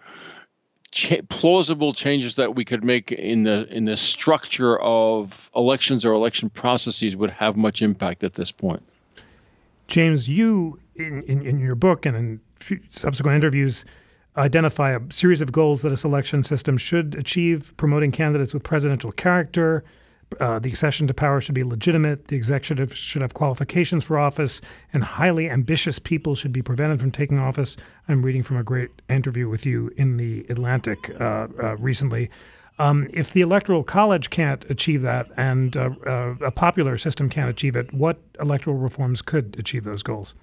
plausible 1.28 1.93
changes 1.93 2.36
that 2.36 2.55
we 2.55 2.64
could 2.64 2.82
make 2.82 3.12
in 3.12 3.45
the 3.45 3.66
in 3.68 3.84
the 3.84 3.97
structure 3.97 4.78
of 4.80 5.51
elections 5.55 6.05
or 6.05 6.12
election 6.12 6.49
processes 6.51 7.14
would 7.14 7.30
have 7.30 7.57
much 7.57 7.82
impact 7.82 8.24
at 8.24 8.34
this 8.34 8.51
point. 8.51 8.82
James, 9.86 10.28
you 10.28 10.80
in, 10.97 11.22
in, 11.24 11.47
in 11.47 11.59
your 11.59 11.74
book 11.74 12.07
and 12.07 12.16
in 12.16 12.41
subsequent 12.91 13.36
interviews 13.36 13.84
identify 14.36 14.93
a 14.93 15.01
series 15.11 15.41
of 15.41 15.53
goals 15.53 15.82
that 15.82 15.93
a 15.93 15.97
selection 15.97 16.43
system 16.43 16.76
should 16.76 17.14
achieve, 17.16 17.72
promoting 17.76 18.12
candidates 18.12 18.55
with 18.55 18.62
presidential 18.62 19.11
character, 19.12 19.84
uh, 20.41 20.59
the 20.59 20.68
accession 20.68 21.07
to 21.07 21.14
power 21.14 21.41
should 21.41 21.55
be 21.55 21.64
legitimate. 21.64 22.29
The 22.29 22.37
executive 22.37 22.95
should 22.97 23.22
have 23.22 23.35
qualifications 23.35 24.05
for 24.05 24.18
office, 24.18 24.61
and 24.93 25.03
highly 25.03 25.49
ambitious 25.49 25.99
people 25.99 26.35
should 26.35 26.53
be 26.53 26.62
prevented 26.62 27.01
from 27.01 27.11
taking 27.11 27.39
office. 27.39 27.76
I'm 28.09 28.24
reading 28.24 28.43
from 28.43 28.57
a 28.57 28.62
great 28.62 28.91
interview 29.09 29.49
with 29.49 29.66
you 29.66 29.91
in 29.97 30.16
the 30.16 30.47
Atlantic 30.49 31.11
uh, 31.20 31.49
uh, 31.62 31.76
recently. 31.76 32.31
Um, 32.79 33.09
if 33.12 33.33
the 33.33 33.41
Electoral 33.41 33.83
College 33.83 34.31
can't 34.31 34.64
achieve 34.70 35.03
that 35.03 35.26
and 35.37 35.76
uh, 35.76 35.91
uh, 36.07 36.35
a 36.43 36.51
popular 36.51 36.97
system 36.97 37.29
can't 37.29 37.51
achieve 37.51 37.74
it, 37.74 37.93
what 37.93 38.20
electoral 38.41 38.76
reforms 38.76 39.20
could 39.20 39.57
achieve 39.59 39.83
those 39.83 40.03
goals? 40.03 40.35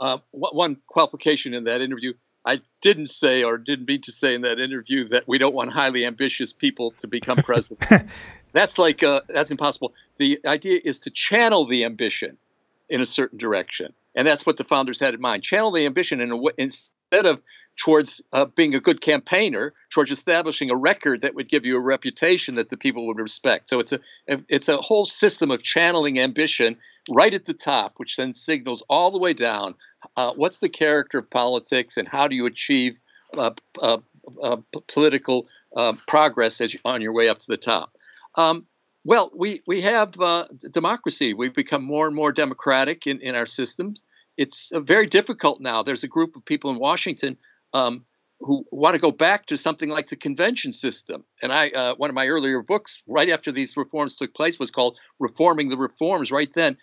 Uh, 0.00 0.18
one 0.32 0.76
qualification 0.88 1.54
in 1.54 1.64
that 1.64 1.80
interview 1.80 2.12
I 2.46 2.60
didn't 2.80 3.08
say 3.08 3.42
or 3.42 3.58
didn't 3.58 3.88
mean 3.88 4.02
to 4.02 4.12
say 4.12 4.34
in 4.34 4.42
that 4.42 4.60
interview 4.60 5.08
that 5.08 5.24
we 5.26 5.36
don't 5.36 5.54
want 5.54 5.72
highly 5.72 6.06
ambitious 6.06 6.52
people 6.52 6.92
to 6.98 7.08
become 7.08 7.38
president. 7.38 8.08
that's 8.56 8.78
like 8.78 9.02
uh, 9.02 9.20
that's 9.28 9.50
impossible. 9.50 9.94
The 10.18 10.40
idea 10.46 10.80
is 10.84 11.00
to 11.00 11.10
channel 11.10 11.66
the 11.66 11.84
ambition 11.84 12.36
in 12.88 13.00
a 13.00 13.06
certain 13.06 13.38
direction, 13.38 13.92
and 14.14 14.26
that's 14.26 14.46
what 14.46 14.56
the 14.56 14.64
founders 14.64 15.00
had 15.00 15.14
in 15.14 15.20
mind. 15.20 15.42
Channel 15.42 15.72
the 15.72 15.86
ambition 15.86 16.20
in 16.20 16.44
instead 16.56 17.26
of 17.26 17.42
towards 17.76 18.22
uh, 18.32 18.46
being 18.46 18.74
a 18.74 18.80
good 18.80 19.00
campaigner, 19.00 19.74
towards 19.90 20.10
establishing 20.10 20.70
a 20.70 20.76
record 20.76 21.20
that 21.20 21.34
would 21.34 21.48
give 21.48 21.66
you 21.66 21.76
a 21.76 21.80
reputation 21.80 22.54
that 22.54 22.70
the 22.70 22.76
people 22.76 23.06
would 23.06 23.18
respect. 23.18 23.68
So 23.68 23.78
it's 23.78 23.92
a 23.92 24.00
it's 24.26 24.68
a 24.68 24.78
whole 24.78 25.04
system 25.04 25.50
of 25.50 25.62
channeling 25.62 26.18
ambition 26.18 26.76
right 27.10 27.34
at 27.34 27.44
the 27.44 27.54
top, 27.54 27.94
which 27.98 28.16
then 28.16 28.32
signals 28.32 28.82
all 28.88 29.10
the 29.10 29.18
way 29.18 29.34
down 29.34 29.74
uh, 30.16 30.32
what's 30.36 30.60
the 30.60 30.68
character 30.68 31.18
of 31.18 31.30
politics 31.30 31.96
and 31.96 32.08
how 32.08 32.28
do 32.28 32.36
you 32.36 32.46
achieve 32.46 33.00
uh, 33.36 33.50
uh, 33.82 33.98
uh 34.42 34.56
political 34.88 35.46
uh, 35.76 35.92
progress 36.08 36.60
as 36.60 36.74
you, 36.74 36.80
on 36.84 37.02
your 37.02 37.12
way 37.12 37.28
up 37.28 37.38
to 37.38 37.46
the 37.48 37.56
top. 37.56 37.95
Um, 38.36 38.66
well, 39.04 39.30
we 39.34 39.62
we 39.66 39.82
have 39.82 40.20
uh, 40.20 40.44
democracy. 40.72 41.32
We've 41.34 41.54
become 41.54 41.84
more 41.84 42.06
and 42.06 42.16
more 42.16 42.32
democratic 42.32 43.06
in, 43.06 43.20
in 43.20 43.34
our 43.34 43.46
systems 43.46 44.02
it's 44.36 44.70
very 44.74 45.06
difficult 45.06 45.60
now. 45.60 45.82
There's 45.82 46.04
a 46.04 46.08
group 46.08 46.36
of 46.36 46.44
people 46.44 46.70
in 46.70 46.78
Washington 46.78 47.36
um, 47.72 48.04
who 48.40 48.64
want 48.70 48.94
to 48.94 49.00
go 49.00 49.10
back 49.10 49.46
to 49.46 49.56
something 49.56 49.88
like 49.88 50.08
the 50.08 50.16
convention 50.16 50.72
system. 50.72 51.24
And 51.42 51.52
I, 51.52 51.70
uh, 51.70 51.94
one 51.94 52.10
of 52.10 52.14
my 52.14 52.26
earlier 52.26 52.62
books, 52.62 53.02
right 53.06 53.30
after 53.30 53.50
these 53.50 53.76
reforms 53.76 54.14
took 54.14 54.34
place, 54.34 54.58
was 54.58 54.70
called 54.70 54.98
"Reforming 55.18 55.70
the 55.70 55.78
Reforms." 55.78 56.30
Right 56.30 56.52
then, 56.52 56.76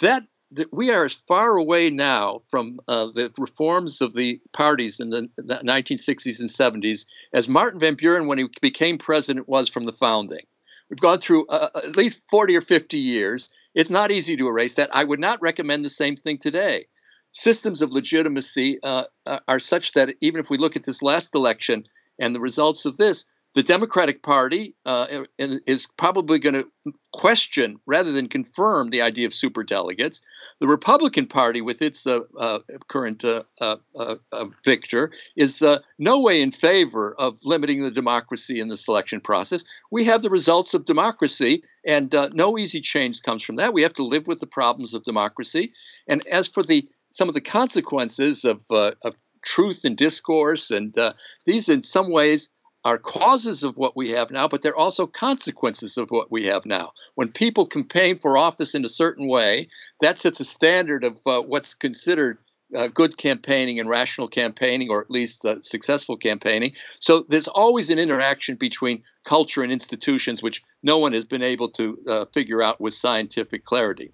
that, 0.00 0.22
that 0.52 0.72
we 0.72 0.92
are 0.92 1.04
as 1.04 1.14
far 1.14 1.56
away 1.56 1.90
now 1.90 2.42
from 2.46 2.78
uh, 2.86 3.06
the 3.06 3.32
reforms 3.36 4.00
of 4.00 4.14
the 4.14 4.40
parties 4.52 5.00
in 5.00 5.10
the, 5.10 5.28
the 5.36 5.56
1960s 5.56 6.40
and 6.40 6.48
70s 6.48 7.06
as 7.32 7.48
Martin 7.48 7.80
Van 7.80 7.94
Buren, 7.94 8.28
when 8.28 8.38
he 8.38 8.46
became 8.60 8.98
president, 8.98 9.48
was 9.48 9.68
from 9.68 9.86
the 9.86 9.92
founding. 9.92 10.46
We've 10.90 11.00
gone 11.00 11.20
through 11.20 11.46
uh, 11.46 11.68
uh 11.74 11.80
at 11.84 11.96
least 11.96 12.24
40 12.30 12.56
or 12.56 12.60
50 12.60 12.98
years. 12.98 13.50
It's 13.74 13.90
not 13.90 14.10
easy 14.10 14.36
to 14.36 14.48
erase 14.48 14.74
that. 14.76 14.90
I 14.94 15.04
would 15.04 15.20
not 15.20 15.40
recommend 15.40 15.84
the 15.84 15.90
same 15.90 16.16
thing 16.16 16.38
today 16.38 16.86
systems 17.32 17.82
of 17.82 17.92
legitimacy 17.92 18.78
uh, 18.82 19.04
uh, 19.26 19.40
are 19.48 19.58
such 19.58 19.92
that 19.92 20.14
even 20.20 20.38
if 20.38 20.50
we 20.50 20.58
look 20.58 20.76
at 20.76 20.84
this 20.84 21.02
last 21.02 21.34
election 21.34 21.84
and 22.18 22.34
the 22.34 22.40
results 22.40 22.84
of 22.84 22.96
this, 22.96 23.24
the 23.54 23.62
Democratic 23.62 24.22
Party 24.22 24.74
uh, 24.86 25.24
is 25.38 25.86
probably 25.98 26.38
going 26.38 26.54
to 26.54 26.92
question 27.12 27.78
rather 27.86 28.10
than 28.10 28.28
confirm 28.28 28.88
the 28.88 29.02
idea 29.02 29.26
of 29.26 29.32
superdelegates. 29.32 30.22
The 30.60 30.66
Republican 30.66 31.26
Party, 31.26 31.60
with 31.60 31.82
its 31.82 32.06
uh, 32.06 32.20
uh, 32.38 32.60
current 32.88 33.24
uh, 33.24 33.42
uh, 33.60 33.76
uh 33.94 34.46
victor, 34.64 35.12
is 35.36 35.62
no 35.98 36.20
way 36.20 36.40
in 36.40 36.50
favor 36.50 37.14
of 37.18 37.38
limiting 37.44 37.82
the 37.82 37.90
democracy 37.90 38.58
in 38.58 38.68
the 38.68 38.76
selection 38.76 39.20
process. 39.20 39.64
We 39.90 40.04
have 40.04 40.22
the 40.22 40.30
results 40.30 40.72
of 40.72 40.86
democracy, 40.86 41.62
and 41.86 42.14
no 42.32 42.56
easy 42.56 42.80
change 42.80 43.22
comes 43.22 43.42
from 43.42 43.56
that. 43.56 43.74
We 43.74 43.82
have 43.82 43.94
to 43.94 44.04
live 44.04 44.26
with 44.26 44.40
the 44.40 44.46
problems 44.46 44.94
of 44.94 45.04
democracy. 45.04 45.74
And 46.08 46.26
as 46.26 46.48
for 46.48 46.62
the 46.62 46.88
some 47.10 47.28
of 47.28 47.34
the 47.34 47.42
consequences 47.42 48.46
of, 48.46 48.64
of 48.70 49.18
truth 49.42 49.84
and 49.84 49.98
discourse. 49.98 50.70
And 50.70 50.96
these, 51.44 51.68
in 51.68 51.82
some 51.82 52.10
ways, 52.10 52.48
are 52.84 52.98
causes 52.98 53.62
of 53.62 53.76
what 53.76 53.96
we 53.96 54.10
have 54.10 54.30
now, 54.30 54.48
but 54.48 54.62
they're 54.62 54.76
also 54.76 55.06
consequences 55.06 55.96
of 55.96 56.10
what 56.10 56.32
we 56.32 56.46
have 56.46 56.66
now. 56.66 56.92
When 57.14 57.28
people 57.28 57.66
campaign 57.66 58.18
for 58.18 58.36
office 58.36 58.74
in 58.74 58.84
a 58.84 58.88
certain 58.88 59.28
way, 59.28 59.68
that 60.00 60.18
sets 60.18 60.40
a 60.40 60.44
standard 60.44 61.04
of 61.04 61.20
uh, 61.26 61.40
what's 61.42 61.74
considered 61.74 62.38
uh, 62.74 62.88
good 62.88 63.16
campaigning 63.18 63.78
and 63.78 63.88
rational 63.88 64.28
campaigning, 64.28 64.90
or 64.90 65.00
at 65.00 65.10
least 65.10 65.44
uh, 65.44 65.60
successful 65.60 66.16
campaigning. 66.16 66.72
So 67.00 67.24
there's 67.28 67.48
always 67.48 67.90
an 67.90 67.98
interaction 67.98 68.56
between 68.56 69.02
culture 69.24 69.62
and 69.62 69.70
institutions, 69.70 70.42
which 70.42 70.62
no 70.82 70.98
one 70.98 71.12
has 71.12 71.24
been 71.24 71.42
able 71.42 71.68
to 71.70 71.98
uh, 72.08 72.24
figure 72.32 72.62
out 72.62 72.80
with 72.80 72.94
scientific 72.94 73.64
clarity. 73.64 74.12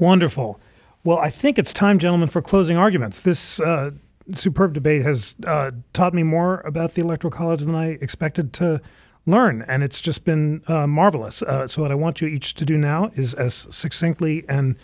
Wonderful. 0.00 0.58
Well, 1.04 1.18
I 1.18 1.30
think 1.30 1.58
it's 1.58 1.72
time, 1.72 1.98
gentlemen, 1.98 2.28
for 2.28 2.42
closing 2.42 2.76
arguments. 2.76 3.20
This 3.20 3.60
uh, 3.60 3.92
superb 4.32 4.72
debate 4.72 5.02
has 5.02 5.34
uh, 5.46 5.70
taught 5.92 6.14
me 6.14 6.22
more 6.22 6.60
about 6.60 6.94
the 6.94 7.02
Electoral 7.02 7.30
College 7.30 7.62
than 7.62 7.74
I 7.74 7.90
expected 7.90 8.52
to 8.54 8.80
learn, 9.26 9.62
and 9.62 9.82
it's 9.82 10.00
just 10.00 10.24
been 10.24 10.62
uh, 10.66 10.86
marvelous. 10.86 11.42
Uh, 11.42 11.66
so, 11.66 11.82
what 11.82 11.90
I 11.90 11.94
want 11.94 12.20
you 12.20 12.28
each 12.28 12.54
to 12.54 12.64
do 12.64 12.76
now 12.76 13.10
is, 13.14 13.34
as 13.34 13.66
succinctly 13.70 14.44
and 14.48 14.76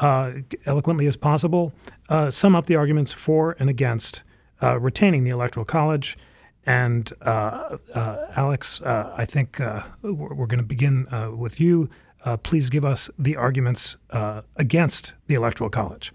uh, 0.00 0.32
eloquently 0.66 1.06
as 1.06 1.16
possible, 1.16 1.72
uh, 2.08 2.30
sum 2.30 2.54
up 2.54 2.66
the 2.66 2.76
arguments 2.76 3.12
for 3.12 3.56
and 3.58 3.70
against 3.70 4.22
retaining 4.62 5.24
the 5.24 5.30
Electoral 5.30 5.66
College. 5.66 6.16
And 6.64 7.12
Alex, 7.24 8.80
I 8.82 9.24
think 9.24 9.60
we're, 10.02 10.46
going 10.46 10.58
to 10.58 10.62
begin 10.62 11.06
with 11.36 11.60
you 11.60 11.88
uh, 12.26 12.36
please 12.36 12.68
give 12.68 12.84
us 12.84 13.08
the 13.18 13.36
arguments 13.36 13.96
uh, 14.10 14.42
against 14.56 15.12
the 15.28 15.34
Electoral 15.34 15.70
College. 15.70 16.12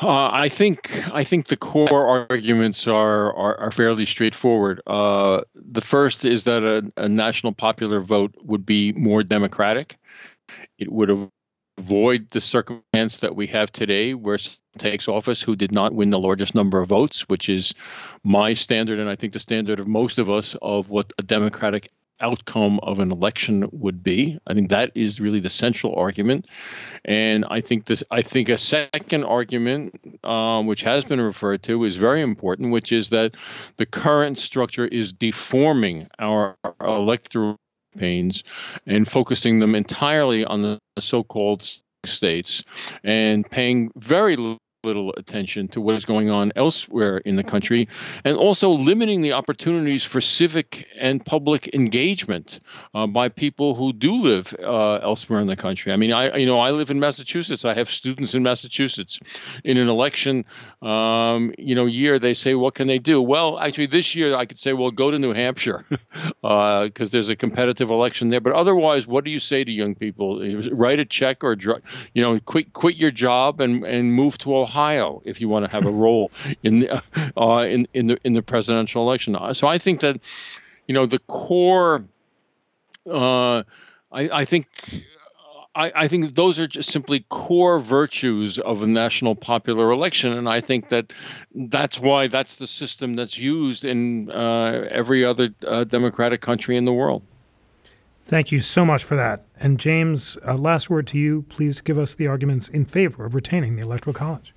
Uh, 0.00 0.30
I 0.32 0.48
think 0.48 1.08
I 1.12 1.24
think 1.24 1.48
the 1.48 1.56
core 1.56 2.28
arguments 2.30 2.86
are 2.86 3.34
are, 3.34 3.58
are 3.58 3.72
fairly 3.72 4.06
straightforward. 4.06 4.80
Uh, 4.86 5.40
the 5.54 5.80
first 5.80 6.24
is 6.24 6.44
that 6.44 6.62
a, 6.62 6.92
a, 7.02 7.08
national 7.08 7.52
popular 7.52 8.00
vote 8.00 8.32
would 8.42 8.64
be 8.64 8.92
more 8.92 9.24
democratic. 9.24 9.98
It 10.78 10.92
would 10.92 11.30
avoid 11.78 12.30
the 12.30 12.40
circumstance 12.40 13.16
that 13.18 13.34
we 13.34 13.48
have 13.48 13.72
today, 13.72 14.14
where 14.14 14.38
someone 14.38 14.58
takes 14.78 15.08
office 15.08 15.42
who 15.42 15.56
did 15.56 15.72
not 15.72 15.94
win 15.94 16.10
the 16.10 16.20
largest 16.20 16.54
number 16.54 16.80
of 16.80 16.88
votes, 16.88 17.28
which 17.28 17.48
is 17.48 17.74
my 18.22 18.54
standard, 18.54 19.00
and 19.00 19.10
I 19.10 19.16
think 19.16 19.32
the 19.32 19.40
standard 19.40 19.80
of 19.80 19.88
most 19.88 20.18
of 20.18 20.30
us 20.30 20.54
of 20.62 20.90
what 20.90 21.12
a 21.18 21.24
democratic 21.24 21.90
outcome 22.20 22.80
of 22.82 22.98
an 22.98 23.10
election 23.10 23.68
would 23.72 24.02
be. 24.02 24.38
I 24.46 24.54
think 24.54 24.70
that 24.70 24.92
is 24.94 25.20
really 25.20 25.40
the 25.40 25.50
central 25.50 25.94
argument, 25.94 26.46
and 27.04 27.44
I 27.50 27.60
think 27.60 27.86
this. 27.86 28.02
I 28.10 28.22
think 28.22 28.48
a 28.48 28.58
second 28.58 29.24
argument, 29.24 30.18
um, 30.24 30.66
which 30.66 30.82
has 30.82 31.04
been 31.04 31.20
referred 31.20 31.62
to, 31.64 31.84
is 31.84 31.96
very 31.96 32.22
important, 32.22 32.72
which 32.72 32.92
is 32.92 33.10
that 33.10 33.34
the 33.76 33.86
current 33.86 34.38
structure 34.38 34.86
is 34.86 35.12
deforming 35.12 36.08
our 36.18 36.56
electoral 36.80 37.56
campaigns 37.92 38.44
and 38.86 39.10
focusing 39.10 39.58
them 39.58 39.74
entirely 39.74 40.44
on 40.44 40.62
the 40.62 40.78
so-called 40.98 41.68
states 42.04 42.62
and 43.04 43.48
paying 43.50 43.90
very 43.96 44.36
little 44.36 44.58
attention 44.84 45.66
to 45.66 45.80
what 45.80 45.96
is 45.96 46.04
going 46.04 46.30
on 46.30 46.52
elsewhere 46.54 47.18
in 47.18 47.34
the 47.34 47.42
country, 47.42 47.88
and 48.24 48.36
also 48.36 48.70
limiting 48.70 49.22
the 49.22 49.32
opportunities 49.32 50.04
for 50.04 50.20
civic 50.20 50.86
and 51.00 51.24
public 51.26 51.74
engagement 51.74 52.60
uh, 52.94 53.04
by 53.04 53.28
people 53.28 53.74
who 53.74 53.92
do 53.92 54.14
live 54.14 54.54
uh, 54.62 55.00
elsewhere 55.02 55.40
in 55.40 55.48
the 55.48 55.56
country. 55.56 55.92
I 55.92 55.96
mean, 55.96 56.12
I 56.12 56.36
you 56.36 56.46
know 56.46 56.60
I 56.60 56.70
live 56.70 56.90
in 56.90 57.00
Massachusetts. 57.00 57.64
I 57.64 57.74
have 57.74 57.90
students 57.90 58.34
in 58.34 58.44
Massachusetts. 58.44 59.18
In 59.64 59.78
an 59.78 59.88
election, 59.88 60.44
um, 60.80 61.52
you 61.58 61.74
know, 61.74 61.86
year 61.86 62.20
they 62.20 62.34
say, 62.34 62.54
what 62.54 62.74
can 62.74 62.86
they 62.86 63.00
do? 63.00 63.20
Well, 63.20 63.58
actually, 63.58 63.86
this 63.86 64.14
year 64.14 64.36
I 64.36 64.46
could 64.46 64.60
say, 64.60 64.72
well, 64.72 64.92
go 64.92 65.10
to 65.10 65.18
New 65.18 65.32
Hampshire 65.32 65.84
because 65.88 66.40
uh, 66.44 67.08
there's 67.10 67.30
a 67.30 67.36
competitive 67.36 67.90
election 67.90 68.28
there. 68.28 68.40
But 68.40 68.52
otherwise, 68.52 69.04
what 69.04 69.24
do 69.24 69.30
you 69.32 69.40
say 69.40 69.64
to 69.64 69.72
young 69.72 69.96
people? 69.96 70.40
Write 70.70 71.00
a 71.00 71.04
check 71.04 71.42
or 71.42 71.56
you 72.14 72.22
know, 72.22 72.38
quit 72.40 72.72
quit 72.74 72.94
your 72.94 73.10
job 73.10 73.60
and 73.60 73.84
and 73.84 74.14
move 74.14 74.38
to 74.38 74.56
Ohio 74.56 75.20
if 75.24 75.40
you 75.40 75.48
want 75.48 75.64
to 75.64 75.72
have 75.72 75.84
a 75.84 75.90
role 76.06 76.30
in 76.62 76.78
the 76.80 77.02
uh, 77.36 77.66
in 77.68 77.88
in 77.92 78.06
the 78.06 78.18
in 78.22 78.34
the 78.34 78.42
presidential 78.42 79.02
election. 79.02 79.34
Uh, 79.34 79.52
so 79.52 79.66
I 79.66 79.78
think 79.78 80.00
that 80.00 80.20
you 80.86 80.94
know 80.94 81.06
the 81.06 81.18
core. 81.20 82.04
Uh, 83.04 83.64
I, 84.10 84.30
I 84.32 84.44
think 84.44 84.66
I, 85.78 85.92
I, 85.94 86.08
think 86.08 86.34
those 86.34 86.58
are 86.58 86.66
just 86.66 86.90
simply 86.90 87.24
core 87.28 87.78
virtues 87.78 88.58
of 88.58 88.82
a 88.82 88.86
national 88.86 89.34
popular 89.34 89.90
election, 89.90 90.32
and 90.32 90.48
I 90.48 90.60
think 90.60 90.88
that 90.88 91.12
that's 91.54 91.98
why 91.98 92.26
that's 92.26 92.56
the 92.56 92.66
system 92.66 93.14
that's 93.14 93.38
used 93.38 93.84
in 93.84 94.30
uh, 94.30 94.88
every 94.90 95.24
other 95.24 95.50
uh, 95.66 95.84
democratic 95.84 96.40
country 96.40 96.76
in 96.76 96.84
the 96.84 96.92
world. 96.92 97.22
Thank 98.26 98.52
you 98.52 98.60
so 98.60 98.84
much 98.84 99.04
for 99.04 99.16
that. 99.16 99.44
And 99.58 99.78
James, 99.78 100.36
uh, 100.46 100.56
last 100.56 100.90
word 100.90 101.06
to 101.08 101.18
you. 101.18 101.42
Please 101.48 101.80
give 101.80 101.96
us 101.96 102.14
the 102.14 102.26
arguments 102.26 102.68
in 102.68 102.84
favor 102.84 103.24
of 103.24 103.34
retaining 103.34 103.76
the 103.76 103.82
Electoral 103.82 104.12
College 104.12 104.52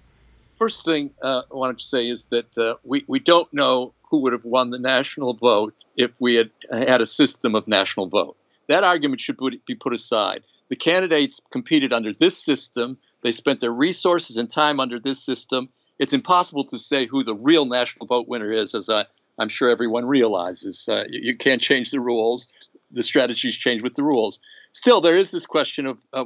first 0.62 0.86
thing 0.86 1.10
uh, 1.24 1.42
I 1.52 1.56
wanted 1.56 1.80
to 1.80 1.86
say 1.86 2.08
is 2.08 2.28
that 2.28 2.56
uh, 2.56 2.76
we, 2.84 3.04
we 3.08 3.18
don't 3.18 3.52
know 3.52 3.96
who 4.04 4.20
would 4.20 4.32
have 4.32 4.46
won 4.46 4.70
the 4.70 4.78
national 4.78 5.34
vote 5.34 5.74
if 5.98 6.12
we 6.20 6.36
had 6.36 6.52
had 6.72 7.02
a 7.02 7.06
system 7.08 7.56
of 7.56 7.68
national 7.68 8.06
vote. 8.06 8.38
That 8.68 8.84
argument 8.84 9.22
should 9.22 9.40
be 9.66 9.74
put 9.74 9.92
aside. 9.92 10.44
The 10.72 10.76
candidates 10.76 11.40
competed 11.52 11.94
under 11.94 12.12
this 12.14 12.44
system. 12.44 12.98
They 13.22 13.32
spent 13.32 13.60
their 13.60 13.72
resources 13.72 14.38
and 14.38 14.50
time 14.50 14.80
under 14.80 15.00
this 15.00 15.24
system. 15.24 15.70
It's 16.00 16.14
impossible 16.14 16.64
to 16.66 16.80
say 16.80 17.06
who 17.06 17.24
the 17.24 17.36
real 17.36 17.66
national 17.66 18.08
vote 18.08 18.28
winner 18.28 18.52
is, 18.52 18.74
as 18.74 18.90
I, 18.90 19.06
am 19.40 19.50
sure 19.50 19.70
everyone 19.70 20.06
realizes. 20.06 20.88
Uh, 20.90 21.04
you, 21.08 21.20
you, 21.22 21.38
can't 21.38 21.62
change 21.62 21.92
the 21.92 22.00
rules. 22.00 22.48
The 22.90 23.04
strategies 23.04 23.56
change 23.56 23.84
with 23.84 23.94
the 23.94 24.04
rules 24.04 24.40
still, 24.74 25.02
there 25.02 25.16
is 25.16 25.32
this 25.32 25.46
question 25.46 25.86
of, 25.86 26.04
uh, 26.14 26.24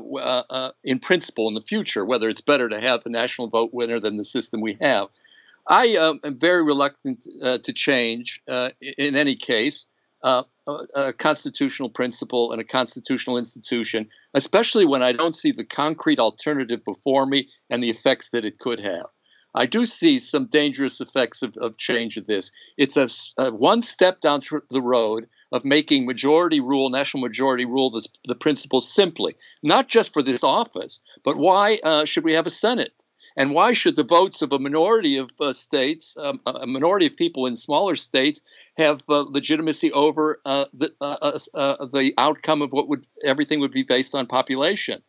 uh, 0.50 0.72
in 0.84 1.00
principle, 1.00 1.48
in 1.48 1.54
the 1.54 1.62
future, 1.62 2.06
whether 2.06 2.30
it's 2.30 2.42
better 2.42 2.70
to 2.70 2.80
have 2.80 3.06
a 3.06 3.10
national 3.10 3.48
vote 3.48 3.72
winner 3.74 4.00
than 4.00 4.18
the 4.18 4.24
system 4.24 4.62
we 4.62 4.78
have. 4.82 5.08
I 5.68 5.96
um, 5.96 6.20
am 6.24 6.38
very 6.38 6.64
reluctant 6.64 7.26
uh, 7.44 7.58
to 7.60 7.74
change, 7.74 8.42
uh, 8.48 8.70
in 8.98 9.16
any 9.16 9.36
case, 9.36 9.88
uh, 10.68 10.86
a 10.96 11.14
constitutional 11.14 11.90
principle 11.90 12.52
and 12.52 12.60
a 12.60 12.66
constitutional 12.66 13.38
institution, 13.38 14.10
especially 14.34 14.86
when 14.86 15.04
I 15.04 15.12
don't 15.12 15.36
see 15.36 15.52
the 15.52 15.64
concrete 15.64 16.20
alternative 16.20 16.84
before 16.84 17.26
me 17.26 17.50
and 17.70 17.84
the 17.84 17.90
effects 17.90 18.32
that 18.32 18.46
it 18.46 18.60
could 18.60 18.80
have. 18.80 19.06
I 19.56 19.68
do 19.68 19.86
see 19.86 20.20
some 20.20 20.48
dangerous 20.48 21.00
effects 21.00 21.42
of, 21.42 21.56
of 21.58 21.78
change 21.78 22.18
of 22.18 22.26
this. 22.26 22.52
It's 22.78 22.98
a, 22.98 23.08
a 23.42 23.52
one 23.52 23.82
step 23.82 24.20
down 24.20 24.42
the 24.70 24.82
road 24.82 25.28
of 25.54 25.64
making 25.64 26.06
majority 26.06 26.60
rule, 26.60 26.90
national 26.90 27.22
majority 27.22 27.64
rule, 27.64 27.90
the, 27.90 28.06
the 28.26 28.36
principle 28.36 28.82
simply, 28.82 29.36
not 29.64 29.88
just 29.88 30.12
for 30.12 30.22
this 30.22 30.44
office, 30.44 31.00
but 31.24 31.38
why 31.38 31.80
uh, 31.84 32.04
should 32.04 32.26
we 32.26 32.34
have 32.34 32.48
a 32.48 32.50
Senate? 32.52 33.05
And 33.38 33.54
why 33.54 33.74
should 33.74 33.96
the 33.96 34.04
votes 34.04 34.42
of 34.42 34.54
a 34.54 34.60
minority 34.60 35.18
of 35.18 35.30
uh, 35.42 35.52
states, 35.52 36.16
um, 36.18 36.40
a 36.46 36.66
minority 36.66 37.08
of 37.08 37.18
people 37.18 37.48
in 37.48 37.56
smaller 37.58 37.96
states, 37.96 38.42
have 38.78 39.02
uh, 39.10 39.26
legitimacy 39.28 39.92
over 39.92 40.40
uh, 40.46 40.66
the, 40.74 40.94
uh, 41.02 41.38
uh, 41.54 41.86
the 41.88 42.14
outcome 42.18 42.62
of 42.62 42.72
what 42.72 42.88
would 42.88 43.06
everything 43.24 43.60
would 43.60 43.72
be 43.72 43.84
based 43.84 44.16
on 44.16 44.28
population? 44.28 45.02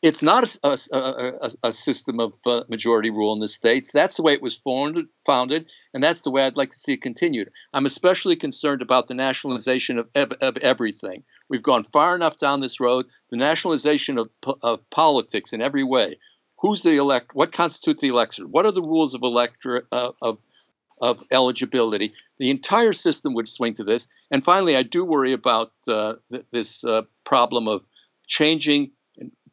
It's 0.00 0.22
not 0.22 0.56
a, 0.62 0.78
a, 0.92 1.50
a, 1.64 1.72
system 1.72 2.20
of 2.20 2.32
uh, 2.46 2.62
majority 2.68 3.10
rule 3.10 3.32
in 3.32 3.40
the 3.40 3.48
states. 3.48 3.90
That's 3.90 4.16
the 4.16 4.22
way 4.22 4.32
it 4.32 4.42
was 4.42 4.56
founded, 4.56 5.06
founded, 5.26 5.66
and 5.92 6.00
that's 6.00 6.22
the 6.22 6.30
way 6.30 6.44
I'd 6.44 6.56
like 6.56 6.70
to 6.70 6.78
see 6.78 6.92
it 6.92 7.02
continued. 7.02 7.50
I'm 7.72 7.84
especially 7.84 8.36
concerned 8.36 8.80
about 8.80 9.08
the 9.08 9.14
nationalization 9.14 9.98
of, 9.98 10.08
of 10.14 10.56
everything. 10.58 11.24
We've 11.48 11.64
gone 11.64 11.82
far 11.82 12.14
enough 12.14 12.38
down 12.38 12.60
this 12.60 12.78
road. 12.78 13.06
The 13.30 13.38
nationalization 13.38 14.18
of, 14.18 14.30
of 14.62 14.88
politics 14.90 15.52
in 15.52 15.60
every 15.60 15.82
way. 15.82 16.18
Who's 16.58 16.82
the 16.82 16.96
elect? 16.96 17.34
What 17.34 17.52
constitutes 17.52 18.00
the 18.00 18.08
election? 18.08 18.46
What 18.46 18.66
are 18.66 18.72
the 18.72 18.82
rules 18.82 19.14
of 19.14 19.22
electorate 19.22 19.86
uh, 19.92 20.12
of 20.20 20.38
of 21.00 21.22
eligibility? 21.30 22.12
The 22.38 22.50
entire 22.50 22.92
system 22.92 23.34
would 23.34 23.48
swing 23.48 23.74
to 23.74 23.84
this. 23.84 24.08
And 24.30 24.42
finally, 24.42 24.76
I 24.76 24.82
do 24.82 25.04
worry 25.04 25.32
about 25.32 25.72
uh, 25.86 26.14
th- 26.30 26.46
this 26.50 26.84
uh, 26.84 27.02
problem 27.24 27.68
of 27.68 27.82
changing 28.26 28.90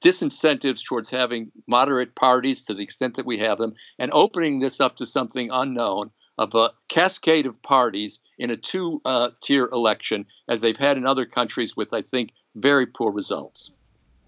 disincentives 0.03 0.84
towards 0.84 1.10
having 1.10 1.51
moderate 1.68 2.16
parties 2.16 2.66
to 2.66 2.74
the 2.74 2.84
extent 2.84 3.16
that 3.16 3.26
we 3.26 3.38
have 3.38 3.58
them 3.58 3.74
and 3.97 4.12
opening 4.14 4.60
this 4.60 4.82
up 4.82 4.97
to 4.97 5.06
something 5.06 5.49
unknown 5.51 6.12
of 6.38 6.53
a 6.53 6.72
cascade 6.89 7.45
of 7.45 7.62
parties 7.62 8.20
in 8.38 8.51
a 8.51 8.58
two 8.58 9.01
uh, 9.06 9.30
tier 9.41 9.70
election 9.72 10.26
as 10.49 10.62
they've 10.62 10.78
had 10.78 10.97
in 10.97 11.06
other 11.06 11.26
countries 11.26 11.78
with, 11.78 11.93
I 11.93 12.01
think, 12.01 12.34
very 12.56 12.86
poor 12.86 13.12
results. 13.12 13.72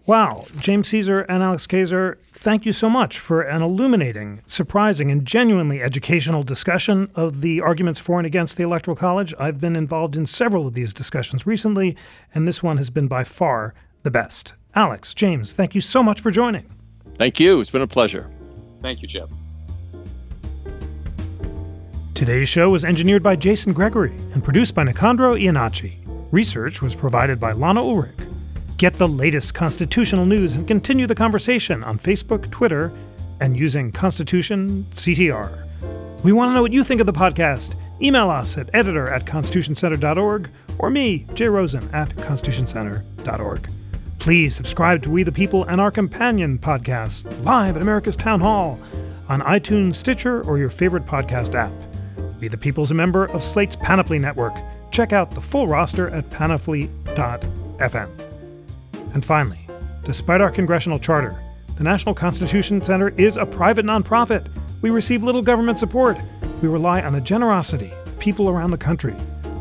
Wow. 0.08 0.46
James 0.58 0.88
Ceaser 0.88 1.26
and 1.28 1.44
Alex 1.44 1.68
Keyssar, 1.68 2.16
thank 2.32 2.66
you 2.66 2.72
so 2.72 2.90
much 2.90 3.20
for 3.20 3.42
an 3.42 3.62
illuminating, 3.62 4.42
surprising, 4.48 5.12
and 5.12 5.26
genuinely 5.26 5.82
educational 5.82 6.44
discussion 6.44 7.12
of 7.14 7.42
the 7.42 7.60
arguments 7.60 8.00
for 8.00 8.18
and 8.18 8.26
against 8.26 8.56
the 8.56 8.64
Electoral 8.64 8.96
College. 8.96 9.34
I've 9.38 9.60
been 9.60 9.76
involved 9.76 10.16
in 10.16 10.26
several 10.26 10.66
of 10.66 10.74
these 10.74 10.94
discussions 10.94 11.46
recently, 11.46 11.98
and 12.34 12.48
this 12.48 12.64
one 12.64 12.78
has 12.78 12.90
been 12.90 13.10
by 13.10 13.26
far 13.26 13.74
the 14.04 14.10
best. 14.10 14.54
Alex, 14.76 15.14
James, 15.14 15.52
thank 15.52 15.76
you 15.76 15.82
so 15.82 16.02
much 16.02 16.22
for 16.22 16.32
joining. 16.32 16.74
Thank 17.18 17.38
you. 17.38 17.60
It's 17.60 17.72
been 17.72 17.82
a 17.82 17.88
pleasure. 17.88 18.32
Thank 18.82 19.02
you, 19.02 19.10
Jim. 19.10 19.28
Today's 22.14 22.48
show 22.48 22.70
was 22.70 22.86
engineered 22.86 23.24
by 23.24 23.36
Jason 23.36 23.74
Gregory 23.74 24.16
and 24.34 24.42
produced 24.42 24.74
by 24.74 24.86
Nicandro 24.86 25.38
Iannacci. 25.38 25.98
Research 26.32 26.82
was 26.82 26.96
provided 26.96 27.42
by 27.42 27.52
Lana 27.52 27.82
Ulrich. 27.84 28.16
Get 28.78 28.94
the 28.94 29.08
latest 29.08 29.56
constitutional 29.56 30.28
news 30.28 30.56
and 30.56 30.68
continue 30.68 31.08
the 31.08 31.16
conversation 31.16 31.84
on 31.84 31.98
Facebook, 31.98 32.50
Twitter, 32.52 32.92
and 33.40 33.58
using 33.58 33.92
Constitution 33.92 34.86
CTR. 34.92 35.66
We 36.24 36.32
want 36.32 36.52
to 36.52 36.54
know 36.54 36.62
what 36.62 36.74
you 36.74 36.84
think 36.84 37.02
of 37.02 37.08
the 37.08 37.14
podcast. 37.14 37.74
Email 38.04 38.30
us 38.30 38.56
at 38.56 38.70
editor 38.76 39.10
at 39.10 39.26
constitutioncenter.org 39.26 40.52
or 40.78 40.92
me, 40.92 41.26
Jay 41.34 41.48
Rosen, 41.48 41.90
at 41.92 42.10
constitutioncenter.org. 42.18 43.68
Please 44.20 44.56
subscribe 44.56 45.02
to 45.02 45.10
We 45.10 45.24
the 45.24 45.32
People 45.32 45.64
and 45.64 45.82
our 45.82 45.90
companion 45.90 46.60
podcast, 46.60 47.44
live 47.44 47.78
at 47.78 47.82
America's 47.82 48.16
Town 48.16 48.40
Hall, 48.40 48.80
on 49.28 49.42
iTunes, 49.42 49.96
Stitcher, 49.96 50.44
or 50.44 50.60
your 50.60 50.70
favorite 50.70 51.06
podcast 51.08 51.56
app. 51.56 51.72
We 52.40 52.48
the 52.48 52.58
People 52.58 52.84
is 52.84 52.92
a 52.92 52.96
member 52.96 53.26
of 53.26 53.42
Slate's 53.42 53.76
Panoply 53.76 54.20
Network. 54.20 54.56
Check 54.92 55.14
out 55.14 55.32
the 55.32 55.42
full 55.42 55.68
roster 55.68 56.10
at 56.10 56.30
panoply.fm. 56.30 58.27
And 59.18 59.26
finally, 59.26 59.68
despite 60.04 60.42
our 60.42 60.52
congressional 60.52 61.00
charter, 61.00 61.36
the 61.76 61.84
National 61.84 62.14
Constitution 62.14 62.84
Center 62.84 63.10
is 63.18 63.36
a 63.36 63.48
private 63.48 63.84
nonprofit. 63.84 64.46
We 64.84 64.92
receive 64.92 65.24
little 65.24 65.42
government 65.42 65.80
support. 65.80 66.20
We 66.62 66.68
rely 66.68 67.02
on 67.02 67.14
the 67.14 67.22
generosity 67.22 67.92
of 68.06 68.20
people 68.20 68.48
around 68.48 68.70
the 68.70 68.78
country 68.78 69.16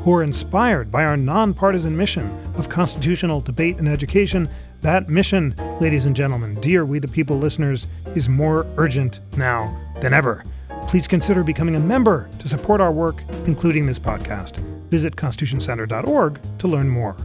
who 0.05 0.13
are 0.13 0.23
inspired 0.23 0.91
by 0.91 1.05
our 1.07 1.17
nonpartisan 1.17 1.97
mission 1.97 2.29
of 2.57 2.69
constitutional 2.69 3.41
debate 3.41 3.79
and 3.79 3.89
education. 3.89 4.47
That 4.83 5.09
mission, 5.09 5.55
ladies 5.81 6.05
and 6.05 6.15
gentlemen, 6.15 6.61
dear 6.61 6.85
We 6.85 6.99
the 6.99 7.09
People 7.09 7.39
listeners, 7.39 7.87
is 8.15 8.29
more 8.29 8.67
urgent 8.77 9.21
now 9.39 9.75
than 10.03 10.13
ever. 10.13 10.45
Please 10.83 11.09
consider 11.09 11.43
becoming 11.43 11.77
a 11.77 11.81
member 11.81 12.29
to 12.41 12.47
support 12.47 12.83
our 12.83 12.93
work, 12.93 13.23
including 13.47 13.87
this 13.87 13.99
podcast. 13.99 14.59
Visit 14.91 15.17
constitutioncenter.org 15.17 16.59
to 16.59 16.69
learn 16.69 16.91
more. 16.91 17.17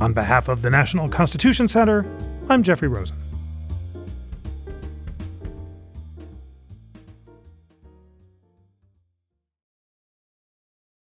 On 0.00 0.12
behalf 0.12 0.48
of 0.48 0.62
the 0.62 0.70
National 0.70 1.08
Constitution 1.08 1.66
Center, 1.66 2.06
I'm 2.48 2.62
Jeffrey 2.62 2.88
Rosen. 2.88 3.16